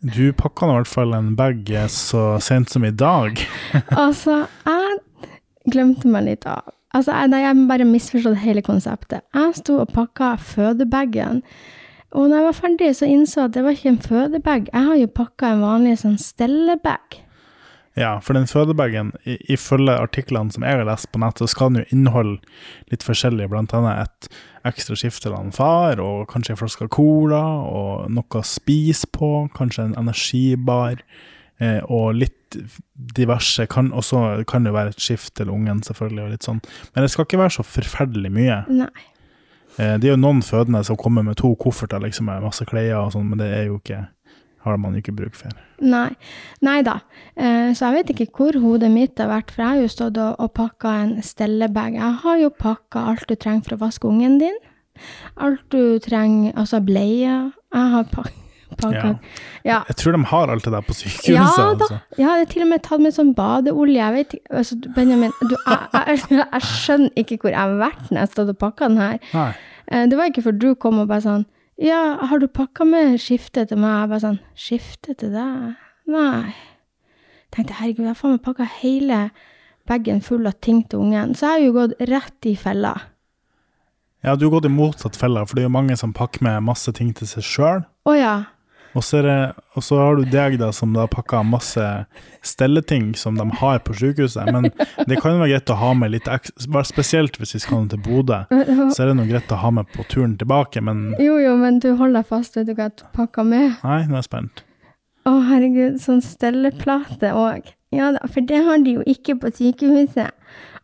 Du 0.00 0.32
pakka 0.32 0.66
i 0.66 0.74
hvert 0.78 0.88
fall 0.88 1.12
en 1.12 1.34
bag 1.36 1.66
så 1.92 2.38
sent 2.40 2.70
som 2.70 2.84
i 2.84 2.90
dag. 2.90 3.36
Altså, 4.04 4.46
jeg 4.64 5.72
glemte 5.72 6.08
meg 6.08 6.24
litt 6.24 6.46
av. 6.48 6.70
Altså, 6.94 7.12
jeg, 7.12 7.30
nei, 7.30 7.42
jeg 7.42 7.66
bare 7.68 7.86
misforstått 7.86 8.40
hele 8.40 8.62
konseptet. 8.64 9.26
Jeg 9.34 9.58
sto 9.58 9.76
og 9.82 9.92
pakka 9.92 10.36
fødebagen, 10.40 11.42
og 12.10 12.30
når 12.30 12.36
jeg 12.36 12.46
var 12.46 12.56
ferdig, 12.56 12.88
så 12.96 13.06
innså 13.06 13.42
jeg 13.42 13.50
at 13.50 13.54
det 13.54 13.62
var 13.66 13.76
ikke 13.76 13.92
en 13.92 14.00
fødebag. 14.02 14.70
Jeg 14.72 14.86
har 14.88 14.96
jo 14.98 15.10
pakka 15.20 15.52
en 15.52 15.62
vanlig 15.62 15.98
sånn 16.00 16.16
stellebag. 16.18 17.20
Ja, 17.98 18.20
for 18.22 18.38
den 18.38 18.46
fødebagen, 18.46 19.10
ifølge 19.24 19.96
artiklene 19.98 20.52
som 20.54 20.62
jeg 20.62 20.78
har 20.78 20.86
lest 20.86 21.10
på 21.10 21.18
nettet, 21.18 21.50
skal 21.50 21.72
den 21.72 21.82
jo 21.82 21.96
inneholde 21.96 22.38
litt 22.92 23.02
forskjellig, 23.02 23.48
annet 23.50 23.74
et 23.90 24.30
ekstra 24.70 24.94
skift 24.98 25.24
til 25.24 25.34
han 25.34 25.50
far, 25.54 26.00
og 26.02 26.28
kanskje 26.30 26.54
en 26.54 26.60
flaske 26.60 26.86
cola, 26.94 27.42
og 27.66 28.06
noe 28.14 28.40
å 28.40 28.46
spise 28.46 29.10
på, 29.10 29.48
kanskje 29.56 29.88
en 29.88 29.98
energibar, 29.98 31.02
eh, 31.58 31.80
og 31.88 32.14
litt 32.20 32.36
diverse, 32.94 33.66
og 33.80 34.04
så 34.06 34.22
kan 34.46 34.64
det 34.64 34.70
jo 34.70 34.78
være 34.78 34.94
et 34.94 35.02
skift 35.02 35.34
til 35.38 35.50
ungen, 35.50 35.82
selvfølgelig, 35.86 36.24
og 36.24 36.34
litt 36.34 36.46
sånn. 36.46 36.62
Men 36.94 37.06
det 37.06 37.10
skal 37.10 37.26
ikke 37.26 37.42
være 37.42 37.56
så 37.58 37.66
forferdelig 37.66 38.32
mye. 38.34 38.62
Nei. 38.70 38.90
Eh, 39.78 39.96
det 39.98 40.08
er 40.08 40.14
jo 40.14 40.20
noen 40.20 40.42
fødende 40.46 40.82
som 40.86 40.98
kommer 41.00 41.26
med 41.26 41.38
to 41.40 41.52
kofferter, 41.58 42.02
liksom, 42.02 42.30
med 42.30 42.46
masse 42.46 42.66
klær 42.68 43.04
og 43.04 43.14
sånn, 43.14 43.28
men 43.30 43.42
det 43.42 43.50
er 43.54 43.68
jo 43.70 43.78
ikke, 43.80 44.04
har 44.64 44.76
man 44.76 44.96
ikke 44.98 45.14
bruk 45.16 45.34
for. 45.38 45.52
Nei, 45.80 46.10
Nei 46.60 46.80
da. 46.84 46.98
Eh, 47.36 47.70
så 47.72 47.88
jeg 47.88 47.94
vet 48.04 48.10
ikke 48.14 48.26
hvor 48.36 48.58
hodet 48.60 48.90
mitt 48.92 49.18
har 49.18 49.30
vært, 49.30 49.50
for 49.54 49.62
jeg 49.64 49.70
har 49.70 49.80
jo 49.84 49.92
stått 49.92 50.18
og, 50.20 50.34
og 50.38 50.52
pakka 50.56 50.92
en 51.04 51.14
stellebag. 51.24 51.96
Jeg 51.96 52.18
har 52.24 52.36
jo 52.42 52.50
pakka 52.52 53.06
alt 53.14 53.24
du 53.30 53.34
trenger 53.40 53.64
for 53.68 53.78
å 53.78 53.80
vaske 53.86 54.08
ungen 54.10 54.36
din. 54.42 54.58
Alt 55.40 55.64
du 55.72 55.98
trenger, 56.04 56.52
altså 56.60 56.80
bleier. 56.84 57.50
Jeg 57.72 57.92
har 57.94 58.04
pak 58.12 58.28
pakka 58.80 59.00
Ja. 59.00 59.14
ja. 59.64 59.78
Jeg 59.88 59.96
tror 60.02 60.12
de 60.14 60.20
har 60.30 60.52
alt 60.52 60.64
det 60.68 60.72
der 60.72 60.84
på 60.86 60.94
sykehuset. 60.94 61.32
Ja 61.34 61.46
altså. 61.48 61.98
Jeg 62.18 62.26
har 62.28 62.44
til 62.52 62.62
og 62.66 62.68
med 62.70 62.82
tatt 62.86 63.00
med 63.02 63.16
sånn 63.16 63.32
badeolje. 63.34 63.96
Jeg 63.98 64.14
vet 64.18 64.34
ikke, 64.36 64.52
altså, 64.60 64.76
Benjamin, 64.94 65.32
du, 65.40 65.56
jeg, 65.56 65.88
jeg, 65.96 66.20
jeg 66.54 66.68
skjønner 66.68 67.10
ikke 67.24 67.40
hvor 67.40 67.50
jeg 67.54 67.58
har 67.64 67.74
vært 67.80 68.12
når 68.12 68.20
jeg 68.26 68.32
stod 68.34 68.52
og 68.54 68.60
pakka 68.60 68.88
den 68.92 69.00
her. 69.00 69.18
Nei. 69.34 69.48
Eh, 69.90 70.04
Det 70.12 70.20
var 70.20 70.30
ikke 70.30 70.44
før 70.50 70.58
du 70.60 70.68
kom 70.76 71.00
og 71.02 71.08
bare 71.10 71.24
sånn 71.24 71.46
Ja, 71.80 72.18
har 72.28 72.38
du 72.38 72.44
pakka 72.46 72.84
med 72.84 73.16
skifte 73.22 73.64
til 73.64 73.78
meg? 73.80 74.02
Jeg 74.02 74.10
bare 74.10 74.22
sånn 74.24 74.40
Skifte 74.58 75.14
til 75.16 75.32
deg? 75.32 75.78
Nei. 76.12 76.52
Tenkte 77.54 77.78
herregud, 77.78 78.04
jeg 78.04 78.12
har 78.12 78.18
faen 78.18 78.36
meg 78.36 78.42
pakka 78.44 78.66
hele 78.82 79.20
bagen 79.88 80.20
full 80.22 80.44
av 80.46 80.58
ting 80.60 80.82
til 80.84 81.00
ungen. 81.06 81.32
Så 81.34 81.46
jeg 81.48 81.56
har 81.56 81.64
jo 81.64 81.72
gått 81.78 81.96
rett 82.10 82.48
i 82.50 82.52
fella. 82.60 82.92
Ja, 84.20 84.36
du 84.36 84.44
har 84.46 84.58
gått 84.58 84.68
i 84.68 84.72
motsatt 84.74 85.16
fella, 85.16 85.46
for 85.48 85.56
det 85.56 85.64
er 85.64 85.70
jo 85.70 85.76
mange 85.78 85.96
som 85.96 86.12
pakker 86.12 86.44
med 86.44 86.60
masse 86.68 86.92
ting 86.92 87.14
til 87.16 87.30
seg 87.30 87.46
sjøl. 87.48 87.82
Å 88.04 88.16
ja. 88.18 88.34
Og 88.92 89.04
så, 89.04 89.20
det, 89.22 89.36
og 89.78 89.84
så 89.86 89.98
har 90.00 90.16
du 90.18 90.24
deg 90.26 90.56
da, 90.58 90.72
som 90.74 90.94
da 90.96 91.04
pakker 91.10 91.44
masse 91.46 91.84
stelleting 92.42 93.12
som 93.14 93.36
de 93.38 93.46
har 93.60 93.78
på 93.86 93.94
sykehuset. 93.94 94.50
Men 94.50 94.66
det 95.06 95.20
kan 95.22 95.38
være 95.38 95.52
greit 95.52 95.70
å 95.70 95.76
ha 95.78 95.92
med 95.94 96.10
litt 96.16 96.26
ekstra, 96.30 96.82
spesielt 96.88 97.38
hvis 97.38 97.54
vi 97.54 97.62
skal 97.62 97.86
til 97.92 98.02
Bodø. 98.02 98.42
Så 98.50 99.04
er 99.04 99.12
det 99.12 99.18
noe 99.20 99.30
greit 99.30 99.54
å 99.54 99.60
ha 99.62 99.70
med 99.74 99.90
på 99.94 100.06
turen 100.10 100.34
tilbake, 100.40 100.82
men 100.82 101.12
Jo, 101.22 101.38
jo, 101.42 101.54
men 101.60 101.78
du 101.82 101.92
holder 101.94 102.20
deg 102.20 102.32
fast, 102.32 102.58
vet 102.58 102.66
du 102.66 102.74
hva 102.74 102.88
jeg 102.88 103.06
pakka 103.14 103.46
med? 103.46 103.78
nei, 103.84 104.00
nå 104.08 104.16
er 104.16 104.24
jeg 104.24 104.30
spent. 104.30 104.64
Å, 105.28 105.36
herregud, 105.46 106.00
sånn 106.02 106.22
stelleplate 106.24 107.30
òg. 107.36 107.70
Ja 107.94 108.12
da, 108.14 108.26
for 108.30 108.46
det 108.46 108.60
har 108.66 108.82
de 108.82 108.98
jo 108.98 109.06
ikke 109.06 109.36
på 109.38 109.50
sykehuset. 109.54 110.34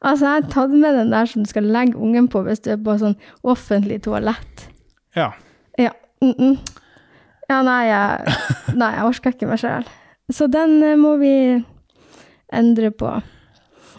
Altså, 0.05 0.27
jeg 0.27 0.33
har 0.42 0.49
tatt 0.53 0.75
med 0.75 0.95
den 0.99 1.12
der 1.14 1.27
som 1.27 1.42
du 1.42 1.51
skal 1.51 1.66
legge 1.73 1.99
ungen 1.99 2.29
på 2.31 2.42
hvis 2.47 2.62
du 2.62 2.73
er 2.75 2.81
på 2.83 2.99
sånn 3.01 3.16
offentlig 3.47 4.03
toalett. 4.05 4.66
Ja. 5.16 5.33
Ja. 5.79 5.92
Mm 6.23 6.35
-mm. 6.38 6.59
Ja, 7.50 7.61
nei, 7.62 7.80
jeg, 7.87 8.37
nei, 8.74 8.90
jeg 8.96 9.06
orker 9.06 9.35
ikke 9.37 9.48
meg 9.50 9.61
sjøl. 9.62 9.87
Så 10.35 10.48
den 10.50 10.80
eh, 10.82 10.96
må 10.98 11.14
vi 11.20 11.32
endre 12.52 12.90
på. 12.90 13.12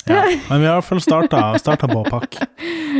ja. 0.08 0.24
Men 0.50 0.62
vi 0.64 0.68
har 0.68 0.78
i 0.78 0.80
hvert 0.82 0.90
fall 0.90 1.02
starta, 1.04 1.44
starta 1.62 1.88
på 1.92 2.04
pakk. 2.08 2.40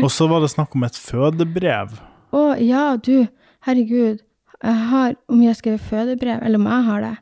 Og 0.04 0.10
så 0.14 0.28
var 0.32 0.44
det 0.44 0.52
snakk 0.54 0.76
om 0.78 0.84
et 0.88 0.96
fødebrev. 1.00 1.98
Å 2.36 2.44
ja, 2.64 2.90
du, 3.00 3.28
herregud. 3.68 4.24
Jeg 4.58 4.74
har, 4.90 5.16
om 5.30 5.42
jeg 5.46 5.56
skrev 5.60 5.78
fødebrev, 5.86 6.40
eller 6.44 6.58
om 6.60 6.66
jeg 6.70 6.86
har 6.88 7.04
det, 7.06 7.14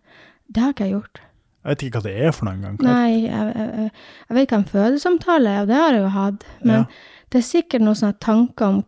det 0.55 0.61
har 0.63 0.71
ikke 0.75 0.85
jeg 0.87 0.93
gjort. 0.95 1.21
Jeg 1.65 1.71
vet 1.73 1.83
ikke 1.87 1.99
hva 1.99 2.05
det 2.05 2.13
er 2.27 2.33
for 2.37 2.45
noe 2.47 2.53
engang. 2.55 2.75
Nei, 2.85 3.25
jeg, 3.25 3.53
jeg, 3.57 3.89
jeg 4.29 4.37
vet 4.37 4.51
hva 4.53 4.59
en 4.61 4.67
fødesamtale 4.69 5.51
er, 5.55 5.61
og 5.65 5.71
det 5.71 5.79
har 5.81 5.95
jeg 5.97 6.03
jo 6.05 6.11
hatt. 6.13 6.45
Men 6.61 6.75
Ja. 6.75 6.83
det 7.33 7.39
er 7.41 7.47
sikkert 7.49 7.81
noen 7.87 7.97
sånne 7.99 8.19
tanker 8.21 8.67
om 8.69 8.83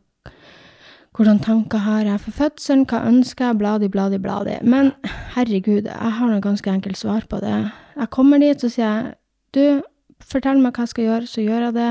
hvordan 1.17 1.39
tanker 1.41 1.81
har 1.81 2.03
jeg 2.05 2.21
for 2.21 2.31
fødselen, 2.43 2.83
hva 2.89 2.99
ønsker 3.09 3.47
jeg, 3.49 3.57
bladi, 3.57 3.87
bladi, 3.89 4.19
bladi. 4.21 4.57
Men 4.61 4.91
herregud, 5.33 5.87
jeg 5.89 6.11
har 6.19 6.29
noe 6.29 6.43
ganske 6.43 6.69
enkelt 6.69 6.99
svar 6.99 7.25
på 7.29 7.39
det. 7.41 7.55
Jeg 7.97 8.09
kommer 8.13 8.41
dit, 8.43 8.61
så 8.61 8.69
sier 8.69 8.85
jeg 8.85 9.15
du, 9.57 9.81
fortell 10.21 10.61
meg 10.61 10.75
hva 10.77 10.85
jeg 10.85 10.93
skal 10.93 11.07
gjøre, 11.07 11.29
så 11.31 11.41
gjør 11.45 11.65
jeg 11.69 11.77
det. 11.79 11.89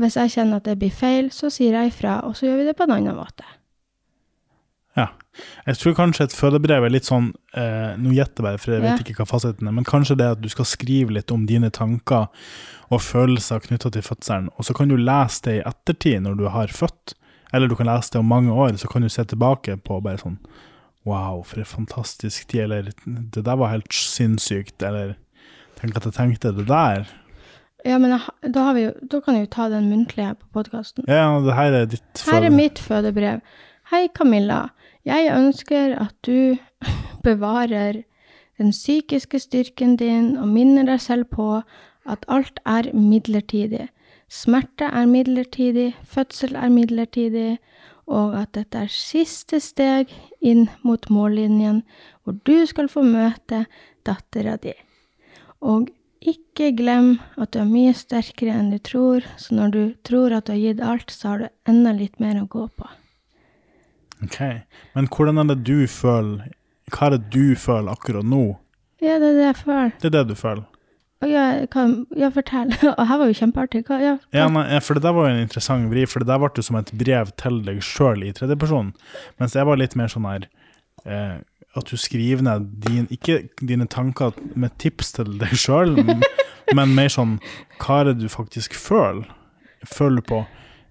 Hvis 0.00 0.16
jeg 0.16 0.32
kjenner 0.34 0.62
at 0.62 0.64
det 0.66 0.78
blir 0.80 0.94
feil, 0.94 1.28
så 1.30 1.50
sier 1.52 1.76
jeg 1.76 1.92
ifra, 1.92 2.16
og 2.26 2.34
så 2.38 2.48
gjør 2.48 2.62
vi 2.62 2.66
det 2.70 2.74
på 2.78 2.86
en 2.88 2.94
annen 2.96 3.18
måte. 3.18 3.44
Ja. 4.96 5.08
Jeg 5.66 5.76
tror 5.80 5.96
kanskje 5.98 6.28
et 6.28 6.34
fødebrev 6.36 6.84
er 6.86 6.92
litt 6.94 7.08
sånn 7.08 7.32
eh, 7.58 7.96
Nå 7.98 8.12
gjetter 8.14 8.38
jeg 8.38 8.46
bare, 8.46 8.60
for 8.62 8.70
jeg 8.76 8.82
vet 8.84 8.92
Ja. 8.92 8.98
ikke 9.02 9.16
hva 9.18 9.26
fasiten 9.26 9.66
er, 9.66 9.74
men 9.74 9.86
kanskje 9.88 10.14
det 10.20 10.28
at 10.36 10.42
du 10.44 10.46
skal 10.52 10.68
skrive 10.70 11.16
litt 11.16 11.32
om 11.34 11.48
dine 11.50 11.72
tanker 11.74 12.28
og 12.94 13.02
følelser 13.02 13.64
knytta 13.64 13.90
til 13.90 14.04
fødselen, 14.06 14.48
og 14.54 14.64
så 14.68 14.76
kan 14.78 14.88
du 14.88 14.94
lese 14.96 15.42
det 15.48 15.56
i 15.58 15.64
ettertid 15.66 16.22
når 16.22 16.38
du 16.38 16.44
har 16.54 16.70
født, 16.70 17.16
eller 17.54 17.70
du 17.70 17.76
kan 17.78 17.86
lese 17.86 18.12
det 18.12 18.20
om 18.20 18.30
mange 18.30 18.52
år, 18.52 18.74
så 18.80 18.90
kan 18.90 19.04
du 19.04 19.08
se 19.12 19.24
tilbake 19.30 19.76
på 19.86 20.00
bare 20.04 20.20
sånn 20.22 20.38
Wow, 21.04 21.42
for 21.44 21.60
en 21.60 21.68
fantastisk 21.68 22.48
tid, 22.48 22.62
eller 22.64 22.86
det 23.04 23.42
der 23.44 23.58
var 23.60 23.74
helt 23.74 23.92
sinnssykt, 23.92 24.80
eller 24.80 25.18
tenk 25.76 25.98
at 25.98 26.06
jeg 26.08 26.16
tenkte 26.16 26.52
det 26.56 26.64
der. 26.70 27.04
Ja, 27.84 27.98
men 28.00 28.14
da, 28.16 28.62
har 28.64 28.72
vi 28.72 28.86
jo, 28.86 28.94
da 29.12 29.20
kan 29.20 29.36
jeg 29.36 29.44
jo 29.44 29.50
ta 29.52 29.66
den 29.68 29.90
muntlige 29.90 30.30
på 30.40 30.48
podkasten. 30.56 31.04
Ja, 31.04 31.26
det 31.44 31.58
her 31.58 31.76
er 31.82 31.90
ditt 31.92 32.24
Her 32.24 32.46
er 32.48 32.54
mitt 32.54 32.80
fødebrev. 32.80 33.42
Hei, 33.92 34.06
Camilla. 34.16 34.70
Jeg 35.04 35.28
ønsker 35.36 35.92
at 36.00 36.16
du 36.24 36.56
bevarer 37.28 38.00
den 38.56 38.72
psykiske 38.72 39.42
styrken 39.44 39.98
din 40.00 40.38
og 40.40 40.48
minner 40.48 40.88
deg 40.88 41.04
selv 41.04 41.28
på 41.36 41.60
at 42.08 42.24
alt 42.32 42.64
er 42.64 42.88
midlertidig. 42.96 43.90
Smerte 44.30 44.88
er 44.88 45.06
midlertidig, 45.06 45.92
fødsel 46.04 46.56
er 46.56 46.72
midlertidig, 46.72 47.58
og 48.06 48.34
at 48.36 48.52
dette 48.56 48.84
er 48.84 48.92
siste 48.92 49.60
steg 49.62 50.12
inn 50.44 50.66
mot 50.84 51.06
mållinjen, 51.12 51.82
hvor 52.24 52.36
du 52.44 52.66
skal 52.68 52.90
få 52.92 53.04
møte 53.06 53.64
dattera 54.04 54.56
di. 54.60 54.74
Og 55.64 55.88
ikke 56.24 56.72
glem 56.76 57.14
at 57.40 57.52
du 57.52 57.60
er 57.60 57.68
mye 57.68 57.94
sterkere 57.96 58.56
enn 58.56 58.72
du 58.72 58.78
tror, 58.84 59.24
så 59.40 59.56
når 59.56 59.72
du 59.72 59.80
tror 60.08 60.36
at 60.36 60.48
du 60.48 60.54
har 60.54 60.60
gitt 60.60 60.84
alt, 60.84 61.12
så 61.12 61.32
har 61.32 61.44
du 61.44 61.48
enda 61.70 61.92
litt 61.96 62.20
mer 62.20 62.40
å 62.40 62.48
gå 62.48 62.66
på. 62.76 62.90
Ok, 64.24 64.38
men 64.96 65.08
hvordan 65.12 65.42
er 65.42 65.50
det 65.52 65.62
du 65.68 65.88
føler, 65.90 66.52
hva 66.92 67.08
er 67.08 67.16
det 67.16 67.32
du 67.32 67.56
føler 67.60 67.92
akkurat 67.92 68.24
nå? 68.24 68.44
Ja, 69.04 69.18
det 69.20 69.34
er 69.34 69.36
det 69.36 69.48
jeg 69.50 69.58
føler. 69.60 69.92
Det 70.00 70.08
er 70.08 70.16
det 70.16 70.28
du 70.30 70.38
føler? 70.38 70.64
Jeg 71.30 71.68
kan, 71.72 71.94
ja, 72.16 72.28
fortell. 72.34 72.72
Og 72.98 73.02
her 73.08 73.20
var 73.20 73.30
jo 73.30 73.38
kjempeartig. 73.38 73.84
Hva, 73.88 73.98
ja, 74.02 74.14
hva? 74.18 74.36
Ja, 74.36 74.46
nei, 74.52 74.80
for 74.84 74.98
det 74.98 75.04
der 75.06 75.16
var 75.16 75.28
jo 75.28 75.34
en 75.36 75.42
interessant 75.46 75.90
vri, 75.92 76.04
for 76.10 76.22
det 76.24 76.28
der 76.30 76.42
ble 76.42 76.50
jo 76.56 76.64
som 76.66 76.78
et 76.80 76.92
brev 77.00 77.32
til 77.40 77.60
deg 77.66 77.80
sjøl 77.84 78.24
i 78.26 78.32
tredjeperson. 78.36 78.92
Mens 79.42 79.56
jeg 79.58 79.66
var 79.68 79.80
litt 79.80 79.96
mer 79.98 80.12
sånn 80.12 80.28
her 80.28 80.48
eh, 81.04 81.38
at 81.74 81.90
du 81.90 81.96
skriver 81.98 82.44
ned 82.46 82.68
din, 82.84 83.06
ikke 83.10 83.40
dine 83.60 83.86
tanker 83.90 84.34
med 84.54 84.74
tips 84.82 85.14
til 85.16 85.32
deg 85.40 85.54
sjøl, 85.58 85.96
men 86.76 86.94
mer 86.96 87.10
sånn 87.12 87.38
hva 87.82 88.02
er 88.02 88.12
det 88.12 88.20
du 88.22 88.28
faktisk 88.32 88.76
føler? 88.78 89.26
Føler 89.84 90.22
du 90.22 90.28
på 90.30 90.44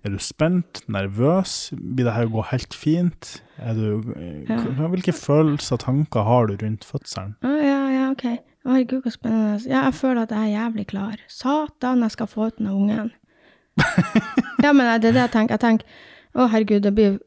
Er 0.04 0.12
du 0.12 0.19
spent? 0.19 0.82
Nervøs? 0.91 1.72
Blir 1.72 2.10
det 2.10 2.13
her 2.13 2.28
å 2.28 2.34
gå 2.34 2.41
helt 2.50 2.76
fint? 2.76 3.38
Er 3.58 3.78
du, 3.78 4.12
eh, 4.19 4.41
Ja. 4.52 4.58
Hvilke 4.91 5.13
følelser 5.15 5.78
og 5.78 5.86
tanker 5.86 6.28
har 6.28 6.50
du 6.52 6.58
rundt 6.60 6.84
fødselen? 6.84 7.38
Ja, 7.41 7.78
ja, 7.88 8.10
ok. 8.12 8.26
Herregud, 8.65 9.04
så 9.04 9.12
spennende. 9.17 9.60
Ja, 9.67 9.84
jeg 9.89 9.93
føler 9.97 10.23
at 10.23 10.32
jeg 10.32 10.39
er 10.54 10.56
jævlig 10.62 10.88
klar. 10.88 11.15
Satan, 11.28 12.02
jeg 12.06 12.12
skal 12.12 12.28
få 12.32 12.47
ut 12.47 12.58
den 12.58 12.67
ungen. 12.71 13.12
ja, 14.63 14.71
men 14.71 14.86
det 15.02 15.10
er 15.10 15.15
det 15.15 15.21
jeg 15.26 15.32
tenker. 15.34 15.54
Jeg 15.58 15.60
tenker, 15.60 15.86
å 16.34 16.47
herregud, 16.49 16.84
det 16.86 16.93
blir 16.95 17.17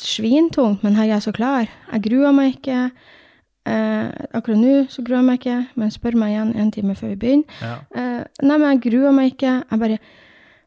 svintungt, 0.00 0.84
men 0.84 0.94
her 0.96 1.08
er 1.08 1.14
jeg 1.16 1.26
så 1.28 1.32
klar. 1.36 1.66
Jeg 1.92 2.04
gruer 2.06 2.32
meg 2.36 2.54
ikke. 2.58 2.90
Eh, 3.68 4.06
akkurat 4.32 4.56
nå 4.60 4.74
så 4.88 5.02
gruer 5.04 5.20
jeg 5.20 5.26
meg 5.28 5.40
ikke, 5.42 5.56
men 5.76 5.92
spør 5.92 6.16
meg 6.16 6.32
igjen 6.32 6.54
en 6.62 6.70
time 6.72 6.94
før 6.96 7.12
vi 7.12 7.18
begynner. 7.24 7.60
Ja. 7.60 7.74
Eh, 7.92 8.22
nei, 8.46 8.56
men 8.56 8.68
jeg 8.70 8.82
gruer 8.88 9.16
meg 9.16 9.34
ikke. 9.34 9.56
Jeg 9.70 9.82
bare 9.84 9.98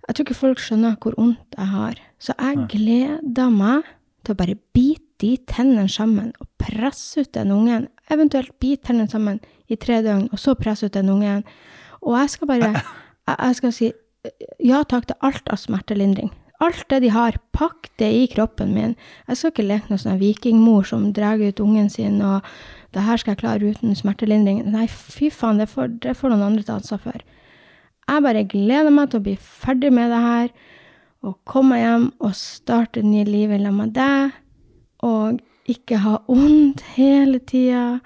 Jeg 0.03 0.15
tror 0.17 0.25
ikke 0.25 0.35
folk 0.35 0.59
skjønner 0.59 0.97
hvor 0.99 1.13
vondt 1.15 1.55
jeg 1.55 1.65
har. 1.71 1.99
Så 2.19 2.33
jeg 2.35 2.57
Nei. 2.59 2.65
gleder 2.67 3.49
meg 3.55 3.85
til 4.25 4.33
å 4.33 4.39
bare 4.41 4.57
bite 4.75 4.99
de 5.23 5.37
tennene 5.47 5.87
sammen 5.87 6.33
og 6.43 6.49
presse 6.59 7.23
ut 7.23 7.31
den 7.37 7.53
ungen. 7.55 7.85
Eventuelt 8.11 8.51
bite 8.59 8.89
tennene 8.89 9.09
sammen 9.09 9.39
i 9.71 9.77
tre 9.79 10.01
døgn, 10.03 10.27
og 10.31 10.39
så 10.39 10.55
presse 10.59 10.87
ut 10.87 10.95
den 10.95 11.11
ungen. 11.13 11.43
Og 12.01 12.17
jeg 12.19 12.33
skal 12.35 12.49
bare 12.49 12.71
jeg, 12.73 13.55
skal 13.55 13.73
si 13.73 13.91
ja 14.63 14.83
takk 14.87 15.07
til 15.07 15.19
alt 15.23 15.51
av 15.51 15.59
smertelindring. 15.59 16.31
Alt 16.63 16.85
det 16.91 17.01
de 17.03 17.09
har, 17.11 17.35
pakk 17.55 17.89
det 17.99 18.07
i 18.15 18.27
kroppen 18.31 18.71
min. 18.75 18.95
Jeg 19.27 19.39
skal 19.39 19.51
ikke 19.51 19.65
leke 19.67 19.91
noen 19.91 20.01
sånn 20.03 20.19
vikingmor 20.21 20.85
som 20.87 21.09
drar 21.15 21.41
ut 21.41 21.59
ungen 21.63 21.89
sin, 21.91 22.21
og 22.23 22.45
det 22.95 23.03
her 23.03 23.19
skal 23.19 23.33
jeg 23.33 23.41
klare 23.41 23.71
uten 23.73 23.95
smertelindring. 23.97 24.61
Nei, 24.71 24.85
fy 24.87 25.31
faen, 25.33 25.59
det 25.59 25.67
får, 25.71 25.97
det 26.05 26.15
får 26.19 26.31
noen 26.31 26.45
andre 26.51 26.63
ta 26.67 26.77
ansvar 26.79 27.01
for. 27.03 27.25
Jeg 28.03 28.23
bare 28.23 28.45
gleder 28.51 28.93
meg 28.93 29.11
til 29.11 29.19
å 29.19 29.25
bli 29.25 29.35
ferdig 29.39 29.91
med 29.95 30.11
det 30.11 30.21
her, 30.23 30.53
og 31.23 31.39
komme 31.47 31.79
hjem 31.79 32.09
og 32.19 32.35
starte 32.35 32.99
det 32.99 33.07
nye 33.07 33.27
livet 33.27 33.63
sammen 33.63 33.87
med 33.87 33.95
deg, 33.95 34.39
og 35.03 35.39
ikke 35.69 35.99
ha 36.03 36.17
vondt 36.27 36.81
hele 36.97 37.39
tida. 37.39 37.99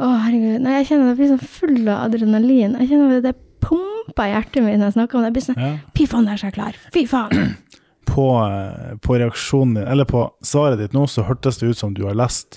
Å, 0.00 0.08
herregud. 0.24 0.60
Nei, 0.64 0.76
jeg 0.80 0.90
kjenner 0.90 1.10
det 1.10 1.16
blir 1.18 1.32
sånn 1.32 1.42
full 1.56 1.80
av 1.88 2.06
adrenalin. 2.08 2.76
Jeg 2.80 2.92
kjenner 2.92 3.24
det 3.24 3.34
pumper 3.60 4.28
i 4.28 4.32
hjertet 4.32 4.62
mitt 4.64 4.78
når 4.80 4.90
jeg 4.90 4.96
snakker 4.98 5.18
om 5.18 5.24
det. 5.24 5.30
Jeg 5.32 5.36
blir 5.38 5.46
sånn 5.48 5.60
Ja. 5.60 5.72
Fy 5.98 6.06
faen, 6.08 6.28
der 6.30 6.38
er 6.38 6.46
jeg 6.46 6.54
klar. 6.56 6.78
Fy 6.94 7.06
faen. 7.10 7.56
På, 8.10 8.24
eh, 8.42 8.96
på 8.98 9.14
reaksjonen 9.20 9.76
din, 9.76 9.84
eller 9.86 10.04
på 10.08 10.24
svaret 10.42 10.80
ditt 10.80 10.94
nå, 10.96 11.04
så 11.06 11.22
hørtes 11.28 11.60
det 11.60 11.68
ut 11.70 11.78
som 11.78 11.92
du 11.94 12.00
har 12.08 12.16
lest 12.18 12.56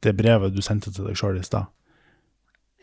det 0.00 0.14
brevet 0.16 0.54
du 0.54 0.62
sendte 0.64 0.88
til 0.94 1.04
deg 1.04 1.18
sjøl 1.18 1.36
i 1.36 1.42
stad. 1.44 1.66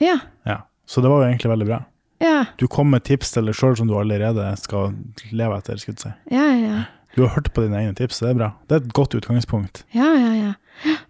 Ja. 0.03 0.19
Ja. 0.45 0.59
Så 0.85 1.01
det 1.01 1.09
var 1.09 1.23
jo 1.23 1.31
egentlig 1.31 1.49
veldig 1.49 1.65
bra. 1.71 1.79
Ja. 2.21 2.43
Du 2.61 2.67
kom 2.69 2.91
med 2.93 3.07
tips 3.07 3.33
til 3.33 3.49
deg 3.49 3.57
sjøl 3.57 3.73
som 3.79 3.89
du 3.89 3.95
allerede 3.97 4.51
skal 4.61 4.93
leve 5.33 5.57
etter. 5.57 5.81
skulle 5.81 5.97
jeg 5.97 6.03
si. 6.03 6.35
Ja, 6.35 6.45
ja, 6.51 6.59
ja. 6.75 6.83
Du 7.15 7.24
har 7.26 7.34
hørt 7.36 7.52
på 7.54 7.63
dine 7.65 7.80
egne 7.82 7.95
tips, 7.97 8.21
det 8.24 8.30
er 8.30 8.38
bra. 8.39 8.50
Det 8.69 8.78
er 8.78 8.84
et 8.86 8.93
godt 8.95 9.15
utgangspunkt. 9.19 9.84
Ja, 9.95 10.08
ja, 10.15 10.32
ja. 10.38 10.54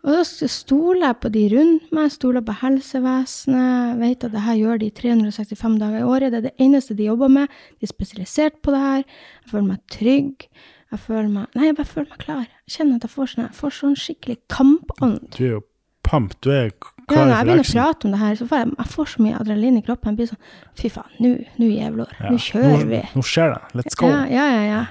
Og 0.01 0.17
da 0.17 0.47
stoler 0.49 1.05
jeg 1.05 1.19
på 1.21 1.29
de 1.31 1.43
rundt 1.53 1.91
meg, 1.95 2.11
stoler 2.11 2.43
på 2.45 2.55
helsevesenet, 2.63 3.99
vet 4.01 4.25
at 4.25 4.33
det 4.33 4.43
her 4.47 4.57
gjør 4.59 4.81
de 4.81 4.89
365 4.97 5.77
dager 5.79 6.01
i 6.01 6.07
året. 6.09 6.33
Det 6.33 6.39
er 6.41 6.47
det 6.49 6.65
eneste 6.65 6.97
de 6.97 7.07
jobber 7.07 7.31
med. 7.31 7.57
De 7.79 7.87
er 7.87 7.93
spesialisert 7.93 8.57
på 8.65 8.73
det 8.73 8.81
her. 8.81 9.03
Jeg 9.05 9.51
føler 9.53 9.67
meg 9.69 9.83
trygg. 9.93 10.47
Jeg 10.91 10.99
føler 11.05 11.29
meg 11.31 11.53
Nei, 11.55 11.69
jeg 11.69 11.77
bare 11.77 11.87
føler 11.87 12.09
meg 12.11 12.23
klar. 12.23 12.47
Jeg 12.47 12.75
kjenner 12.77 12.97
at 12.97 13.05
jeg 13.05 13.13
får 13.13 13.29
sånn, 13.31 13.43
jeg 13.45 13.59
får 13.61 13.75
sånn 13.77 13.99
skikkelig 13.99 14.39
kampånd. 14.51 15.19
Du 15.37 15.43
er 15.45 15.53
jo 15.53 15.61
pamp. 16.03 16.33
du 16.41 16.49
er 16.51 16.73
klar 16.73 17.21
Ja, 17.21 17.27
når 17.27 17.35
jeg 17.35 17.47
begynner 17.47 17.67
å 17.67 17.75
prate 17.75 18.07
om 18.07 18.15
det 18.15 18.21
her, 18.23 18.39
så 18.39 18.47
får 18.49 18.63
jeg, 18.63 18.71
jeg 18.81 18.95
får 18.95 19.11
så 19.13 19.23
mye 19.23 19.37
adrenalin 19.39 19.77
i 19.77 19.83
kroppen. 19.85 20.11
Jeg 20.11 20.19
blir 20.19 20.31
sånn 20.33 20.41
Fy 20.81 20.91
faen, 20.91 21.13
nå 21.61 21.69
jævlor. 21.69 22.17
Ja. 22.17 22.33
Nå 22.33 22.41
kjører 22.41 22.89
vi. 22.89 23.03
Nå, 23.05 23.21
nå 23.21 23.27
skjer 23.27 23.53
det. 23.53 23.61
Let's 23.79 23.99
go. 23.99 24.09
Ja, 24.09 24.25
ja, 24.31 24.47
ja. 24.51 24.65
ja. 24.71 24.81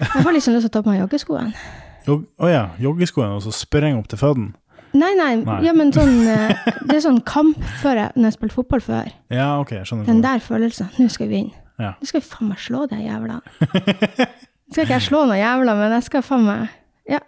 Jeg 0.00 0.22
har 0.26 0.32
liksom 0.36 0.56
lyst 0.56 0.66
til 0.68 0.72
å 0.72 0.76
ta 0.76 0.84
på 0.84 0.92
meg 0.92 1.02
joggeskoene. 1.02 1.66
Å 2.06 2.48
ja, 2.50 2.64
joggeskoene, 2.80 3.34
og 3.38 3.44
så 3.46 3.52
spreng 3.54 3.98
opp 3.98 4.08
til 4.12 4.20
føden. 4.20 4.52
Nei, 4.96 5.12
nei, 5.18 5.32
Nei. 5.42 5.58
ja, 5.66 5.74
men 5.76 5.90
sånn 5.92 6.22
eh, 6.30 6.54
Det 6.86 6.94
er 6.94 7.02
sånn 7.04 7.18
kamp 7.26 7.58
før 7.82 7.98
jeg, 8.00 8.12
når 8.16 8.30
jeg 8.30 8.36
spilte 8.38 8.56
fotball 8.56 8.82
før. 8.84 9.10
Ja, 9.34 9.48
ok, 9.60 9.74
jeg 9.80 9.88
skjønner. 9.88 10.08
Den 10.08 10.22
der 10.24 10.40
følelsen. 10.40 10.88
Nå 10.96 11.08
skal 11.12 11.28
vi 11.28 11.40
vinne. 11.40 11.58
Ja. 11.76 11.92
Nå 12.00 12.08
skal 12.08 12.22
vi 12.22 12.28
faen 12.30 12.50
meg 12.52 12.62
slå 12.62 12.86
de 12.88 13.02
jævlene. 13.02 13.42
Nå 14.66 14.72
skal 14.72 14.86
ikke 14.86 14.94
jeg 14.94 15.06
slå 15.10 15.24
noen 15.26 15.42
jævler, 15.42 15.80
men 15.82 15.96
jeg 15.98 16.06
skal 16.08 16.24
faen 16.26 16.46
meg 16.46 16.64
Ja. 17.10 17.20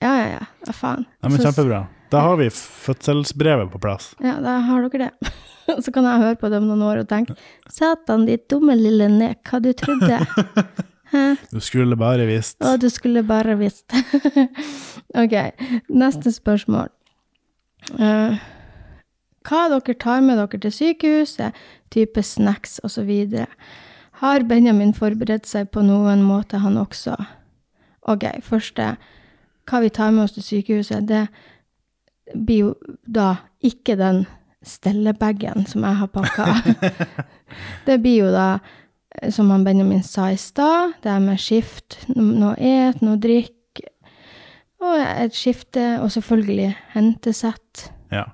Ja, 0.00 0.10
ja, 0.16 0.26
ja. 0.32 0.44
ja 0.66 0.74
faen. 0.74 1.06
Ja, 1.20 1.30
men 1.30 1.44
Kjempebra. 1.44 1.84
Da 2.10 2.24
har 2.26 2.40
vi 2.40 2.48
fødselsbrevet 2.50 3.70
på 3.70 3.78
plass. 3.78 4.10
Ja, 4.24 4.40
da 4.42 4.58
har 4.66 4.88
dere 4.88 5.10
det. 5.10 5.34
Så 5.84 5.92
kan 5.94 6.08
jeg 6.08 6.24
høre 6.24 6.38
på 6.40 6.50
det 6.50 6.58
om 6.58 6.66
noen 6.66 6.82
år 6.82 7.04
og 7.04 7.10
tenke 7.12 7.36
Satan, 7.70 8.24
ditt 8.26 8.48
dumme 8.50 8.74
lille 8.74 9.06
nek, 9.12 9.44
hva 9.46 9.60
du 9.62 9.70
trodde? 9.78 10.18
Hæ? 11.10 11.34
Du 11.50 11.60
skulle 11.60 11.96
bare 11.98 12.26
visst. 12.28 12.58
Å, 12.62 12.76
du 12.78 12.88
skulle 12.92 13.22
bare 13.26 13.56
visst. 13.58 13.90
ok, 15.22 15.36
neste 15.90 16.32
spørsmål. 16.34 16.90
Uh, 17.96 18.38
hva 19.48 19.66
dere 19.72 19.96
tar 19.98 20.22
med 20.22 20.38
dere 20.38 20.60
til 20.62 20.74
sykehuset, 20.74 21.56
type 21.90 22.22
snacks 22.22 22.78
osv. 22.86 23.10
Har 24.20 24.44
Benjamin 24.46 24.92
forberedt 24.94 25.48
seg 25.48 25.70
på 25.74 25.82
noen 25.82 26.22
måte, 26.22 26.60
han 26.60 26.78
også? 26.78 27.16
Ok, 28.06 28.26
første. 28.44 28.94
Hva 29.68 29.80
vi 29.82 29.90
tar 29.94 30.12
med 30.14 30.26
oss 30.26 30.36
til 30.36 30.46
sykehuset, 30.46 31.08
det 31.08 31.26
blir 32.34 32.68
jo 32.68 32.74
da 33.06 33.32
ikke 33.64 33.96
den 33.98 34.26
stellebagen 34.66 35.66
som 35.66 35.84
jeg 35.88 35.98
har 36.02 36.10
pakka. 36.12 36.46
det 37.88 37.98
blir 38.04 38.26
jo 38.26 38.30
da 38.34 38.58
som 39.34 39.50
han 39.50 39.64
Benjamin 39.66 40.02
sa 40.06 40.28
i 40.30 40.36
stad, 40.38 40.92
det 41.02 41.10
er 41.10 41.22
med 41.24 41.40
skift, 41.42 41.98
noe 42.14 42.54
et, 42.58 43.00
noe 43.02 43.18
drikk, 43.20 43.82
og 44.80 44.96
et 44.96 45.34
skifte, 45.36 45.86
og 46.02 46.10
selvfølgelig 46.14 46.74
hentesett, 46.94 47.90
Ja. 48.12 48.26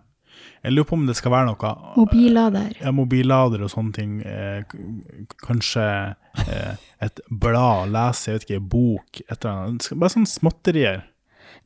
Jeg 0.65 0.73
lurer 0.75 0.87
på 0.89 0.97
om 0.97 1.05
det 1.07 1.15
skal 1.15 1.31
være 1.31 1.47
noe 1.47 1.69
mobillader. 1.95 2.73
ja, 2.81 2.91
mobillader 2.91 3.61
og 3.63 3.71
sånne 3.71 3.93
ting. 3.95 4.15
Eh, 4.27 4.65
kanskje 5.45 5.85
eh, 6.43 6.73
et 7.07 7.21
blad, 7.31 7.93
lese, 7.95 8.33
jeg 8.33 8.35
vet 8.41 8.47
ikke, 8.49 8.61
bok, 8.73 9.21
et 9.29 9.37
eller 9.45 9.53
annet. 9.69 9.87
Bare 9.95 10.11
sånne 10.17 10.27
småtterier. 10.27 11.05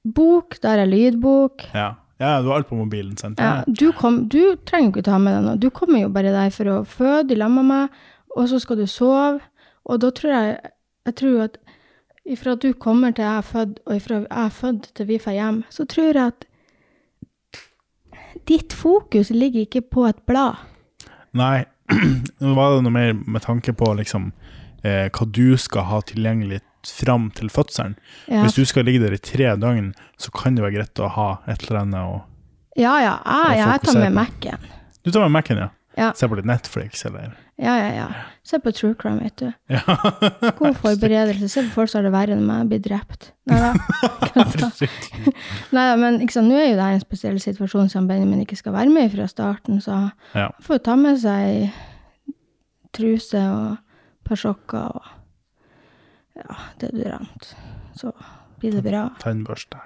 Bok, 0.04 0.58
der 0.60 0.82
er 0.82 0.90
lydbok. 0.90 1.64
Ja. 1.72 1.94
ja, 2.20 2.34
du 2.42 2.50
har 2.50 2.58
alt 2.60 2.68
på 2.68 2.76
mobilen, 2.76 3.16
sant? 3.16 3.40
Ja, 3.40 3.62
du, 3.66 3.86
kom, 3.96 4.26
du 4.28 4.56
trenger 4.68 4.92
ikke 4.92 5.06
ta 5.08 5.16
med 5.22 5.32
deg 5.38 5.46
noe. 5.48 5.56
Du 5.56 5.70
kommer 5.72 6.02
jo 6.02 6.12
bare 6.12 6.34
der 6.36 6.52
for 6.52 6.68
å 6.68 6.78
føde 6.84 7.32
i 7.32 7.40
lag 7.40 7.52
med 7.56 7.70
meg, 7.72 8.02
og 8.36 8.48
så 8.48 8.60
skal 8.62 8.78
du 8.80 8.86
sove. 8.86 9.40
Og 9.84 10.00
da 10.02 10.10
tror 10.10 10.32
jeg 10.32 10.58
Jeg 11.06 11.14
tror 11.16 11.42
at 11.42 11.56
ifra 12.28 12.54
du 12.54 12.72
kommer 12.72 13.10
til 13.10 13.24
jeg 13.24 13.36
er 13.36 13.46
født, 13.46 13.78
og 13.86 13.96
ifra 13.96 14.14
jeg 14.14 14.26
er 14.30 14.48
født 14.48 14.90
til 14.94 15.06
vi 15.06 15.18
får 15.18 15.32
hjem, 15.32 15.62
så 15.70 15.86
tror 15.88 16.04
jeg 16.04 16.26
at 16.26 16.44
ditt 18.48 18.72
fokus 18.72 19.30
ligger 19.30 19.60
ikke 19.60 19.80
på 19.80 20.04
et 20.06 20.20
blad. 20.26 20.60
Nei, 21.32 21.64
nå 22.40 22.54
var 22.54 22.76
det 22.76 22.84
noe 22.84 22.94
mer 22.94 23.14
med 23.16 23.42
tanke 23.42 23.72
på 23.72 23.94
liksom 23.96 24.30
eh, 24.84 25.08
hva 25.08 25.26
du 25.26 25.56
skal 25.56 25.88
ha 25.88 26.02
tilgjengelig 26.06 26.60
fram 26.86 27.30
til 27.36 27.50
fødselen. 27.50 27.96
Ja, 28.28 28.44
Hvis 28.44 28.60
du 28.60 28.64
skal 28.64 28.84
ligge 28.84 29.02
der 29.02 29.16
i 29.16 29.18
tre 29.18 29.56
døgn, 29.56 29.92
så 30.20 30.30
kan 30.30 30.54
det 30.54 30.64
være 30.64 30.78
greit 30.78 31.02
å 31.02 31.10
ha 31.16 31.30
et 31.46 31.64
eller 31.66 31.82
annet 31.82 32.04
å 32.04 32.20
ja, 32.78 32.94
ja 33.02 33.14
jeg, 33.50 33.58
jeg 33.64 33.82
tar 33.84 33.98
med. 33.98 34.14
Mac-en. 34.14 34.66
Du 35.04 35.10
tar 35.10 35.24
med 35.26 35.34
Mac-en, 35.34 35.58
ja. 35.66 35.70
Ja. 35.98 36.12
Se 36.16 36.28
på 36.30 36.38
litt 36.38 36.46
Netflix, 36.48 37.02
eller 37.04 37.34
Ja, 37.60 37.74
ja, 37.76 37.88
ja. 37.92 38.06
Se 38.42 38.56
på 38.58 38.72
true 38.72 38.94
crime, 38.96 39.20
vet 39.20 39.36
du. 39.36 39.52
Ja. 39.68 39.82
God 40.58 40.76
forberedelse. 40.84 41.48
Se 41.48 41.62
på 41.66 41.74
folk 41.74 41.90
som 41.92 42.00
har 42.00 42.08
det 42.08 42.12
verre 42.14 42.36
enn 42.38 42.46
meg, 42.48 42.70
blir 42.70 42.80
drept. 42.80 43.30
Nei 43.50 43.58
da. 43.60 43.74
Nei 45.76 45.84
da, 45.90 45.98
men 46.00 46.16
sant, 46.32 46.48
nå 46.48 46.56
er 46.56 46.70
jo 46.70 46.78
det 46.78 46.86
her 46.86 46.96
en 46.96 47.04
spesiell 47.04 47.36
situasjon 47.42 47.92
som 47.92 48.08
Benjamin 48.08 48.40
ikke 48.46 48.56
skal 48.58 48.74
være 48.78 48.94
med 48.94 49.10
i 49.10 49.12
fra 49.12 49.28
starten, 49.28 49.82
så 49.84 49.98
ja. 50.32 50.48
han 50.48 50.64
får 50.64 50.80
jo 50.80 50.84
ta 50.88 50.96
med 51.02 51.20
seg 51.20 51.68
truse 52.96 53.44
og 53.52 53.76
persokker 54.26 54.96
og 54.96 55.12
ja, 56.40 56.58
deodorant. 56.80 57.52
Så 58.00 58.14
blir 58.60 58.72
det 58.78 58.86
bra. 58.88 59.10
Tannbørste, 59.20 59.84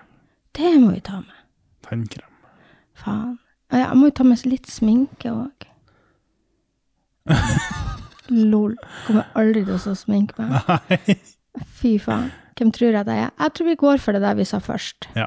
Det 0.55 0.77
må 0.79 0.95
vi 0.95 1.03
ta 1.03 1.19
med. 1.25 1.41
tannkrem. 1.89 2.31
Faen. 2.95 3.39
Ja, 3.73 3.89
Jeg 3.89 3.97
må 3.99 4.07
jo 4.07 4.15
ta 4.15 4.25
med 4.25 4.47
litt 4.47 4.71
sminke 4.71 5.33
òg. 5.35 5.67
Lol. 8.53 8.75
Kommer 9.07 9.29
aldri 9.39 9.65
til 9.67 9.77
å 9.77 9.97
sminke 9.99 10.39
meg. 10.41 10.57
Nei. 10.69 11.17
Fy 11.79 11.97
faen. 12.03 12.31
Hvem 12.59 12.71
tror 12.75 12.95
jeg 12.95 13.07
det 13.09 13.17
er? 13.19 13.33
Jeg 13.41 13.55
tror 13.57 13.69
vi 13.69 13.81
går 13.81 14.03
for 14.03 14.15
det 14.15 14.23
der 14.23 14.37
vi 14.39 14.47
sa 14.47 14.61
først. 14.63 15.09
Ja. 15.19 15.27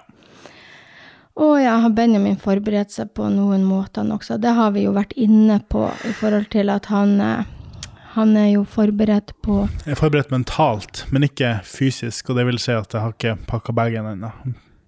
Og 1.37 1.59
ja, 1.61 1.75
har 1.83 1.93
Benjamin 1.93 2.39
forberedt 2.41 2.95
seg 2.95 3.11
på 3.17 3.27
noen 3.29 3.65
måter 3.67 4.07
også? 4.09 4.39
Det 4.41 4.55
har 4.57 4.71
vi 4.73 4.87
jo 4.87 4.93
vært 4.95 5.13
inne 5.19 5.59
på 5.69 5.83
i 6.07 6.13
forhold 6.17 6.47
til 6.53 6.71
at 6.73 6.87
han, 6.89 7.19
eh, 7.21 7.91
han 8.15 8.33
er 8.39 8.47
jo 8.55 8.63
forberedt 8.65 9.35
på 9.45 9.59
Jeg 9.85 9.93
er 9.93 9.99
forberedt 9.99 10.33
mentalt, 10.33 11.03
men 11.13 11.27
ikke 11.27 11.59
fysisk, 11.67 12.31
og 12.31 12.39
det 12.39 12.47
vil 12.49 12.57
si 12.61 12.73
at 12.73 12.89
jeg 12.89 13.03
har 13.03 13.13
ikke 13.13 13.35
pakka 13.51 13.75
bagen 13.77 14.09
ennå. 14.15 14.31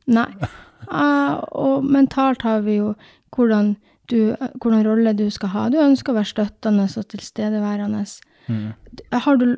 Nei. 0.09 0.31
Uh, 0.89 1.37
og 1.53 1.85
mentalt 1.85 2.41
har 2.47 2.63
vi 2.65 2.79
jo 2.79 2.95
hvordan, 3.35 3.75
du, 4.09 4.35
hvordan 4.61 4.85
rolle 4.87 5.13
du 5.17 5.27
skal 5.33 5.53
ha. 5.53 5.67
Du 5.69 5.79
ønsker 5.81 6.13
å 6.13 6.19
være 6.19 6.31
støttende 6.31 6.87
og 6.89 7.09
tilstedeværende. 7.13 8.03
Mm. 8.49 8.71
Har 9.25 9.41
du, 9.41 9.51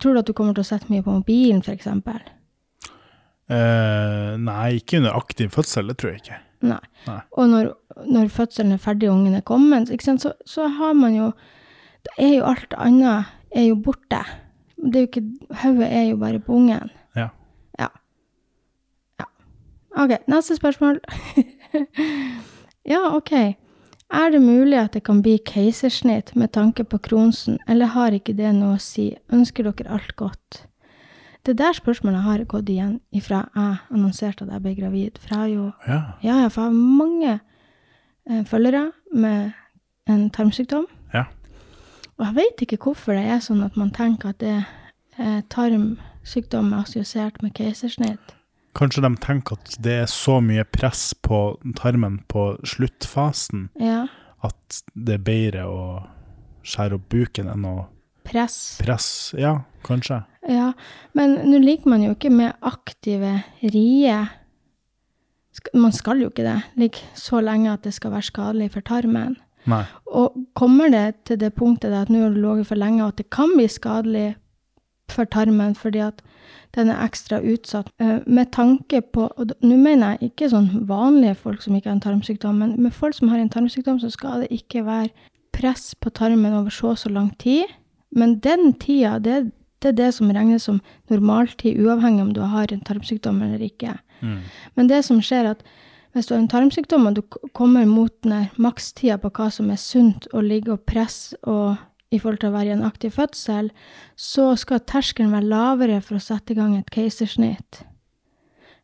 tror 0.00 0.14
du 0.14 0.20
at 0.22 0.30
du 0.30 0.32
kommer 0.36 0.56
til 0.56 0.64
å 0.64 0.70
sette 0.70 0.88
mye 0.92 1.04
på 1.04 1.18
mobilen, 1.18 1.60
f.eks.? 1.64 1.88
Eh, 3.52 4.32
nei, 4.40 4.66
ikke 4.78 5.00
under 5.02 5.18
aktiv 5.18 5.52
fødsel, 5.52 5.90
det 5.90 5.98
tror 6.00 6.14
jeg 6.14 6.22
ikke. 6.22 6.40
Nei. 6.72 6.80
Nei. 7.08 7.18
Og 7.36 7.50
når, 7.50 7.72
når 8.06 8.30
fødselen 8.32 8.76
er 8.76 8.82
ferdig 8.82 9.10
og 9.10 9.18
ungen 9.18 9.36
er 9.36 9.44
kommet, 9.46 9.90
så, 10.22 10.32
så 10.46 10.68
har 10.78 10.94
man 10.94 11.16
jo 11.16 11.32
Da 12.02 12.14
er 12.18 12.32
jo 12.36 12.46
alt 12.50 12.72
annet 12.82 13.30
er 13.54 13.68
jo 13.68 13.76
borte. 13.78 14.22
Det 14.76 14.96
er 14.96 15.04
jo 15.04 15.10
ikke 15.10 15.58
Hodet 15.62 15.88
er 15.90 16.06
jo 16.08 16.16
bare 16.18 16.40
på 16.42 16.56
ungen. 16.56 16.90
Ja. 17.14 17.28
Ja. 17.78 17.88
ja. 19.20 19.26
OK, 19.94 20.16
neste 20.26 20.56
spørsmål. 20.56 20.98
ja, 22.92 23.04
OK. 23.14 23.32
Er 24.12 24.30
det 24.30 24.42
mulig 24.44 24.76
at 24.76 24.92
det 24.92 25.04
kan 25.06 25.22
bli 25.24 25.38
keisersnitt 25.38 26.34
med 26.36 26.52
tanke 26.52 26.84
på 26.84 26.98
Kronsen, 27.00 27.58
eller 27.68 27.94
har 27.94 28.12
ikke 28.12 28.34
det 28.36 28.50
noe 28.52 28.76
å 28.76 28.82
si? 28.82 29.14
Ønsker 29.32 29.64
dere 29.64 29.94
alt 29.96 30.12
godt? 30.20 30.66
Det 31.42 31.56
der 31.58 31.72
spørsmålet 31.72 32.22
har 32.22 32.44
gått 32.44 32.68
igjen 32.70 33.00
ifra 33.10 33.46
jeg 33.56 33.78
annonserte 33.90 34.44
at 34.44 34.52
jeg 34.52 34.62
ble 34.62 34.74
gravid. 34.78 35.18
For 35.18 35.32
jeg 35.32 35.38
har 35.38 35.48
jo 35.48 35.72
Ja. 35.88 36.00
ja, 36.22 36.36
jeg 36.42 36.50
har 36.54 36.70
mange 36.70 37.40
eh, 38.30 38.44
følgere 38.44 38.92
med 39.12 39.52
en 40.06 40.30
tarmsykdom. 40.30 40.86
Ja. 41.14 41.24
Og 42.18 42.26
jeg 42.26 42.34
vet 42.34 42.62
ikke 42.62 42.76
hvorfor 42.84 43.16
det 43.16 43.24
er 43.24 43.40
sånn 43.40 43.64
at 43.64 43.76
man 43.76 43.90
tenker 43.90 44.28
at 44.28 44.38
det 44.38 44.64
er 45.18 45.42
tarmsykdom 45.48 46.72
er 46.72 46.84
assosiert 46.84 47.42
med 47.42 47.54
keisersnitt. 47.54 48.36
Kanskje 48.78 49.02
de 49.04 49.12
tenker 49.20 49.58
at 49.60 49.76
det 49.84 49.94
er 50.04 50.10
så 50.10 50.38
mye 50.40 50.64
press 50.64 51.12
på 51.14 51.58
tarmen 51.76 52.22
på 52.32 52.54
sluttfasen 52.64 53.68
Ja, 53.80 54.06
at 54.42 54.82
det 54.94 55.18
er 55.18 55.26
bedre 55.26 55.66
å 55.68 55.82
skjære 56.66 56.96
opp 56.96 57.08
buken 57.12 57.50
enn 57.52 57.66
å 57.68 57.76
press. 58.26 58.78
Press, 58.82 59.34
Ja, 59.38 59.60
kanskje. 59.86 60.22
Ja, 60.48 60.72
men 61.14 61.36
nå 61.50 61.60
liker 61.62 61.90
man 61.92 62.02
jo 62.02 62.14
ikke 62.16 62.32
med 62.34 62.56
aktive 62.66 63.42
rie 63.62 64.16
Man 65.76 65.92
skal 65.92 66.22
jo 66.22 66.30
ikke 66.30 66.46
det. 66.46 66.56
Ligge 66.80 67.04
så 67.14 67.38
lenge 67.44 67.74
at 67.74 67.84
det 67.84 67.92
skal 67.94 68.14
være 68.14 68.26
skadelig 68.26 68.70
for 68.72 68.82
tarmen. 68.88 69.36
Nei. 69.68 69.84
Og 70.10 70.34
kommer 70.58 70.90
det 70.90 71.24
til 71.28 71.38
det 71.38 71.52
punktet 71.54 71.92
at 71.94 72.10
nå 72.10 72.22
har 72.24 72.32
du 72.32 72.40
ligget 72.40 72.70
for 72.70 72.80
lenge, 72.80 73.04
og 73.04 73.12
at 73.12 73.20
det 73.20 73.28
kan 73.30 73.52
bli 73.54 73.68
skadelig 73.70 74.32
for 75.12 75.28
tarmen 75.28 75.76
fordi 75.78 76.02
at 76.04 76.22
den 76.76 76.88
er 76.88 77.02
ekstra 77.04 77.40
utsatt, 77.44 77.90
eh, 78.00 78.20
med 78.26 78.52
tanke 78.52 79.02
på 79.12 79.28
Og 79.36 79.52
nå 79.60 79.76
mener 79.76 80.16
jeg 80.16 80.32
ikke 80.32 80.48
sånn 80.48 80.86
vanlige 80.88 81.36
folk 81.36 81.62
som 81.62 81.76
ikke 81.76 81.90
har 81.90 81.96
en 81.98 82.00
tarmsykdom, 82.00 82.58
men 82.58 82.82
med 82.82 82.92
folk 82.92 83.14
som 83.14 83.28
har 83.28 83.38
en 83.38 83.50
tarmsykdom, 83.50 84.00
så 84.00 84.10
skal 84.10 84.40
det 84.40 84.48
ikke 84.50 84.84
være 84.86 85.10
press 85.52 85.94
på 85.94 86.10
tarmen 86.10 86.52
over 86.52 86.70
så 86.70 86.94
og 86.94 86.98
så 86.98 87.12
lang 87.12 87.30
tid. 87.38 87.64
Men 88.10 88.40
den 88.40 88.72
tida, 88.72 89.18
det, 89.18 89.52
det 89.82 89.88
er 89.92 89.98
det 89.98 90.14
som 90.14 90.30
regnes 90.30 90.62
som 90.62 90.80
normaltid, 91.10 91.78
uavhengig 91.78 92.22
om 92.22 92.32
du 92.32 92.40
har 92.40 92.72
en 92.72 92.80
tarmsykdom 92.80 93.42
eller 93.42 93.58
ikke. 93.58 93.98
Mm. 94.20 94.38
Men 94.74 94.88
det 94.88 95.04
som 95.04 95.20
skjer, 95.20 95.50
at 95.50 95.62
hvis 96.12 96.26
du 96.26 96.34
har 96.34 96.42
en 96.42 96.48
tarmsykdom, 96.48 97.06
og 97.06 97.16
du 97.16 97.22
kommer 97.56 97.86
mot 97.88 98.12
den 98.24 98.48
makstida 98.56 99.16
på 99.20 99.30
hva 99.32 99.48
som 99.50 99.70
er 99.72 99.80
sunt 99.80 100.28
å 100.32 100.40
ligge 100.44 100.74
og 100.74 100.84
presse 100.88 101.36
og 101.42 101.76
i 102.12 102.18
forhold 102.20 102.42
til 102.42 102.50
å 102.50 102.56
være 102.56 102.72
i 102.72 102.74
en 102.76 102.84
aktiv 102.86 103.14
fødsel, 103.16 103.70
så 104.16 104.50
skal 104.60 104.82
terskelen 104.88 105.32
være 105.32 105.48
lavere 105.48 106.00
for 106.04 106.18
å 106.18 106.22
sette 106.22 106.52
i 106.52 106.58
gang 106.58 106.76
et 106.76 106.90
keisersnitt 106.92 107.82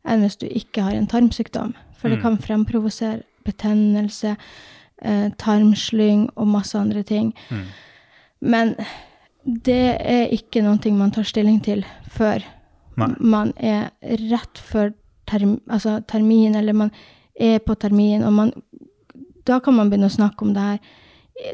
enn 0.09 0.23
hvis 0.25 0.39
du 0.41 0.47
ikke 0.49 0.87
har 0.87 0.97
en 0.97 1.09
tarmsykdom. 1.11 1.75
For 1.99 2.09
det 2.09 2.19
Mm. 2.19 2.23
kan 2.23 2.39
fremprovosere 2.39 3.23
betennelse, 3.45 4.37
eh, 5.03 5.29
tarmslyng 5.37 6.31
og 6.37 6.47
masse 6.47 6.79
andre 6.79 7.03
ting. 7.03 7.35
Mm. 7.51 7.65
Men 8.41 8.75
det 9.45 9.99
er 10.01 10.29
ikke 10.33 10.63
noe 10.63 10.93
man 10.93 11.11
tar 11.11 11.25
stilling 11.25 11.61
til 11.63 11.85
før 12.09 12.43
Nei. 12.97 13.15
man 13.21 13.53
er 13.57 13.91
rett 14.03 14.59
før 14.59 14.93
term, 15.27 15.61
altså 15.69 16.01
termin, 16.07 16.57
eller 16.57 16.73
man 16.73 16.91
er 17.39 17.59
på 17.59 17.75
termin, 17.79 18.23
og 18.25 18.33
man 18.33 18.53
Da 19.49 19.61
kan 19.61 19.73
man 19.75 19.89
begynne 19.89 20.11
å 20.11 20.15
snakke 20.15 20.43
om 20.43 20.53
det 20.53 20.61
her. 20.61 20.79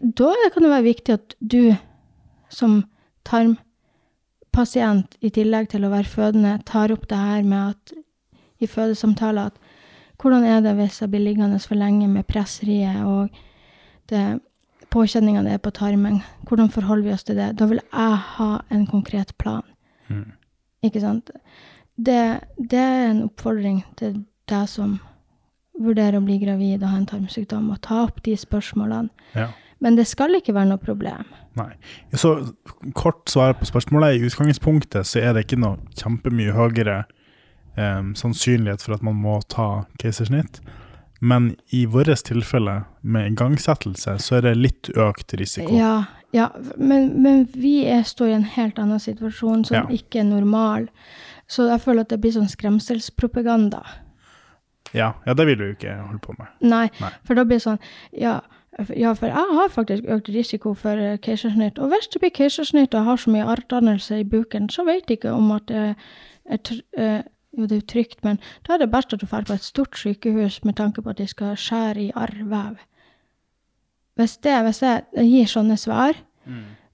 Da 0.00 0.32
kan 0.52 0.64
det 0.64 0.70
være 0.72 0.86
viktig 0.86 1.14
at 1.14 1.34
du 1.40 1.74
som 2.48 2.84
tarmpasient, 3.26 5.16
i 5.20 5.30
tillegg 5.34 5.68
til 5.72 5.84
å 5.84 5.92
være 5.92 6.08
fødende, 6.08 6.58
tar 6.68 6.92
opp 6.94 7.08
det 7.10 7.18
her 7.18 7.42
med 7.44 7.74
at 7.74 7.94
i 8.62 8.68
fødesamtaler 8.70 9.50
at 9.50 9.60
hvordan 10.22 10.44
er 10.46 10.62
det 10.64 10.76
hvis 10.78 11.00
jeg 11.02 11.10
blir 11.12 11.24
liggende 11.24 11.58
for 11.60 11.76
lenge 11.76 12.06
med 12.08 12.24
presseriet 12.24 13.02
og 13.04 13.34
det 14.08 14.40
påkjenningene 14.94 15.48
det 15.48 15.56
er 15.58 15.64
på 15.64 15.72
tarmen? 15.74 16.22
Hvordan 16.48 16.70
forholder 16.70 17.08
vi 17.08 17.12
oss 17.12 17.26
til 17.26 17.36
det? 17.36 17.50
Da 17.58 17.66
vil 17.68 17.82
jeg 17.82 18.20
ha 18.36 18.50
en 18.70 18.86
konkret 18.86 19.34
plan. 19.38 19.66
Mm. 20.08 20.30
Ikke 20.86 21.02
sant? 21.02 21.30
Det, 21.96 22.40
det 22.56 22.78
er 22.78 23.10
en 23.10 23.24
oppfordring 23.26 23.82
til 23.98 24.22
deg 24.48 24.70
som 24.70 24.96
vurderer 25.80 26.20
å 26.20 26.24
bli 26.24 26.38
gravid 26.38 26.82
og 26.82 26.92
ha 26.92 27.00
en 27.00 27.10
tarmsykdom, 27.10 27.70
å 27.74 27.80
ta 27.82 28.04
opp 28.04 28.22
de 28.24 28.36
spørsmålene. 28.38 29.10
Ja. 29.34 29.50
Men 29.82 29.96
det 29.98 30.06
skal 30.06 30.34
ikke 30.38 30.54
være 30.54 30.70
noe 30.70 30.80
problem. 30.82 31.24
Nei. 31.58 31.72
Så 32.14 32.34
kort 32.94 33.28
svar 33.30 33.54
på 33.58 33.66
spørsmålet. 33.68 34.16
I 34.18 34.28
utgangspunktet 34.28 35.06
så 35.06 35.20
er 35.22 35.34
det 35.34 35.46
ikke 35.46 35.60
noe 35.62 35.78
kjempemye 35.98 36.54
høyere 36.56 37.04
eh, 37.76 38.02
sannsynlighet 38.18 38.82
for 38.82 38.96
at 38.96 39.04
man 39.06 39.18
må 39.20 39.40
ta 39.48 39.84
keisersnitt. 40.02 40.60
Men 41.24 41.54
i 41.72 41.84
vårt 41.86 42.24
tilfelle, 42.26 42.84
med 43.00 43.32
igangsettelse, 43.32 44.18
så 44.20 44.36
er 44.38 44.48
det 44.48 44.56
litt 44.58 44.90
økt 44.96 45.34
risiko. 45.40 45.72
Ja, 45.72 46.04
ja 46.36 46.50
men, 46.76 47.22
men 47.22 47.46
vi 47.54 47.84
er, 47.88 48.02
står 48.04 48.32
i 48.32 48.38
en 48.40 48.48
helt 48.56 48.78
annen 48.82 49.00
situasjon 49.00 49.64
som 49.64 49.76
Ja. 49.76 49.84
ikke 49.88 50.20
er 50.20 50.28
normal. 50.28 50.88
Så 51.48 51.68
jeg 51.70 51.80
føler 51.80 52.04
at 52.04 52.10
det 52.12 52.20
blir 52.20 52.34
sånn 52.34 52.50
skremselspropaganda. 52.50 53.82
Ja, 54.94 55.14
ja, 55.26 55.34
det 55.34 55.46
vil 55.46 55.58
du 55.58 55.64
jo 55.66 55.74
ikke 55.74 55.94
holde 55.96 56.20
på 56.22 56.34
med. 56.38 56.50
Nei, 56.62 56.86
Nei. 57.00 57.10
for 57.26 57.34
da 57.38 57.44
blir 57.44 57.58
det 57.58 57.64
sånn 57.66 57.80
ja, 58.12 58.40
ja, 58.96 59.12
for 59.12 59.26
jeg 59.26 59.56
har 59.58 59.68
faktisk 59.70 60.08
økt 60.08 60.28
risiko 60.28 60.74
for 60.74 60.98
eh, 60.98 61.18
keisersnitt. 61.18 61.78
Og 61.78 61.92
hvis 61.92 62.08
det 62.12 62.20
blir 62.20 62.34
keisersnitt 62.34 62.94
og 62.94 63.00
jeg 63.00 63.08
har 63.08 63.20
så 63.22 63.30
mye 63.30 63.46
arrdannelse 63.52 64.20
i 64.20 64.24
buken, 64.24 64.68
så 64.70 64.84
vet 64.84 65.08
jeg 65.08 65.20
ikke 65.20 65.32
om 65.32 65.52
at 65.54 65.68
det 65.68 65.94
er 66.44 66.62
tr 66.64 66.80
eh, 66.98 67.22
Jo, 67.54 67.68
det 67.70 67.72
er 67.72 67.78
jo 67.84 67.86
trygt, 67.86 68.24
men 68.26 68.40
da 68.66 68.72
er 68.74 68.80
det 68.82 68.90
best 68.90 69.12
at 69.14 69.20
du 69.20 69.28
drar 69.30 69.44
på 69.46 69.54
et 69.54 69.62
stort 69.62 69.94
sykehus 69.94 70.64
med 70.64 70.74
tanke 70.74 71.02
på 71.02 71.12
at 71.12 71.20
de 71.20 71.26
skal 71.30 71.52
skjære 71.54 72.00
i 72.02 72.10
arrvev. 72.18 72.80
Hvis, 74.18 74.36
det, 74.42 74.56
hvis 74.66 74.82
jeg 74.82 75.04
gir 75.14 75.46
sånne 75.46 75.76
svar, 75.78 76.18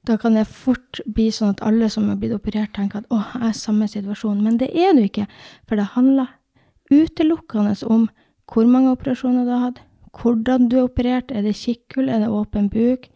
da 0.04 0.18
kan 0.20 0.36
det 0.36 0.44
fort 0.52 1.00
bli 1.06 1.30
sånn 1.32 1.54
at 1.54 1.62
alle 1.64 1.88
som 1.88 2.10
er 2.12 2.18
blitt 2.20 2.36
operert, 2.36 2.74
tenker 2.76 3.00
at 3.00 3.08
å, 3.08 3.22
jeg 3.32 3.40
er 3.40 3.54
i 3.54 3.56
samme 3.56 3.88
situasjon. 3.88 4.42
Men 4.44 4.58
det 4.60 4.68
er 4.76 4.92
du 4.92 5.00
ikke, 5.00 5.24
for 5.64 5.80
det 5.80 5.94
handler 5.94 6.28
utelukkende 6.92 7.72
om 7.88 8.10
hvor 8.52 8.68
mange 8.68 8.92
operasjoner 8.92 9.48
du 9.48 9.54
har 9.54 9.64
hatt, 9.70 9.80
hvordan 10.16 10.68
du 10.70 10.78
er 10.78 10.88
operert, 10.88 11.30
er 11.30 11.44
det 11.46 11.56
kikkhull, 11.58 12.08
er 12.08 12.24
det 12.24 12.30
åpen 12.34 12.68
buk? 12.72 13.08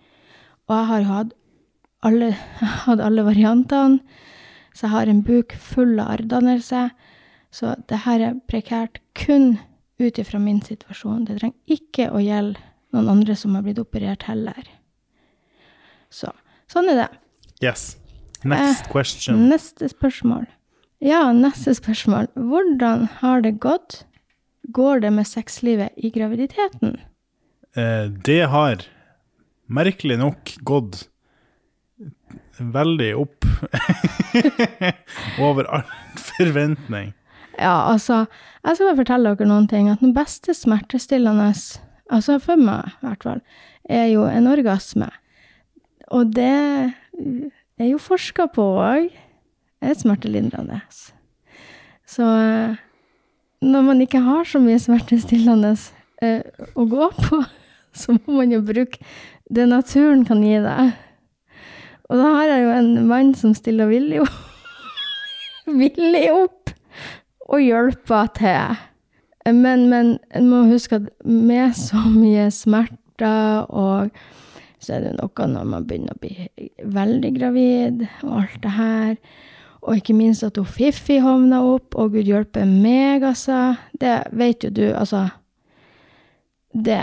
Og 0.69 0.77
jeg 0.77 0.87
har 0.91 1.09
hatt 1.09 1.33
alle, 2.05 2.31
hadde 2.87 3.05
alle 3.05 3.25
variantene, 3.27 4.01
så 4.75 4.87
jeg 4.87 4.95
har 4.95 5.11
en 5.11 5.23
buk 5.23 5.55
full 5.55 5.99
av 6.03 6.17
arrdannelse. 6.17 6.89
Så 7.55 7.77
det 7.89 8.01
her 8.03 8.23
er 8.27 8.39
prekært 8.51 8.99
kun 9.15 9.59
ut 10.03 10.19
ifra 10.19 10.41
min 10.43 10.59
situasjon. 10.63 11.29
Det 11.29 11.39
trenger 11.39 11.77
ikke 11.79 12.09
å 12.11 12.23
gjelde 12.23 12.59
noen 12.95 13.11
andre 13.13 13.37
som 13.39 13.55
har 13.55 13.63
blitt 13.67 13.79
operert 13.79 14.27
heller. 14.27 14.67
Så 16.11 16.33
sånn 16.71 16.91
er 16.91 17.05
det. 17.05 17.11
Yes. 17.63 17.95
Next 18.45 18.91
question. 18.91 19.47
Neste 19.49 19.89
spørsmål. 19.89 20.49
Ja, 21.05 21.33
neste 21.33 21.75
spørsmål. 21.77 22.29
Hvordan 22.35 23.09
har 23.21 23.47
det 23.47 23.59
gått? 23.63 24.03
Går 24.73 25.01
det 25.05 25.11
med 25.11 25.27
sexlivet 25.29 25.93
i 25.97 26.11
graviditeten? 26.11 26.97
Eh, 27.77 28.07
det 28.25 28.43
har 28.49 28.85
merkelig 29.67 30.17
nok 30.21 30.55
gått 30.65 31.09
veldig 32.59 33.11
opp 33.19 33.47
over 35.47 35.69
all 35.69 35.85
forventning. 36.17 37.13
Ja, 37.59 37.91
altså, 37.93 38.25
jeg 38.65 38.77
skal 38.77 38.89
bare 38.89 39.01
fortelle 39.03 39.35
dere 39.35 39.51
noen 39.51 39.69
ting. 39.71 39.91
At 39.91 40.03
den 40.03 40.15
beste 40.17 40.55
smertestillende, 40.57 41.51
altså 42.11 42.39
for 42.43 42.61
meg 42.61 42.95
i 42.97 43.09
hvert 43.09 43.27
fall, 43.27 43.45
er 43.91 44.09
jo 44.11 44.25
en 44.27 44.49
orgasme. 44.51 45.11
Og 46.15 46.33
det 46.35 46.95
er 47.79 47.91
jo 47.91 48.01
forska 48.03 48.49
på 48.55 48.65
òg. 48.81 49.13
Er 49.85 49.99
smertelindrende. 49.99 50.81
Så 52.09 52.25
når 53.65 53.87
man 53.89 54.03
ikke 54.05 54.23
har 54.25 54.45
så 54.49 54.61
mye 54.63 54.81
smertestillende 54.81 55.75
eh, 56.23 56.43
å 56.77 56.87
gå 56.89 57.09
på, 57.17 57.41
så 58.01 58.17
må 58.17 58.41
man 58.41 58.55
jo 58.55 58.63
bruke 58.65 59.01
det 59.55 59.67
naturen 59.71 60.25
kan 60.29 60.43
gi 60.45 60.59
deg. 60.65 60.95
Og 62.11 62.21
da 62.21 62.33
har 62.37 62.51
jeg 62.51 62.65
jo 62.65 62.73
en 62.75 62.91
mann 63.09 63.33
som 63.39 63.55
stiller 63.57 63.89
villig, 63.89 64.23
opp, 64.25 64.41
villig 65.83 66.27
opp 66.33 66.75
og 67.49 67.61
hjelper 67.61 68.31
til. 68.37 68.85
Men, 69.45 69.89
men 69.93 70.15
en 70.33 70.49
må 70.49 70.63
huske 70.71 71.01
at 71.01 71.11
med 71.25 71.77
så 71.77 72.01
mye 72.09 72.49
smerter 72.53 73.67
og 73.69 74.15
så 74.85 74.99
er 74.99 75.07
det 75.07 75.15
noe 75.17 75.49
når 75.49 75.69
man 75.69 75.85
begynner 75.89 76.17
å 76.17 76.21
bli 76.21 76.71
veldig 76.93 77.31
gravid 77.37 78.05
og 78.25 78.33
alt 78.43 78.57
det 78.65 78.73
her. 78.77 79.17
Og 79.85 79.99
ikke 80.01 80.17
minst 80.17 80.45
at 80.47 80.57
hun 80.57 80.69
Fiffi 80.69 81.19
hovna 81.21 81.61
opp, 81.75 81.93
og 82.01 82.15
gud 82.15 82.25
hjelpe 82.25 82.65
meg, 82.65 83.25
altså. 83.27 83.75
Det 84.01 84.15
vet 84.33 84.65
jo 84.65 84.71
du, 84.73 84.85
altså. 84.97 85.27
Det, 86.73 87.03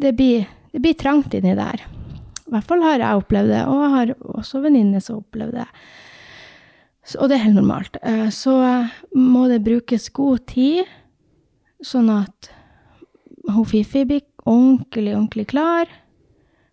det, 0.00 0.14
blir, 0.16 0.46
det 0.72 0.80
blir 0.82 0.96
trangt 0.98 1.36
inni 1.36 1.52
der. 1.58 1.84
I 2.46 2.54
hvert 2.54 2.68
fall 2.68 2.82
har 2.86 3.02
jeg 3.02 3.20
opplevd 3.20 3.52
det, 3.52 3.62
og 3.68 3.82
jeg 3.82 3.92
har 3.92 4.12
også 4.38 4.62
venninner 4.64 5.02
som 5.02 5.18
har 5.18 5.24
opplevd 5.26 5.58
det. 5.58 5.66
Så, 7.06 7.18
og 7.20 7.28
det 7.28 7.36
er 7.36 7.44
helt 7.44 7.58
normalt. 7.60 7.98
Eh, 8.02 8.28
Så 8.34 8.54
må 9.14 9.46
det 9.50 9.64
brukes 9.66 10.08
god 10.16 10.46
tid, 10.50 10.88
sånn 11.84 12.08
at 12.10 12.50
hun 13.52 13.66
Fifi 13.68 14.06
blir 14.08 14.24
ordentlig, 14.46 15.12
ordentlig 15.14 15.46
klar, 15.52 15.90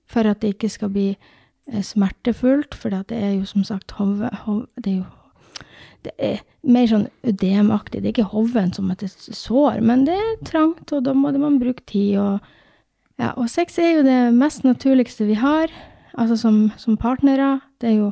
for 0.09 0.29
at 0.29 0.41
det 0.41 0.55
ikke 0.55 0.71
skal 0.71 0.93
bli 0.93 1.09
eh, 1.11 1.83
smertefullt, 1.83 2.77
for 2.77 2.93
det 2.93 3.17
er 3.17 3.35
jo 3.35 3.49
som 3.49 3.65
sagt 3.67 3.97
hov, 3.99 4.23
hov, 4.45 4.63
det 4.79 4.93
er 4.93 4.97
jo 5.01 5.09
det 6.03 6.13
er 6.17 6.41
mer 6.63 6.87
sånn 6.89 7.07
ødemaktig. 7.27 8.01
Det 8.01 8.09
er 8.09 8.15
ikke 8.15 8.33
hoven 8.33 8.73
som 8.75 8.91
et 8.91 9.03
sår, 9.07 9.81
men 9.85 10.05
det 10.07 10.17
er 10.19 10.35
trangt, 10.47 10.91
og 10.91 11.03
da 11.05 11.15
må 11.17 11.31
man 11.37 11.59
bruke 11.61 11.83
tid. 11.89 12.17
Og, 12.21 12.53
ja, 13.21 13.33
og 13.33 13.49
sex 13.51 13.79
er 13.81 13.97
jo 13.97 14.05
det 14.07 14.19
mest 14.35 14.67
naturligste 14.67 15.27
vi 15.29 15.37
har, 15.39 15.71
altså 16.13 16.37
som, 16.39 16.63
som 16.77 16.99
partnere. 16.99 17.57
Det 17.81 17.91
er 17.93 17.97
jo 18.01 18.11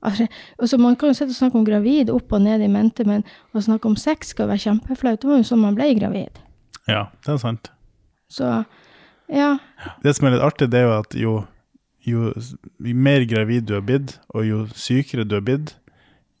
altså, 0.00 0.26
altså 0.58 0.78
Man 0.78 0.96
kan 0.96 1.10
jo 1.10 1.18
sitte 1.18 1.34
og 1.34 1.40
snakke 1.40 1.58
om 1.58 1.66
gravid 1.66 2.10
opp 2.10 2.32
og 2.32 2.42
ned 2.42 2.62
i 2.64 2.70
mente, 2.72 3.06
men 3.08 3.24
å 3.52 3.62
snakke 3.64 3.90
om 3.90 3.96
sex 3.98 4.34
skal 4.34 4.50
være 4.50 4.66
kjempeflaut. 4.66 5.22
Det 5.22 5.30
var 5.30 5.40
jo 5.40 5.48
sånn 5.48 5.64
man 5.64 5.78
ble 5.78 5.92
gravid. 5.98 6.42
Ja, 6.88 7.08
det 7.24 7.34
er 7.34 7.42
sant. 7.42 7.72
Så 8.32 8.48
ja. 9.28 9.56
Det 10.02 10.14
som 10.16 10.28
er 10.28 10.36
litt 10.36 10.44
artig, 10.44 10.70
det 10.72 10.80
er 10.80 10.86
jo 10.86 10.94
at 10.96 11.16
jo, 11.18 11.34
jo, 12.06 12.30
mer 12.78 13.26
gravid 13.28 13.68
du 13.68 13.74
har 13.76 13.84
blitt, 13.84 14.16
og 14.32 14.46
jo 14.48 14.62
sykere 14.76 15.26
du 15.28 15.36
har 15.36 15.44
blitt, 15.44 15.74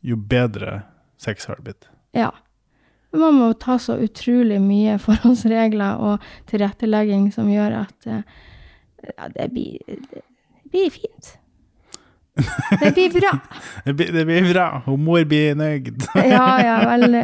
jo 0.00 0.16
bedre 0.16 0.82
sex 1.18 1.46
har 1.46 1.56
det 1.56 1.62
blitt. 1.70 1.88
Ja. 2.16 2.30
Man 3.16 3.38
må 3.40 3.52
ta 3.56 3.78
så 3.80 3.96
utrolig 4.04 4.60
mye 4.60 4.98
forholdsregler 5.06 6.00
og 6.04 6.24
tilrettelegging 6.50 7.30
som 7.34 7.50
gjør 7.50 7.82
at 7.84 8.08
eh, 8.08 8.22
ja, 9.14 9.28
det 9.34 9.50
blir, 9.54 9.78
det 9.88 10.24
blir 10.72 10.90
fint. 10.94 11.34
Det 12.80 12.92
blir 12.94 13.10
bra. 13.10 13.32
Det 13.84 13.92
blir, 13.98 14.12
det 14.14 14.24
blir 14.28 14.44
bra. 14.52 14.82
Og 14.86 14.98
mor 15.02 15.24
blir 15.26 15.56
nøyd. 15.58 16.04
Ja, 16.14 16.60
ja, 16.62 16.76
veldig. 16.86 17.22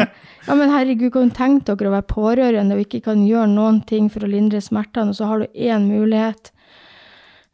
Ja, 0.48 0.56
men 0.58 0.72
herregud, 0.72 1.12
kan 1.14 1.30
du 1.30 1.36
tenke 1.36 1.76
dere 1.78 1.92
å 1.92 1.94
være 1.94 2.08
pårørende 2.10 2.74
og 2.74 2.82
ikke 2.82 3.04
kan 3.06 3.22
gjøre 3.22 3.52
noen 3.52 3.78
ting 3.86 4.08
for 4.10 4.26
å 4.26 4.30
lindre 4.32 4.58
smertene, 4.58 5.14
og 5.14 5.18
så 5.20 5.28
har 5.30 5.44
du 5.44 5.54
én 5.54 5.86
mulighet. 5.86 6.50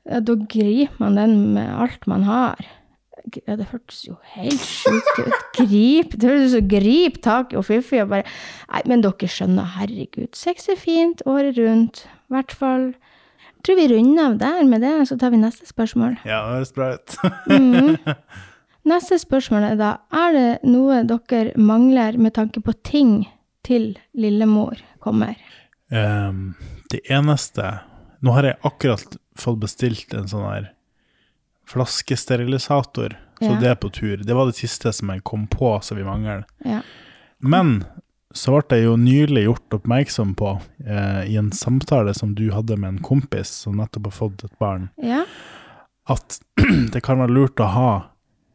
Ja, 0.09 0.23
da 0.25 0.39
griper 0.41 1.05
man 1.05 1.21
den 1.21 1.37
med 1.59 1.69
alt 1.85 2.09
man 2.09 2.25
har. 2.25 2.65
Ja, 3.47 3.57
det 3.59 3.69
hørtes 3.71 4.03
jo 4.07 4.17
helt 4.35 4.63
sjukt 4.65 5.21
ut. 5.21 5.37
Grip, 5.57 6.17
det 6.17 6.29
hørtes 6.29 6.51
ut 6.51 6.57
som 6.57 6.69
grip 6.71 7.21
tak 7.25 7.55
i 7.55 7.63
fiffi 7.67 8.01
og 8.03 8.13
bare 8.13 8.27
Nei, 8.71 8.83
men 8.91 9.05
dere 9.05 9.31
skjønner, 9.31 9.73
herregud. 9.77 10.33
Sex 10.39 10.71
er 10.73 10.79
fint 10.81 11.25
året 11.29 11.59
rundt. 11.61 12.05
I 12.31 12.37
hvert 12.37 12.55
fall 12.55 12.87
Jeg 12.91 13.67
tror 13.67 13.77
vi 13.77 13.89
runder 13.91 14.31
av 14.31 14.39
der 14.41 14.63
med 14.65 14.81
det, 14.87 14.95
så 15.11 15.19
tar 15.21 15.35
vi 15.35 15.41
neste 15.43 15.69
spørsmål. 15.69 16.17
Ja, 16.25 16.47
det 16.47 16.61
høres 16.61 16.73
bra 16.73 16.95
ut. 16.97 17.19
mm. 17.51 17.97
Neste 18.91 19.19
spørsmål 19.21 19.67
er 19.69 19.77
da, 19.77 19.91
er 20.09 20.33
det 20.33 20.49
noe 20.65 21.03
dere 21.05 21.53
mangler 21.61 22.17
med 22.17 22.33
tanke 22.39 22.63
på 22.65 22.73
ting 22.81 23.27
til 23.67 23.93
lillemor 24.17 24.81
kommer? 25.05 25.37
Um, 25.93 26.55
det 26.91 27.03
eneste 27.11 27.81
Nå 28.21 28.35
har 28.37 28.47
jeg 28.47 28.61
akkurat 28.69 29.17
fått 29.41 29.61
bestilt 29.63 30.13
en 30.17 30.29
sånn 30.29 30.45
her 30.45 30.67
flaskesterilisator, 31.71 33.17
så 33.41 33.45
Ja. 33.55 33.61
det 33.61 33.69
er 33.71 33.75
på 33.77 33.91
tur. 33.93 34.17
Det 34.17 34.35
var 34.35 34.47
det 34.47 34.57
siste 34.57 34.93
som 34.93 35.09
jeg 35.09 35.23
kom 35.25 35.47
på 35.47 35.83
som 35.83 35.97
vi 35.97 36.05
mangler. 36.05 36.45
Ja. 36.65 36.83
Men 37.41 37.85
så 38.35 38.61
ble 38.63 38.77
jeg 38.79 38.85
jo 38.85 38.97
nylig 38.97 39.45
gjort 39.47 39.71
oppmerksom 39.81 40.35
på, 40.37 40.61
eh, 40.87 41.25
i 41.33 41.37
en 41.37 41.51
samtale 41.51 42.15
som 42.15 42.35
du 42.35 42.51
hadde 42.53 42.77
med 42.79 42.89
en 42.89 42.99
kompis 43.03 43.49
som 43.49 43.77
nettopp 43.77 44.05
har 44.05 44.13
fått 44.13 44.45
et 44.45 44.59
barn, 44.59 44.91
Ja? 45.03 45.25
at 46.09 46.39
det 46.93 47.03
kan 47.03 47.19
være 47.19 47.35
lurt 47.35 47.57
å 47.61 47.67
ha 47.73 48.05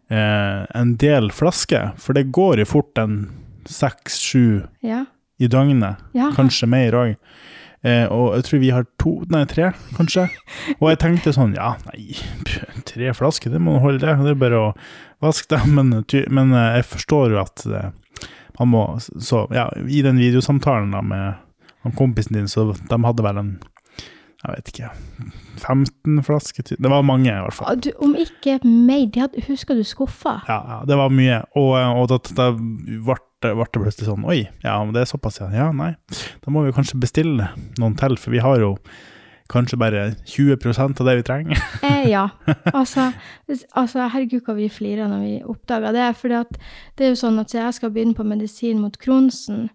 eh, 0.09 0.65
en 0.75 0.95
del 0.97 1.31
flasker, 1.31 1.93
for 1.97 2.13
det 2.13 2.31
går 2.31 2.59
jo 2.59 2.65
fort 2.65 2.97
en 2.97 3.31
seks-sju 3.65 4.67
Ja? 4.83 5.05
i 5.39 5.47
døgnet, 5.47 5.97
kanskje 6.35 6.67
mer 6.69 6.91
òg. 6.93 7.15
Eh, 7.85 8.05
og 8.09 8.33
jeg 8.39 8.47
tror 8.47 8.61
vi 8.63 8.71
har 8.73 8.87
to, 9.01 9.11
nei 9.33 9.43
tre, 9.49 9.69
kanskje. 9.97 10.25
Og 10.79 10.89
jeg 10.89 11.01
tenkte 11.03 11.35
sånn, 11.35 11.53
ja, 11.57 11.75
nei, 11.91 12.17
tre 12.89 13.13
flasker, 13.13 13.53
det 13.53 13.61
må 13.61 13.77
holde 13.83 14.01
det. 14.01 14.15
Det 14.25 14.33
er 14.33 14.41
bare 14.41 14.61
å 14.61 14.71
vaske 15.23 15.53
det. 15.53 15.61
Men, 15.69 15.93
men 16.33 16.55
eh, 16.55 16.79
jeg 16.79 16.89
forstår 16.95 17.35
jo 17.35 17.41
at 17.43 17.65
eh, 17.69 17.91
man 18.55 18.71
må 18.71 18.81
Så 19.03 19.45
ja, 19.51 19.67
i 19.83 20.01
den 20.05 20.17
videosamtalen 20.21 20.93
da 20.95 21.01
med 21.05 21.93
kompisen 21.99 22.37
din, 22.39 22.47
så 22.49 22.71
de 22.73 22.97
hadde 23.03 23.25
vel 23.25 23.41
en 23.41 23.55
jeg 24.45 24.57
vet 24.57 24.71
ikke 24.73 24.89
15 25.55 26.19
flasker 26.27 26.65
til 26.67 26.77
Det 26.81 26.91
var 26.91 27.05
mange, 27.05 27.29
i 27.31 27.43
hvert 27.45 27.55
fall. 27.55 27.79
Du, 27.81 27.89
om 28.03 28.15
ikke 28.19 28.59
mer, 28.63 29.05
de 29.09 29.23
hadde, 29.23 29.43
husker 29.47 29.77
du 29.77 29.83
skuffa? 29.87 30.39
Ja, 30.49 30.59
ja, 30.73 30.79
det 30.87 30.97
var 30.99 31.13
mye. 31.13 31.41
Og, 31.55 31.71
eh, 31.79 31.89
og 31.95 32.09
da, 32.11 32.19
da 32.37 32.51
ble, 32.55 33.17
det, 33.45 33.53
plutselig 33.73 34.07
sånn 34.07 34.25
Oi, 34.27 34.45
ja, 34.63 34.77
det 34.93 35.03
er 35.03 35.09
såpass, 35.09 35.41
ja. 35.43 35.49
Ja, 35.55 35.71
nei. 35.75 35.93
Da 36.43 36.53
må 36.53 36.65
vi 36.65 36.73
kanskje 36.75 37.01
bestille 37.01 37.51
noen 37.81 37.97
til, 37.99 38.17
for 38.21 38.35
vi 38.35 38.43
har 38.43 38.61
jo 38.61 38.75
kanskje 39.51 39.77
bare 39.77 40.03
20% 40.25 41.01
av 41.01 41.09
det 41.09 41.15
vi 41.19 41.25
trenger. 41.27 41.63
Eh, 41.85 42.09
ja. 42.09 42.27
Altså, 42.73 43.11
altså, 43.77 44.07
herregud 44.13 44.45
hva 44.45 44.55
vi 44.57 44.69
flirer 44.69 45.09
når 45.09 45.23
vi 45.23 45.33
oppdager 45.45 45.93
det. 45.95 46.09
For 46.19 46.33
det 46.33 47.05
er 47.05 47.13
jo 47.13 47.21
sånn 47.21 47.39
at 47.41 47.53
siden 47.53 47.67
jeg 47.67 47.77
skal 47.79 47.93
begynne 47.93 48.17
på 48.17 48.25
medisin 48.27 48.81
mot 48.81 48.97
Kronsen, 49.01 49.69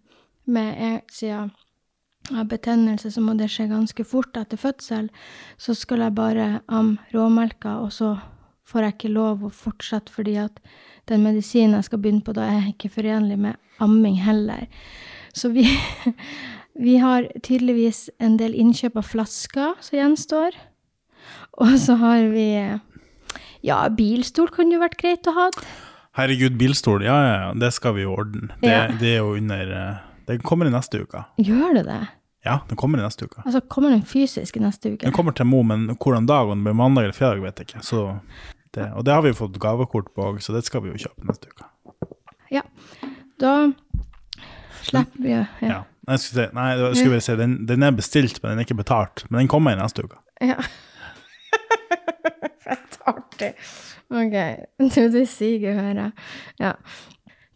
med, 0.51 1.03
siden 1.15 1.53
har 2.29 2.45
betennelse, 2.45 3.11
så 3.11 3.21
må 3.25 3.35
det 3.39 3.49
skje 3.51 3.69
ganske 3.71 4.05
fort 4.07 4.37
etter 4.37 4.61
fødsel. 4.61 5.09
Så 5.59 5.75
skal 5.75 6.05
jeg 6.05 6.15
bare 6.15 6.61
amme 6.69 6.99
råmelka, 7.15 7.79
og 7.83 7.93
så 7.97 8.19
får 8.71 8.85
jeg 8.87 8.95
ikke 8.99 9.13
lov 9.17 9.41
å 9.43 9.51
fortsette 9.51 10.13
fordi 10.15 10.37
at 10.39 10.61
den 11.11 11.25
medisinen 11.25 11.75
jeg 11.81 11.89
skal 11.89 11.99
begynne 12.05 12.23
på, 12.23 12.35
da 12.37 12.45
er 12.47 12.69
ikke 12.71 12.91
forenlig 12.93 13.39
med 13.41 13.57
amming 13.83 14.21
heller. 14.23 14.69
Så 15.35 15.51
vi, 15.51 15.65
vi 16.87 16.99
har 17.03 17.27
tydeligvis 17.43 18.09
en 18.23 18.37
del 18.39 18.55
innkjøp 18.55 19.01
av 19.01 19.09
flasker 19.11 19.75
som 19.83 19.99
gjenstår. 19.99 20.59
Og 21.61 21.75
så 21.83 21.97
har 22.01 22.29
vi 22.33 22.47
Ja, 23.67 23.83
bilstol 23.93 24.49
kunne 24.55 24.73
jo 24.79 24.81
vært 24.81 24.97
greit 25.03 25.27
å 25.29 25.35
ha. 25.37 25.49
Herregud, 26.17 26.55
bilstol, 26.59 27.03
ja, 27.05 27.17
ja, 27.27 27.35
ja, 27.43 27.51
det 27.61 27.69
skal 27.77 27.93
vi 27.99 28.07
jo 28.07 28.15
ordne. 28.17 28.49
Det, 28.63 28.71
Ja. 28.71 28.87
det 28.89 29.11
er 29.17 29.19
jo 29.21 29.35
under 29.37 29.75
Det 30.31 30.39
kommer 30.47 30.69
i 30.69 30.73
neste 30.73 31.01
uke. 31.03 31.25
Gjør 31.43 31.75
det 31.81 31.85
det? 31.89 31.99
Ja, 32.47 32.61
den 32.71 32.79
kommer 32.81 33.01
i 33.01 33.05
neste 33.05 33.27
uke. 33.29 33.43
Altså, 33.45 33.61
kommer 33.69 33.91
den 33.93 34.05
fysisk 34.07 34.57
i 34.57 34.63
neste 34.63 34.95
uke? 34.95 35.03
Den 35.05 35.13
kommer 35.17 35.35
til 35.37 35.49
Mo, 35.51 35.61
men 35.67 35.89
hvordan 35.97 36.29
dag, 36.31 36.49
om 36.49 36.63
det 36.63 36.71
blir 36.71 36.79
mandag 36.79 37.09
eller 37.09 37.17
fredag, 37.17 37.43
vet 37.45 37.61
jeg 37.61 37.69
ikke. 37.69 37.83
Så 37.85 38.05
det, 38.77 38.87
og 38.95 39.05
det 39.05 39.13
har 39.17 39.25
vi 39.27 39.33
jo 39.35 39.41
fått 39.43 39.59
gavekort 39.61 40.13
på 40.15 40.29
òg, 40.31 40.39
så 40.45 40.55
det 40.55 40.63
skal 40.69 40.85
vi 40.87 40.95
jo 40.95 41.03
kjøpe 41.03 41.27
neste 41.29 41.51
uke. 41.51 41.67
Ja. 42.55 42.63
Da 43.41 43.55
slipper 44.87 45.21
vi 45.27 45.35
ja. 45.35 45.45
Ja. 45.61 45.83
Jeg 46.09 46.23
skulle 46.23 46.47
si, 46.47 46.55
nei, 46.57 46.69
jeg 46.79 46.95
skulle 46.97 47.17
bare 47.19 47.27
si, 47.27 47.35
den, 47.39 47.59
den 47.69 47.85
er 47.87 47.93
bestilt, 47.95 48.39
men 48.43 48.55
den 48.55 48.63
er 48.63 48.67
ikke 48.69 48.79
betalt. 48.81 49.27
Men 49.29 49.43
den 49.43 49.51
kommer 49.53 49.75
i 49.77 49.81
neste 49.83 50.07
uke. 50.07 50.23
ja. 50.41 50.57
Fett 52.65 52.99
artig. 53.09 53.53
Ok, 54.11 54.35
du, 54.95 55.01
du 55.13 55.21
siger, 55.27 55.75
hører. 55.77 56.11
Ja. 56.61 56.73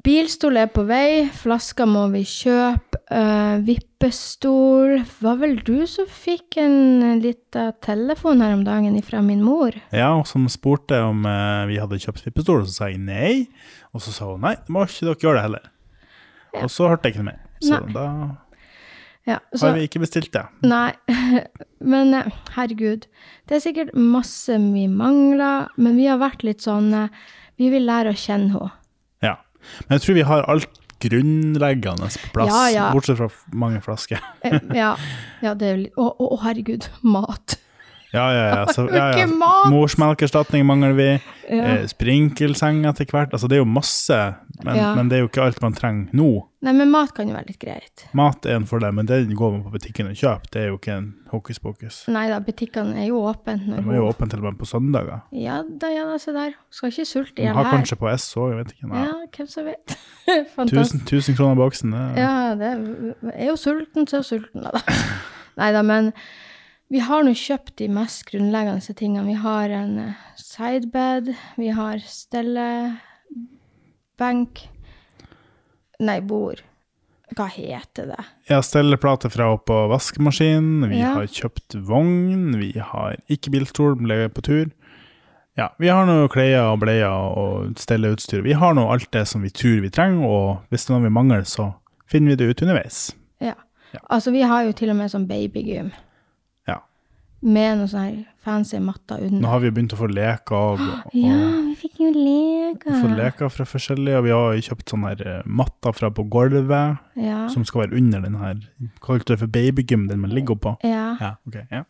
Bilstol 0.05 0.59
er 0.61 0.68
på 0.68 0.82
vei, 0.84 1.24
flasker 1.32 1.88
må 1.88 2.02
vi 2.12 2.20
kjøpe, 2.28 2.98
uh, 3.09 3.57
vippestol 3.64 4.98
Var 5.00 5.38
vel 5.40 5.55
du 5.64 5.86
som 5.88 6.05
fikk 6.11 6.59
en 6.61 7.22
liten 7.22 7.72
telefon 7.84 8.44
her 8.44 8.52
om 8.52 8.66
dagen 8.66 8.98
fra 9.07 9.22
min 9.24 9.40
mor? 9.44 9.72
Ja, 9.96 10.11
som 10.28 10.44
spurte 10.52 11.00
om 11.07 11.24
uh, 11.24 11.64
vi 11.70 11.80
hadde 11.80 12.02
kjøpt 12.02 12.26
vippestol, 12.28 12.66
og 12.66 12.68
så 12.68 12.82
sa 12.82 12.90
jeg 12.92 13.00
nei. 13.00 13.46
Og 13.96 14.05
så 14.05 14.12
sa 14.12 14.28
hun 14.28 14.44
nei, 14.44 14.59
det 14.61 14.76
må 14.76 14.84
ikke 14.84 15.09
dere 15.09 15.24
gjøre 15.24 15.38
det 15.38 15.46
heller. 15.46 15.70
Og 16.61 16.70
så 16.70 16.92
hørte 16.92 17.09
jeg 17.09 17.14
ikke 17.14 17.24
noe 17.24 17.30
mer. 17.32 17.40
Så 17.64 17.80
Nei. 17.80 17.94
da 17.96 18.07
Ja, 19.24 19.40
så, 19.55 19.70
har 19.70 19.78
vi 19.78 19.88
ikke 19.88 20.05
bestilt 20.05 20.34
det. 20.36 20.44
Nei, 20.68 20.92
men 21.94 22.12
eh, 22.12 22.32
herregud. 22.59 23.09
Det 23.48 23.57
er 23.57 23.64
sikkert 23.64 23.94
masse 23.96 24.59
vi 24.61 24.84
mangler, 24.90 25.70
men 25.80 25.96
vi 25.96 26.11
har 26.11 26.20
vært 26.20 26.44
litt 26.44 26.64
sånn 26.66 26.92
eh, 26.92 27.22
Vi 27.57 27.70
vil 27.72 27.86
lære 27.88 28.12
å 28.12 28.18
kjenne 28.18 28.52
henne. 28.52 28.72
Men 29.89 29.99
jeg 29.99 30.05
tror 30.07 30.15
vi 30.15 30.27
har 30.31 30.49
alt 30.55 30.81
grunnleggende 31.05 32.09
på 32.09 32.31
plass, 32.33 32.53
Ja, 32.53 32.62
ja. 32.73 32.87
bortsett 32.95 33.19
fra 33.19 33.29
mange 33.53 33.81
flasker. 33.85 34.21
Eh, 34.45 34.59
Ja, 34.75 34.95
ja, 35.43 35.55
det 35.55 35.69
er 35.69 35.75
jo 35.77 35.83
litt 35.83 35.99
å, 36.01 36.39
herregud. 36.45 36.89
Mat. 37.03 37.59
Ja, 38.15 38.27
ja, 38.33 38.45
ja. 38.55 38.65
Så, 38.73 38.87
ja, 38.95 39.11
ja. 39.19 39.27
Morsmelkerstatning 39.73 40.65
mangler 40.67 40.95
vi. 40.97 41.09
Ja. 41.51 41.65
Eh, 41.75 41.85
sprinkelseng 41.91 42.85
etter 42.89 43.09
hvert. 43.11 43.35
Altså, 43.35 43.49
det 43.51 43.59
er 43.59 43.65
jo 43.65 43.69
masse, 43.69 44.19
men, 44.62 44.77
Ja. 44.79 44.95
men 44.97 45.11
det 45.11 45.19
er 45.19 45.25
jo 45.25 45.29
ikke 45.29 45.43
alt 45.45 45.61
man 45.65 45.75
trenger 45.77 46.15
nå. 46.17 46.29
Nei, 46.65 46.73
men 46.73 46.89
mat 46.89 47.11
kan 47.12 47.29
jo 47.29 47.35
være 47.37 47.51
litt 47.51 47.61
greit. 47.61 48.07
Mat 48.17 48.47
er 48.49 48.57
en 48.57 48.65
fordel, 48.65 48.95
men 48.97 49.05
det 49.05 49.19
går 49.37 49.51
man 49.53 49.65
på 49.67 49.75
butikken 49.75 50.09
og 50.09 50.17
kjøper. 50.17 50.49
Det 50.55 50.62
er 50.62 50.71
jo 50.71 50.79
ikke 50.79 50.95
en 50.97 51.11
hokus 51.35 51.59
pokus. 51.61 51.99
Nei 52.09 52.23
da, 52.31 52.39
butikkene 52.41 53.03
er 53.03 53.11
jo 53.11 53.19
åpne 53.29 53.59
De 53.67 53.77
er 53.83 53.99
jo 53.99 54.07
åpne 54.09 54.31
til 54.33 54.41
og 54.41 54.47
med 54.47 54.57
på 54.62 54.69
søndager. 54.71 55.21
Ja 55.37 55.59
da, 55.67 55.91
ja 55.93 56.07
da, 56.09 56.17
se 56.23 56.33
der. 56.33 56.55
Skal 56.73 56.95
ikke 56.95 57.05
sulte 57.11 57.43
i 57.43 57.45
hjel 57.45 57.53
her. 57.53 57.59
har 57.61 57.77
kanskje 57.77 57.99
på 58.01 58.09
S 58.15 58.31
òg, 58.41 58.55
jeg 58.55 58.62
vet 58.62 58.73
ikke. 58.79 58.89
Nei. 58.95 59.05
Ja, 59.05 59.12
hvem 59.37 59.51
som 59.53 59.69
vet. 59.69 59.99
Fantastisk. 60.55 61.05
1000, 61.05 61.37
1000 61.37 61.37
kroner 61.43 61.61
boksen. 61.61 61.93
Det. 61.93 62.07
Ja, 62.25 62.33
det 62.57 62.73
er 63.35 63.47
jo 63.51 63.59
sulten, 63.61 64.09
så 64.09 64.23
sulten, 64.25 64.65
da. 64.65 64.81
Nei 65.61 65.69
da, 65.77 65.85
men 65.87 66.15
vi 66.93 66.99
har 67.01 67.22
nå 67.26 67.32
kjøpt 67.35 67.76
de 67.80 67.89
mest 67.89 68.24
grunnleggende 68.28 68.95
tingene. 68.99 69.26
Vi 69.26 69.35
har 69.41 69.68
en 69.72 69.99
eh, 69.99 70.14
sidebed, 70.41 71.35
vi 71.57 71.68
har 71.74 71.99
stellebenk 72.05 73.01
Nei, 76.05 76.18
bord. 76.26 76.59
Hva 77.39 77.47
heter 77.49 78.09
det? 78.11 78.24
Ja, 78.51 78.59
stelleplate 78.66 79.30
fra 79.32 79.47
oppå 79.55 79.76
vaskemaskinen, 79.93 80.89
vi 80.91 80.99
Ja. 81.01 81.12
har 81.14 81.26
kjøpt 81.30 81.74
vogn, 81.87 82.59
vi 82.59 82.72
har 82.78 83.16
ikke 83.30 83.51
bilstol, 83.55 83.95
ble 83.97 84.28
på 84.28 84.43
tur. 84.43 84.66
Ja, 85.57 85.68
vi 85.78 85.87
har 85.89 86.05
nå 86.05 86.26
klær 86.28 86.72
og 86.72 86.80
bleier 86.82 87.09
og 87.39 87.74
stelleutstyr. 87.78 88.43
Vi 88.43 88.53
har 88.59 88.74
nå 88.74 88.89
alt 88.91 89.11
det 89.12 89.26
som 89.28 89.43
vi 89.43 89.51
tror 89.51 89.80
vi 89.80 89.89
trenger, 89.89 90.26
og 90.26 90.59
hvis 90.68 90.85
det 90.85 90.91
er 90.91 90.99
noe 90.99 91.07
vi 91.09 91.14
mangler, 91.14 91.45
så 91.47 91.74
finner 92.11 92.30
vi 92.35 92.37
det 92.43 92.51
ut 92.51 92.62
underveis. 92.66 93.14
Ja. 93.41 93.55
Ja. 93.95 94.01
Altså, 94.11 94.32
vi 94.35 94.43
har 94.43 94.64
jo 94.66 94.72
til 94.72 94.91
og 94.91 94.97
med 94.97 95.11
sånn 95.11 95.28
babygym. 95.30 95.93
Med 97.45 97.76
noen 97.78 97.88
sånne 97.92 98.05
her 98.09 98.24
fancy 98.45 98.78
matter 98.80 99.20
under. 99.24 99.40
Nå 99.45 99.49
har 99.53 99.61
vi 99.62 99.70
begynt 99.72 99.92
å 99.92 99.99
få 100.01 100.09
leker 100.11 100.57
og, 100.57 100.80
og 100.80 101.14
Ja, 101.16 101.36
vi 101.68 101.74
fikk 101.80 102.01
jo 102.03 102.11
leker. 102.16 102.99
få 103.03 103.11
leker 103.16 103.53
fra 103.53 103.66
forskjellige, 103.68 104.18
og 104.18 104.24
vi 104.26 104.32
har 104.34 104.59
kjøpt 104.68 104.92
sånne 104.92 105.12
her 105.12 105.22
eh, 105.28 105.42
matter 105.47 105.92
fra 105.97 106.11
på 106.11 106.26
gulvet, 106.32 106.99
Ja. 107.20 107.47
som 107.53 107.64
skal 107.68 107.84
være 107.86 107.97
under 108.01 108.20
den 108.24 108.36
her, 108.40 108.61
kalte 109.05 109.34
det 109.34 109.38
for 109.45 109.47
babygym, 109.53 110.09
den 110.09 110.20
man 110.24 110.30
ligger 110.36 110.57
oppå. 110.59 110.76
ja. 110.84 111.16
Ja, 111.20 111.34
okay, 111.47 111.64
ja. 111.72 111.84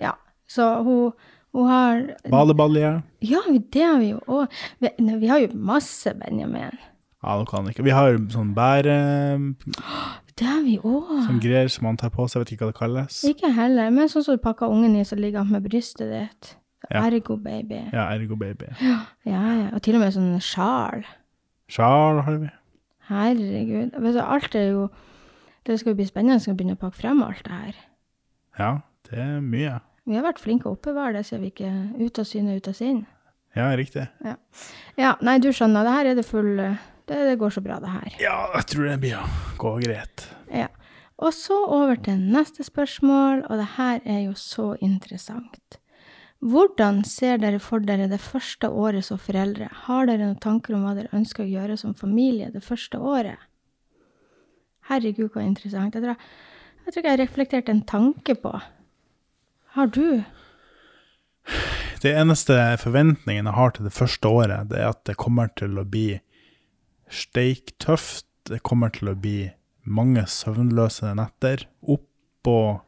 Ja. 0.00 0.12
Så 0.48 0.64
hun, 0.84 1.12
hun 1.52 1.68
har 1.68 2.02
Badebalje. 2.28 3.02
Ja, 3.20 3.40
det 3.72 3.82
har 3.84 3.98
vi 4.00 4.10
jo 4.14 4.20
òg. 4.28 4.48
Vi, 4.80 4.88
vi 5.20 5.28
har 5.28 5.38
jo 5.40 5.48
masse 5.54 6.12
Benjamin. 6.18 6.76
Ja, 7.22 7.36
nå 7.38 7.44
kan 7.46 7.62
han 7.64 7.70
ikke. 7.72 7.84
Vi 7.86 7.92
har 7.94 8.16
sånn 8.32 8.52
bære... 8.56 8.96
Det 10.38 10.46
har 10.48 10.62
vi 10.64 10.78
òg. 10.80 11.10
Sånn 11.26 11.40
greier 11.42 11.68
som 11.72 11.84
man 11.88 11.98
tar 12.00 12.12
på 12.14 12.24
seg, 12.28 12.40
jeg 12.40 12.44
vet 12.44 12.52
ikke 12.54 12.64
hva 12.64 12.72
det 12.72 12.78
kalles. 12.78 13.20
Ikke 13.28 13.50
heller, 13.52 13.90
men 13.92 14.08
sånn 14.08 14.24
som 14.24 14.38
du 14.38 14.42
pakker 14.42 14.72
ungen 14.72 14.96
i, 14.96 15.04
så 15.04 15.18
ligger 15.18 15.44
han 15.44 15.52
med 15.52 15.66
brystet 15.66 16.08
ditt. 16.08 16.54
Ja. 16.90 17.04
Ergo 17.06 17.36
baby. 17.38 17.78
Ja, 17.92 18.08
Ergo 18.10 18.34
Baby. 18.36 18.72
Ja, 18.82 18.96
ja. 19.28 19.68
Og 19.70 19.82
til 19.84 19.94
og 19.94 20.02
med 20.02 20.14
sånn 20.16 20.32
sjal. 20.42 21.04
Sjal 21.70 22.18
har 22.26 22.40
vi. 22.42 22.48
Herregud. 23.06 23.94
Altså, 23.98 24.24
alt 24.24 24.56
er 24.58 24.68
jo 24.72 24.88
Det 25.62 25.76
skal 25.78 25.92
jo 25.92 25.98
bli 26.00 26.08
spennende 26.08 26.42
å 26.42 26.54
begynne 26.58 26.74
å 26.74 26.80
pakke 26.80 26.98
frem 26.98 27.20
alt 27.22 27.44
det 27.46 27.54
her. 27.54 27.76
Ja, 28.58 28.70
det 29.06 29.18
er 29.22 29.36
mye. 29.46 29.76
Vi 30.10 30.16
har 30.18 30.24
vært 30.26 30.40
flinke 30.42 30.66
å 30.66 30.72
oppbevare 30.74 31.20
det, 31.20 31.22
så 31.28 31.38
vi 31.38 31.52
ikke 31.52 31.70
ut 32.00 32.18
av 32.18 32.26
syne, 32.26 32.56
ut 32.58 32.66
av 32.66 32.74
sinn. 32.74 33.04
Ja, 33.54 33.68
riktig. 33.78 34.08
Ja, 34.98 35.12
nei, 35.22 35.36
du 35.38 35.52
skjønner, 35.54 35.86
det 35.86 35.92
her 35.94 36.10
er 36.10 36.18
det 36.18 36.26
full 36.26 36.58
det, 37.08 37.18
det 37.28 37.36
går 37.40 37.50
så 37.50 37.62
bra, 37.64 37.80
det 37.82 37.90
her. 37.92 38.16
Ja, 38.22 38.38
jeg 38.56 38.68
tror 38.72 38.88
det 38.88 38.98
blir 39.02 39.18
å 39.18 39.26
gå 39.60 39.74
greit. 39.82 40.26
Ja. 40.52 40.68
Og 41.22 41.34
så 41.36 41.54
over 41.70 41.98
til 42.02 42.18
neste 42.34 42.64
spørsmål, 42.66 43.44
og 43.46 43.60
det 43.60 43.68
her 43.76 44.00
er 44.02 44.24
jo 44.24 44.34
så 44.38 44.72
interessant. 44.82 45.78
Hvordan 46.42 47.04
ser 47.06 47.38
dere 47.38 47.60
for 47.62 47.84
dere 47.86 48.08
det 48.10 48.18
første 48.18 48.66
året 48.66 49.06
som 49.06 49.20
foreldre? 49.22 49.68
Har 49.84 50.08
dere 50.10 50.24
noen 50.24 50.40
tanker 50.42 50.74
om 50.74 50.82
hva 50.82 50.96
dere 50.98 51.14
ønsker 51.14 51.44
å 51.44 51.52
gjøre 51.52 51.76
som 51.78 51.94
familie 51.94 52.50
det 52.50 52.64
første 52.66 52.98
året? 52.98 53.38
Herregud, 54.90 55.30
så 55.30 55.44
interessant. 55.44 55.94
Jeg 55.94 56.02
tror 56.02 56.16
jeg, 56.16 56.88
tror 56.88 56.98
ikke 56.98 57.06
jeg 57.06 57.14
har 57.14 57.22
reflektert 57.22 57.70
en 57.70 57.84
tanke 57.86 58.34
på. 58.34 58.56
Har 59.76 59.92
du? 59.94 60.24
Det 62.02 62.10
eneste 62.10 62.58
forventningen 62.82 63.46
jeg 63.46 63.54
har 63.54 63.76
til 63.76 63.86
det 63.86 63.94
første 63.94 64.28
året, 64.42 64.72
det 64.72 64.82
er 64.82 64.90
at 64.90 65.04
det 65.06 65.20
kommer 65.22 65.54
til 65.54 65.78
å 65.78 65.86
bli 65.86 66.18
steiktøft. 67.12 68.26
Det 68.48 68.62
kommer 68.66 68.90
til 68.94 69.12
å 69.12 69.16
bli 69.18 69.50
mange 69.84 70.24
søvnløse 70.30 71.12
netter. 71.18 71.66
Opp 71.86 72.48
og 72.50 72.80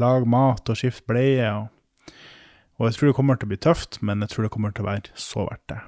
lage 0.00 0.28
mat 0.28 0.68
og 0.68 0.76
skifte 0.78 1.06
bleie. 1.08 1.48
Og, 1.54 1.68
og 2.78 2.88
jeg 2.88 2.98
tror 2.98 3.08
det 3.10 3.16
kommer 3.18 3.38
til 3.40 3.48
å 3.48 3.52
bli 3.54 3.60
tøft, 3.68 4.00
men 4.04 4.20
jeg 4.24 4.34
tror 4.34 4.46
det 4.48 4.52
kommer 4.54 4.74
til 4.76 4.84
å 4.84 4.90
være 4.90 5.14
så 5.18 5.46
verdt 5.48 5.64
det. 5.72 5.78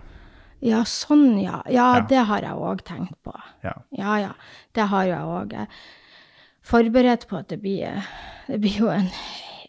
Ja, 0.60 0.82
sånn, 0.84 1.38
ja. 1.40 1.62
Ja, 1.72 1.86
Ja. 1.96 2.00
det 2.08 2.24
har 2.28 2.42
jeg 2.44 2.52
òg 2.68 2.82
tenkt 2.84 3.14
på. 3.24 3.32
Ja. 3.64 3.74
Ja, 3.96 4.16
ja. 4.20 4.32
Det 4.76 4.88
har 4.92 5.06
jeg 5.08 5.20
òg. 5.36 5.54
Forberedt 6.70 7.24
på 7.30 7.38
at 7.40 7.48
det 7.48 7.60
blir 7.62 8.02
Det 8.50 8.58
blir 8.60 8.76
jo 8.82 8.88
en, 8.92 9.06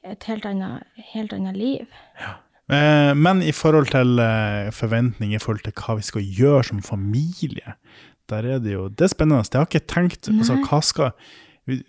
et 0.03 0.23
helt 0.27 0.45
annet, 0.49 0.83
helt 1.13 1.31
annet 1.33 1.55
liv. 1.55 1.87
Eh, 2.19 2.33
Men 2.69 3.41
i 3.43 3.51
forhold 3.51 3.89
til 3.91 4.19
eh, 4.23 4.69
forventninger, 4.71 5.35
i 5.35 5.39
forhold 5.43 5.63
til 5.65 5.73
hva 5.75 5.95
vi 5.97 6.05
skal 6.07 6.21
gjøre 6.23 6.63
som 6.63 6.81
familie, 6.81 7.73
der 8.29 8.45
er 8.47 8.59
det 8.63 8.73
jo 8.73 8.87
Det 8.89 9.01
er 9.01 9.07
spennende. 9.11 9.43
Jeg 9.51 9.59
har 9.59 9.65
ikke 9.67 9.87
tenkt 9.91 10.29
altså, 10.31 10.55
hva 10.69 10.79
skal 10.81 11.11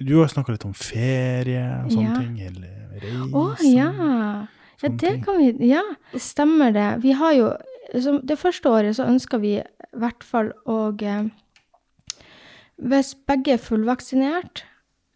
Du 0.00 0.18
har 0.20 0.28
snakka 0.32 0.52
litt 0.52 0.64
om 0.66 0.74
ferie 0.74 1.62
og 1.84 1.92
sånne 1.92 2.10
Ja. 2.10 2.16
ting. 2.18 2.40
Eller 2.40 2.98
reise. 2.98 3.30
Å 3.32 3.44
ja. 3.62 4.48
Ja, 4.82 4.88
det 4.88 5.24
kan 5.24 5.38
vi 5.38 5.68
Ja, 5.70 5.82
stemmer 6.18 6.72
det. 6.74 7.02
Vi 7.02 7.12
har 7.12 7.32
jo 7.34 7.52
Det 8.26 8.38
første 8.38 8.68
året 8.68 8.96
så 8.96 9.06
ønsker 9.06 9.38
vi 9.40 9.58
i 9.60 9.64
hvert 9.96 10.24
fall 10.24 10.50
å 10.66 10.90
eh, 11.02 11.28
Hvis 12.82 13.14
begge 13.28 13.52
er 13.54 13.58
fullvaksinert, 13.62 14.64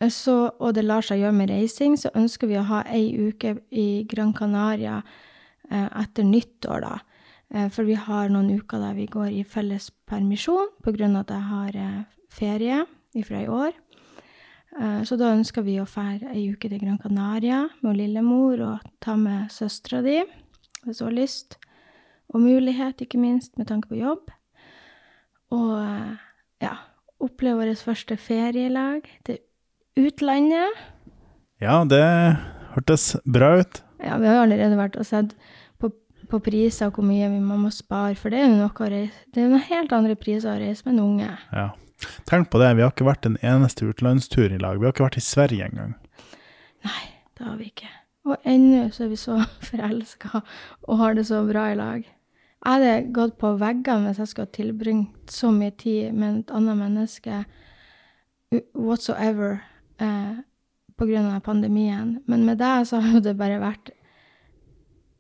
eh, 0.00 0.08
så, 0.10 0.52
og 0.60 0.74
det 0.74 0.84
lar 0.84 1.02
seg 1.02 1.18
gjøre 1.24 1.34
med 1.34 1.50
reising, 1.50 1.96
så 1.98 2.10
ønsker 2.14 2.46
vi 2.46 2.54
å 2.60 2.66
ha 2.68 2.84
ei 2.86 3.08
uke 3.28 3.56
i 3.72 4.04
Gran 4.08 4.32
Canaria 4.32 4.98
eh, 5.02 5.24
etter 5.70 6.24
nyttår, 6.24 6.80
da. 6.84 6.98
Eh, 7.54 7.68
for 7.70 7.86
vi 7.86 7.94
har 7.94 8.30
noen 8.32 8.50
uker 8.58 8.82
der 8.82 8.94
vi 8.98 9.06
går 9.10 9.30
i 9.30 9.44
felles 9.46 9.90
permisjon 10.08 10.70
av 10.86 11.20
at 11.20 11.30
jeg 11.30 11.44
har 11.50 11.76
eh, 11.76 12.04
ferie 12.30 12.84
ifra 13.14 13.42
i 13.42 13.48
år. 13.48 13.72
Eh, 14.80 15.02
Så 15.04 15.16
da 15.16 15.32
ønsker 15.34 15.62
vi 15.62 15.78
å 15.80 15.86
fære 15.86 16.32
ei 16.34 16.48
uke 16.52 16.68
til 16.68 16.80
Gran 16.80 16.98
Canaria 16.98 17.68
med 17.82 17.96
lillemor 17.96 18.60
og 18.60 18.90
ta 19.00 19.16
med 19.16 19.50
søstera 19.50 20.02
di, 20.02 20.22
hvis 20.84 21.00
hun 21.00 21.08
har 21.08 21.20
lyst. 21.22 21.58
Og 22.34 22.40
mulighet, 22.42 23.00
ikke 23.00 23.18
minst, 23.22 23.56
med 23.56 23.68
tanke 23.68 23.88
på 23.88 24.00
jobb. 24.00 24.30
Og 25.54 25.78
eh, 25.78 26.16
ja, 26.60 26.74
oppleve 27.22 27.62
vår 27.62 27.78
første 27.78 28.16
ferielag 28.16 29.06
til 29.24 29.38
utlandet. 29.96 30.74
Ja, 31.62 31.84
det 31.88 32.02
hørtes 32.74 33.14
bra 33.24 33.60
ut. 33.62 33.80
Ja, 34.02 34.18
vi 34.20 34.26
har 34.28 34.42
allerede 34.42 34.76
vært 34.76 34.98
og 35.00 35.06
sett 35.08 35.32
på, 36.30 36.40
priser 36.44 36.90
og 36.90 36.98
hvor 36.98 37.06
mye 37.06 37.28
man 37.32 37.64
må 37.64 37.72
spare, 37.74 38.14
for 38.18 38.32
det 38.32 38.42
er 38.42 38.48
jo 38.48 38.56
noe 38.60 38.88
Det 39.34 39.42
er 39.42 39.50
noen 39.50 39.66
helt 39.68 39.92
andre 39.92 40.16
priser 40.18 40.54
å 40.54 40.60
reise 40.60 40.86
med 40.86 40.96
en 40.96 41.04
unge. 41.04 41.34
Ja. 41.52 41.68
Tenk 42.28 42.50
på 42.52 42.60
det, 42.60 42.74
vi 42.76 42.84
har 42.84 42.92
ikke 42.92 43.08
vært 43.08 43.26
en 43.26 43.38
eneste 43.40 43.86
utenlandstur 43.88 44.52
i 44.52 44.58
lag. 44.60 44.78
Vi 44.78 44.84
har 44.84 44.92
ikke 44.92 45.06
vært 45.06 45.20
i 45.20 45.24
Sverige 45.24 45.68
engang. 45.70 45.94
Nei, 46.84 47.04
det 47.38 47.46
har 47.46 47.56
vi 47.56 47.70
ikke. 47.70 47.88
Og 48.26 48.48
ennå 48.48 48.88
så 48.92 49.06
er 49.06 49.12
vi 49.12 49.20
så 49.20 49.38
forelska 49.68 50.42
og 50.42 51.00
har 51.00 51.16
det 51.16 51.26
så 51.30 51.42
bra 51.48 51.70
i 51.72 51.78
lag. 51.78 52.04
Jeg 52.66 52.72
hadde 52.72 53.12
gått 53.14 53.36
på 53.38 53.52
veggene 53.60 54.08
hvis 54.08 54.18
jeg 54.18 54.30
skulle 54.30 54.48
ha 54.48 54.56
tilbringt 54.56 55.32
så 55.32 55.52
mye 55.54 55.72
tid 55.78 56.16
med 56.16 56.40
et 56.40 56.52
annet 56.56 56.80
menneske 56.80 57.44
whatsoever 58.74 59.60
eh, 60.02 60.42
av 60.98 61.40
pandemien. 61.46 62.16
Men 62.26 62.44
med 62.46 62.58
deg 62.58 62.88
så 62.88 63.00
har 63.00 63.18
jo 63.18 63.22
det 63.22 63.36
bare 63.38 63.60
vært 63.62 63.92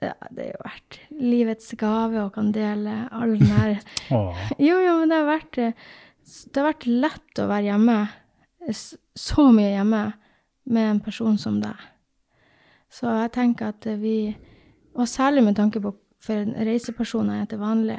ja, 0.00 0.12
det 0.30 0.42
har 0.44 0.50
jo 0.52 0.64
vært 0.66 0.98
livets 1.20 1.70
gave 1.80 2.20
å 2.26 2.30
kan 2.34 2.50
dele 2.52 3.08
all 3.12 3.32
den 3.38 3.46
her 3.48 3.78
jo, 4.68 4.76
jo, 4.82 4.94
men 5.00 5.08
det 5.12 5.16
har 5.22 5.28
vært 5.30 5.58
eh, 5.58 5.72
Det 6.52 6.60
har 6.60 6.68
vært 6.72 6.86
lett 6.86 7.38
å 7.42 7.46
være 7.48 7.68
hjemme, 7.70 7.98
så 9.16 9.44
mye 9.54 9.70
hjemme, 9.76 10.04
med 10.66 10.90
en 10.90 11.00
person 11.00 11.36
som 11.38 11.60
deg. 11.62 11.78
Så 12.90 13.06
jeg 13.06 13.30
tenker 13.36 13.68
at 13.70 13.86
vi 14.00 14.34
Og 14.96 15.06
særlig 15.06 15.44
med 15.44 15.54
tanke 15.56 15.78
på 15.84 15.92
for 16.26 16.34
en 16.42 16.54
reiseperson 16.66 17.28
jeg 17.30 17.44
er 17.44 17.46
til 17.52 17.58
vanlig, 17.60 17.98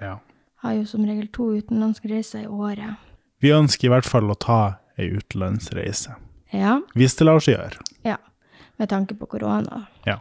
Ja. 0.00 0.16
har 0.64 0.72
jo 0.74 0.84
som 0.88 1.04
regel 1.06 1.28
to 1.30 1.44
utenlandske 1.54 2.08
reiser 2.10 2.42
i 2.42 2.46
året. 2.50 2.96
Vi 3.40 3.52
ønsker 3.54 3.86
i 3.86 3.92
hvert 3.92 4.08
fall 4.08 4.26
å 4.32 4.34
ta 4.34 4.78
ei 4.98 5.10
utenlandsreise. 5.12 6.16
Ja, 6.52 6.80
Hvis 6.96 7.14
det 7.16 7.26
lar 7.28 7.38
seg 7.40 7.54
gjøre. 7.58 7.78
ja. 8.04 8.16
Med 8.78 8.88
tanke 8.88 9.14
på 9.14 9.26
korona. 9.28 9.86
Ja. 10.06 10.18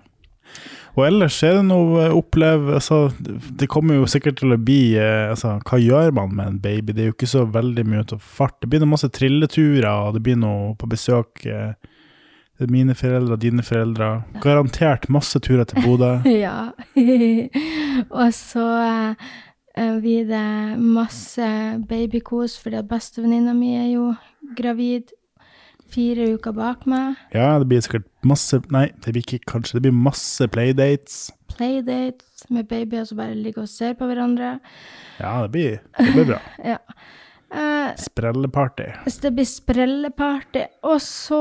Og 0.95 1.03
ellers 1.09 1.41
er 1.43 1.57
det 1.57 1.65
noe 1.67 2.07
opplev... 2.15 2.69
altså, 2.77 3.09
Det 3.59 3.67
kommer 3.71 3.97
jo 3.99 4.07
sikkert 4.07 4.39
til 4.39 4.55
å 4.55 4.59
bli 4.61 4.95
eh, 4.99 5.31
altså, 5.33 5.57
Hva 5.67 5.79
gjør 5.81 6.13
man 6.15 6.31
med 6.37 6.47
en 6.47 6.61
baby? 6.63 6.95
Det 6.95 7.03
er 7.03 7.09
jo 7.11 7.15
ikke 7.17 7.31
så 7.33 7.43
veldig 7.51 7.83
mye 7.91 8.05
til 8.07 8.21
fart. 8.21 8.55
Det 8.61 8.71
blir 8.71 8.83
noe 8.83 8.93
masse 8.93 9.11
trilleturer, 9.11 9.89
og 9.91 10.15
det 10.15 10.23
blir 10.23 10.39
noe 10.39 10.71
på 10.79 10.89
besøk. 10.91 11.43
eh, 11.45 11.75
det 12.55 12.69
er 12.69 12.71
mine 12.71 12.95
foreldre, 12.95 13.35
dine 13.35 13.63
foreldre. 13.67 14.09
Garantert 14.43 15.09
masse 15.11 15.39
turer 15.43 15.67
til 15.67 15.83
Bodø. 15.83 16.13
ja. 16.45 16.71
og 18.21 18.31
så 18.37 18.67
eh, 19.75 19.99
blir 19.99 20.29
det 20.31 20.79
masse 20.79 21.49
babykos, 21.89 22.55
fordi 22.63 22.79
at 22.79 22.87
bestevenninna 22.87 23.55
mi 23.57 23.75
er 23.75 23.89
jo 23.97 24.13
gravid 24.55 25.11
fire 25.95 26.27
uker 26.35 26.53
bak 26.55 26.85
meg. 26.89 27.15
Ja, 27.33 27.55
det 27.61 27.67
blir 27.71 27.81
sikkert 27.85 28.07
masse 28.27 28.59
Nei, 28.73 28.87
det 29.01 29.13
blir 29.15 29.23
ikke 29.23 29.41
kanskje. 29.55 29.79
Det 29.79 29.87
blir 29.87 29.95
masse 29.97 30.47
playdates. 30.51 31.19
Playdates 31.55 32.45
med 32.51 32.67
babyer 32.69 33.05
som 33.07 33.17
bare 33.21 33.35
ligger 33.37 33.63
og 33.65 33.71
ser 33.71 33.95
på 33.97 34.07
hverandre. 34.09 34.57
Ja, 35.21 35.37
det 35.45 35.51
blir, 35.55 35.77
det 35.99 36.11
blir 36.17 36.33
bra. 36.33 36.41
Ja. 36.75 36.79
Uh, 37.55 37.93
Sprelleparty. 38.01 38.87
det 39.21 39.31
blir 39.37 39.45
sprelleparty. 39.47 40.65
Og 40.89 40.97
så, 41.01 41.39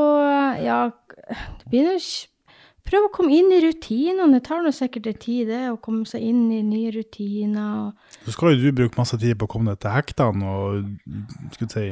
ja 0.63 0.91
Det 1.25 1.71
blir 1.73 1.97
ikke- 1.97 2.31
Prøv 2.85 3.07
å 3.07 3.13
komme 3.17 3.33
inn 3.33 3.49
i 3.49 3.63
rutinene. 3.65 4.27
Det 4.37 4.43
tar 4.45 4.61
nå 4.61 4.69
sikkert 4.77 5.07
en 5.09 5.15
tid, 5.17 5.49
det, 5.49 5.63
å 5.73 5.79
komme 5.81 6.05
seg 6.05 6.21
inn 6.21 6.43
i 6.53 6.59
nye 6.61 6.91
rutiner. 6.93 7.95
Så 8.27 8.35
skal 8.35 8.53
jo 8.53 8.67
du 8.67 8.77
bruke 8.77 9.01
masse 9.01 9.17
tid 9.17 9.39
på 9.41 9.47
å 9.49 9.53
komme 9.55 9.73
deg 9.73 9.81
til 9.81 9.95
hektene 9.95 10.51
og 10.53 10.91
skulle 11.57 11.71
si 11.73 11.87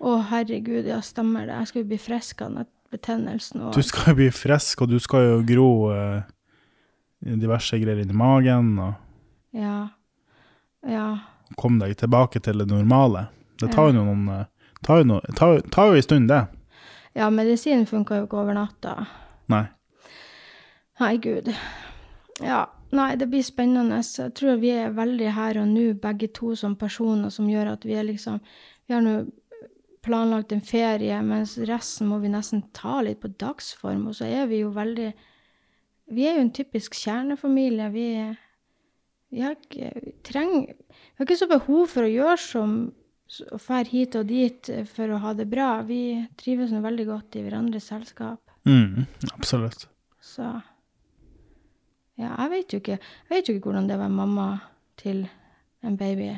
Å, 0.00 0.16
herregud, 0.30 0.86
ja, 0.88 1.00
stemmer 1.04 1.46
det. 1.46 1.58
Jeg 1.58 1.70
skal 1.70 1.82
jo 1.82 1.88
bli 1.90 1.98
frisk 2.00 2.42
av 2.46 2.60
betennelsen. 2.90 3.66
Og, 3.66 3.74
Du 3.76 3.84
skal 3.84 4.12
jo 4.12 4.20
bli 4.22 4.30
frisk, 4.32 4.82
og 4.82 4.92
du 4.92 4.98
skal 5.02 5.26
jo 5.26 5.40
gro 5.46 5.72
eh, 5.92 6.22
diverse 7.20 7.76
greier 7.78 8.00
inn 8.00 8.12
i 8.12 8.16
magen 8.16 8.72
og 8.80 8.94
ja. 9.56 9.90
Ja. 10.88 11.08
komme 11.60 11.84
deg 11.84 11.98
tilbake 12.00 12.40
til 12.40 12.62
det 12.62 12.70
normale. 12.70 13.26
Det 13.60 13.68
tar 13.74 13.90
jo 13.90 13.98
noen 14.00 14.24
Det 14.80 14.86
tar 14.86 15.02
jo, 15.02 15.04
noe, 15.10 15.34
tar, 15.36 15.60
tar 15.68 15.90
jo 15.90 15.98
en 15.98 16.06
stund, 16.06 16.30
det. 16.32 16.46
Ja, 17.12 17.28
medisinen 17.28 17.84
funka 17.86 18.16
jo 18.16 18.24
ikke 18.24 18.38
over 18.40 18.56
natta. 18.56 18.94
Nei. 19.52 19.66
Nei, 21.00 21.16
gud. 21.20 21.50
Ja, 22.40 22.62
nei, 22.96 23.10
det 23.20 23.28
blir 23.28 23.44
spennende. 23.44 24.00
Jeg 24.00 24.32
tror 24.38 24.56
vi 24.62 24.70
er 24.72 24.94
veldig 24.96 25.34
her 25.36 25.60
og 25.60 25.68
nå, 25.68 25.90
begge 26.00 26.30
to 26.32 26.54
som 26.56 26.78
personer, 26.80 27.28
som 27.34 27.50
gjør 27.50 27.74
at 27.74 27.84
vi 27.84 27.98
er 27.98 28.08
liksom 28.08 28.40
Vi 28.88 28.94
har 28.96 29.04
nå 29.04 29.18
planlagt 30.04 30.52
en 30.52 30.62
ferie, 30.64 31.16
mens 31.22 31.56
resten 31.68 32.08
må 32.10 32.20
vi 32.22 32.30
nesten 32.32 32.62
ta 32.76 33.00
litt 33.04 33.20
på 33.22 33.32
dagsform. 33.40 34.06
Og 34.10 34.16
så 34.18 34.28
er 34.28 34.48
vi 34.50 34.62
jo 34.62 34.72
veldig 34.76 35.10
Vi 36.10 36.24
er 36.26 36.40
jo 36.40 36.42
en 36.42 36.54
typisk 36.54 36.96
kjernefamilie. 36.98 37.90
Vi, 37.94 38.06
vi 39.30 39.44
har 39.44 39.54
ikke, 39.54 39.92
treng, 40.26 40.64
vi 40.66 41.20
har 41.20 41.28
ikke 41.28 41.38
så 41.38 41.46
behov 41.50 41.84
for 41.92 42.02
å 42.02 42.10
gjøre 42.10 42.40
som 42.42 42.72
å 43.54 43.60
fære 43.62 43.92
hit 43.92 44.16
og 44.18 44.26
dit 44.26 44.70
for 44.90 45.12
å 45.14 45.20
ha 45.22 45.34
det 45.38 45.46
bra. 45.46 45.84
Vi 45.86 46.18
trives 46.40 46.72
nå 46.74 46.82
veldig 46.82 47.06
godt 47.06 47.38
i 47.38 47.44
hverandres 47.44 47.86
selskap. 47.92 48.42
Mm, 48.66 49.06
absolutt. 49.36 49.86
Så 50.20 50.48
Ja, 52.20 52.34
jeg 52.34 52.50
vet 52.52 52.72
jo 52.74 52.78
ikke, 52.82 52.98
jeg 53.00 53.30
vet 53.30 53.46
jo 53.48 53.54
ikke 53.54 53.70
hvordan 53.70 53.86
det 53.88 53.96
var 53.96 54.10
mamma 54.12 54.48
til 55.00 55.22
en 55.86 55.94
baby. 55.96 56.34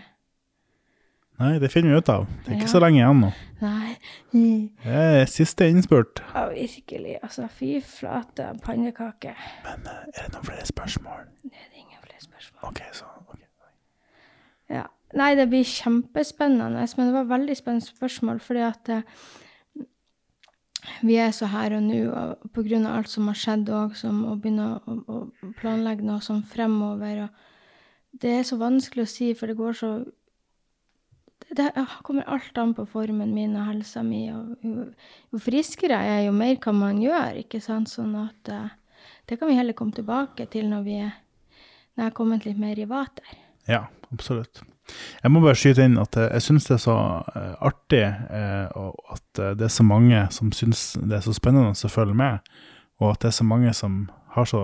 Nei, 1.42 1.56
det 1.58 1.70
finner 1.72 1.92
vi 1.94 1.98
ut 2.02 2.08
av. 2.12 2.26
Det 2.44 2.52
er 2.52 2.56
ikke 2.60 2.68
Ja. 2.68 2.72
så 2.72 2.80
lenge 2.84 3.00
igjen 3.00 3.20
nå. 3.24 3.30
Nei. 3.62 3.96
Det 4.32 4.94
er 5.02 5.26
siste 5.30 5.66
innspurt. 5.70 6.22
Ja, 6.34 6.46
virkelig. 6.52 7.16
Altså, 7.22 7.48
fy 7.50 7.80
flate 7.82 8.52
pannekake. 8.62 9.34
Men 9.66 9.86
eh, 9.90 10.00
er 10.14 10.26
det 10.28 10.32
noen 10.36 10.46
flere 10.46 10.66
spørsmål? 10.68 11.26
Nei, 11.44 11.50
Det 11.68 11.76
er 11.76 11.84
ingen 11.84 12.02
flere 12.06 12.22
spørsmål. 12.24 12.70
OK, 12.70 12.82
så 12.92 13.04
okay. 13.26 13.46
Ja. 14.70 14.86
Nei, 15.14 15.34
det 15.36 15.48
blir 15.52 15.64
kjempespennende, 15.68 16.86
men 16.96 17.06
det 17.10 17.14
var 17.18 17.28
veldig 17.36 17.56
spennende 17.58 17.86
spørsmål, 17.86 18.40
fordi 18.40 18.62
at 18.64 18.88
eh, 18.88 19.02
vi 21.02 21.16
er 21.20 21.30
så 21.30 21.46
her 21.52 21.76
og 21.76 21.82
nå, 21.82 21.98
og 22.10 22.50
på 22.54 22.64
grunn 22.66 22.86
av 22.88 22.96
alt 22.98 23.10
som 23.12 23.28
har 23.30 23.36
skjedd 23.38 23.68
òg, 23.70 23.94
som 23.98 24.22
å 24.26 24.36
begynne 24.40 24.70
å, 24.86 24.96
å 25.06 25.18
å 25.46 25.52
planlegge 25.60 26.02
noe 26.06 26.22
sånn 26.24 26.42
fremover, 26.48 27.26
og 27.26 28.18
det 28.22 28.32
er 28.38 28.42
så 28.48 28.56
vanskelig 28.60 29.04
å 29.06 29.10
si, 29.12 29.28
for 29.38 29.46
det 29.52 29.56
går 29.60 29.76
så 29.78 29.92
det, 31.56 31.68
det 31.76 31.86
kommer 32.06 32.28
alt 32.30 32.58
an 32.58 32.74
på 32.76 32.86
formen 32.88 33.34
min 33.34 33.56
og 33.58 33.68
helsa 33.68 34.02
mi, 34.06 34.24
og 34.32 34.56
jo, 34.64 34.86
jo 35.32 35.40
friskere 35.42 36.00
jeg 36.00 36.18
er, 36.18 36.26
jo 36.28 36.34
mer 36.36 36.56
kan 36.62 36.78
man 36.78 37.00
gjøre, 37.02 37.42
ikke 37.44 37.60
sant, 37.64 37.92
sånn 37.92 38.14
at 38.20 38.52
uh, 38.52 38.70
det 39.28 39.38
kan 39.38 39.50
vi 39.50 39.58
heller 39.58 39.76
komme 39.76 39.94
tilbake 39.96 40.48
til 40.52 40.68
når 40.70 40.86
vi 40.86 40.98
er 41.04 41.12
når 41.92 42.00
jeg 42.00 42.08
har 42.08 42.14
kommet 42.16 42.44
litt 42.48 42.56
mer 42.56 42.78
i 42.80 42.86
vater. 42.88 43.34
Ja, 43.68 43.82
absolutt. 44.14 44.62
Jeg 45.20 45.28
må 45.28 45.42
bare 45.44 45.58
skyte 45.60 45.84
inn 45.84 45.98
at 46.00 46.16
eh, 46.16 46.30
jeg 46.38 46.44
syns 46.46 46.64
det 46.64 46.72
er 46.78 46.80
så 46.80 46.94
eh, 47.36 47.50
artig 47.68 48.00
og 48.80 49.12
at 49.12 49.42
det 49.60 49.66
er 49.66 49.74
så 49.74 49.84
mange 49.84 50.22
som 50.32 50.54
syns 50.56 50.94
det 50.96 51.18
er 51.18 51.26
så 51.26 51.34
spennende 51.36 51.76
å 51.76 51.90
følge 51.92 52.16
med, 52.16 52.48
og 52.96 53.12
at 53.12 53.20
det 53.20 53.28
er 53.28 53.36
så 53.36 53.44
mange 53.44 53.74
som 53.76 54.06
har 54.32 54.48
så 54.48 54.62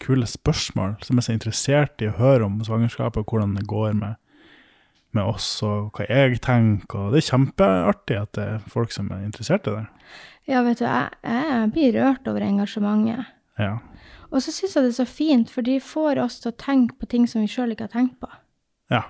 kule 0.00 0.24
spørsmål, 0.26 0.96
som 1.04 1.20
er 1.20 1.28
så 1.28 1.36
interessert 1.36 2.00
i 2.00 2.08
å 2.08 2.16
høre 2.16 2.48
om 2.48 2.56
svangerskapet, 2.64 3.20
og 3.20 3.34
hvordan 3.34 3.52
det 3.58 3.68
går 3.68 3.92
med, 4.00 4.16
med 5.16 5.26
oss, 5.26 5.48
og 5.66 5.96
hva 5.96 6.06
jeg 6.08 6.40
tenker. 6.44 7.06
Og 7.06 7.14
det 7.14 7.22
er 7.22 7.28
kjempeartig 7.30 8.18
at 8.20 8.32
det 8.38 8.46
er 8.46 8.66
folk 8.70 8.94
som 8.94 9.10
er 9.14 9.24
interessert 9.26 9.68
i 9.68 9.76
det. 9.78 9.86
Ja, 10.50 10.64
vet 10.66 10.80
du, 10.80 10.86
jeg, 10.86 11.20
jeg 11.22 11.70
blir 11.74 11.96
rørt 11.98 12.28
over 12.30 12.44
engasjementet. 12.46 13.30
Ja. 13.60 13.76
Og 14.30 14.42
så 14.44 14.54
syns 14.54 14.76
jeg 14.76 14.86
det 14.86 14.92
er 14.92 15.00
så 15.02 15.08
fint, 15.10 15.50
for 15.52 15.66
de 15.66 15.80
får 15.82 16.20
oss 16.22 16.38
til 16.42 16.52
å 16.52 16.58
tenke 16.58 16.96
på 16.98 17.08
ting 17.10 17.26
som 17.30 17.42
vi 17.42 17.50
sjøl 17.50 17.74
ikke 17.74 17.88
har 17.90 17.96
tenkt 17.96 18.20
på. 18.22 18.30
ja. 18.92 19.06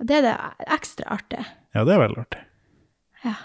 Og 0.00 0.08
det 0.10 0.16
er 0.18 0.24
det 0.24 0.70
ekstra 0.74 1.12
artig. 1.14 1.44
Ja, 1.76 1.84
det 1.86 1.92
er 1.94 2.00
veldig 2.02 2.22
artig. 2.24 2.40
Ja. 3.22 3.36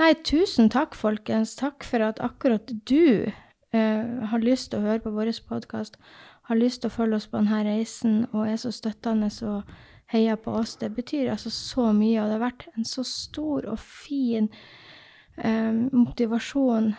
Nei, 0.00 0.14
tusen 0.24 0.70
takk, 0.72 0.94
folkens. 0.96 1.52
Takk 1.58 1.84
for 1.84 2.00
at 2.06 2.22
akkurat 2.24 2.70
du 2.88 3.28
eh, 3.28 4.04
har 4.30 4.40
lyst 4.40 4.70
til 4.72 4.80
å 4.80 4.86
høre 4.86 5.02
på 5.04 5.12
vår 5.12 5.28
podkast, 5.50 5.98
har 6.48 6.56
lyst 6.56 6.80
til 6.80 6.88
å 6.88 6.94
følge 6.94 7.18
oss 7.18 7.28
på 7.28 7.36
denne 7.42 7.60
reisen 7.66 8.22
og 8.30 8.46
er 8.48 8.56
så 8.56 8.72
støttende 8.72 9.28
og 9.44 9.68
heier 10.12 10.36
på 10.36 10.54
oss. 10.60 10.76
Det 10.76 10.90
betyr 10.96 11.30
altså 11.32 11.50
så 11.52 11.90
mye, 11.92 12.20
og 12.22 12.28
det 12.28 12.38
har 12.38 12.46
vært 12.46 12.68
en 12.74 12.86
så 12.88 13.04
stor 13.06 13.68
og 13.68 13.78
fin 13.82 14.48
eh, 15.36 15.72
motivasjon 15.92 16.94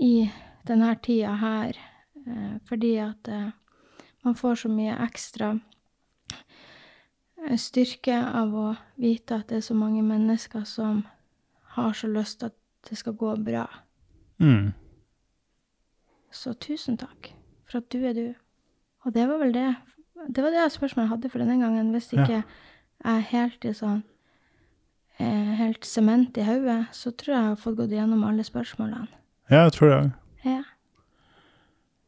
i 0.00 0.14
denne 0.66 0.94
tida 1.04 1.36
her, 1.40 1.78
eh, 2.26 2.56
fordi 2.68 2.96
at 3.04 3.28
eh, 3.28 3.50
man 4.24 4.34
får 4.34 4.62
så 4.64 4.72
mye 4.72 4.96
ekstra 5.04 5.52
eh, 7.44 7.58
styrke 7.60 8.16
av 8.16 8.54
å 8.56 8.68
vite 9.00 9.40
at 9.40 9.50
det 9.50 9.60
er 9.60 9.68
så 9.68 9.76
mange 9.76 10.02
mennesker 10.06 10.64
som 10.68 11.04
har 11.76 11.92
så 11.92 12.08
lyst 12.08 12.40
til 12.40 12.52
at 12.52 12.58
det 12.88 12.98
skal 13.00 13.16
gå 13.18 13.36
bra. 13.44 13.66
Mm. 14.40 14.72
Så 16.32 16.54
tusen 16.54 16.96
takk 17.00 17.32
for 17.68 17.80
at 17.80 17.90
du 17.92 18.04
er 18.04 18.16
du. 18.16 18.26
Og 19.04 19.14
det 19.14 19.26
var 19.28 19.40
vel 19.40 19.52
det. 19.54 19.70
Det 20.30 20.42
var 20.42 20.50
det 20.50 20.72
spørsmålet 20.72 21.04
jeg 21.08 21.12
hadde 21.16 21.30
for 21.30 21.38
denne 21.38 21.58
gangen. 21.60 21.92
Hvis 21.92 22.12
Ja. 22.12 22.22
ikke 22.22 22.44
jeg 23.04 23.16
er 23.16 23.20
helt 23.30 23.64
i 23.64 23.72
sånn 23.74 24.02
eh, 25.20 25.54
helt 25.58 25.84
sement 25.84 26.36
i 26.38 26.42
hodet, 26.44 26.86
så 26.92 27.10
tror 27.10 27.34
jeg 27.34 27.42
jeg 27.42 27.48
har 27.48 27.56
fått 27.56 27.76
gått 27.76 27.90
gjennom 27.90 28.24
alle 28.24 28.42
spørsmålene. 28.44 29.08
Ja, 29.50 29.64
jeg 29.64 29.72
tror 29.72 29.88
det. 29.90 30.12
Ja. 30.44 30.62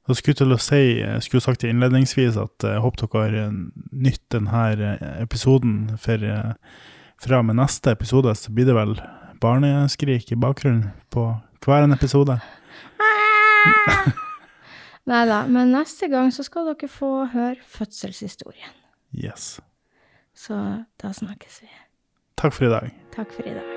Så 0.06 0.14
skulle 0.14 0.34
jeg 0.34 0.36
til 0.36 0.52
å 0.54 0.58
si, 0.62 1.00
jeg 1.00 1.22
skulle 1.22 1.40
sagt 1.42 1.60
det 1.60 1.70
innledningsvis 1.70 2.36
at 2.38 2.62
jeg 2.62 2.80
håper 2.80 3.06
dere 3.10 3.44
har 3.46 3.54
nytt 3.92 4.22
denne 4.30 4.98
episoden, 5.20 5.96
for 5.98 6.22
eh, 6.22 6.52
fra 7.18 7.38
og 7.38 7.44
med 7.48 7.56
neste 7.56 7.90
episode 7.90 8.34
så 8.36 8.52
blir 8.54 8.66
det 8.66 8.74
vel 8.74 8.94
barneskrik 9.40 10.30
i 10.32 10.36
bakgrunnen 10.36 10.92
på 11.10 11.40
hver 11.64 11.82
en 11.84 11.92
episode. 11.92 12.40
Nei 15.06 15.22
da, 15.28 15.44
men 15.46 15.70
neste 15.70 16.08
gang 16.10 16.32
så 16.34 16.42
skal 16.46 16.66
dere 16.72 16.90
få 16.90 17.12
høre 17.30 17.62
fødselshistorien. 17.62 18.74
Yes. 19.14 19.60
Så 20.34 20.58
da 21.02 21.14
snakkes 21.14 21.62
vi. 21.62 21.70
Takk 22.36 22.52
for 22.58 22.66
i 22.66 22.74
dag. 22.74 22.92
Takk 23.14 23.32
for 23.32 23.46
i 23.46 23.54
dag. 23.54 23.75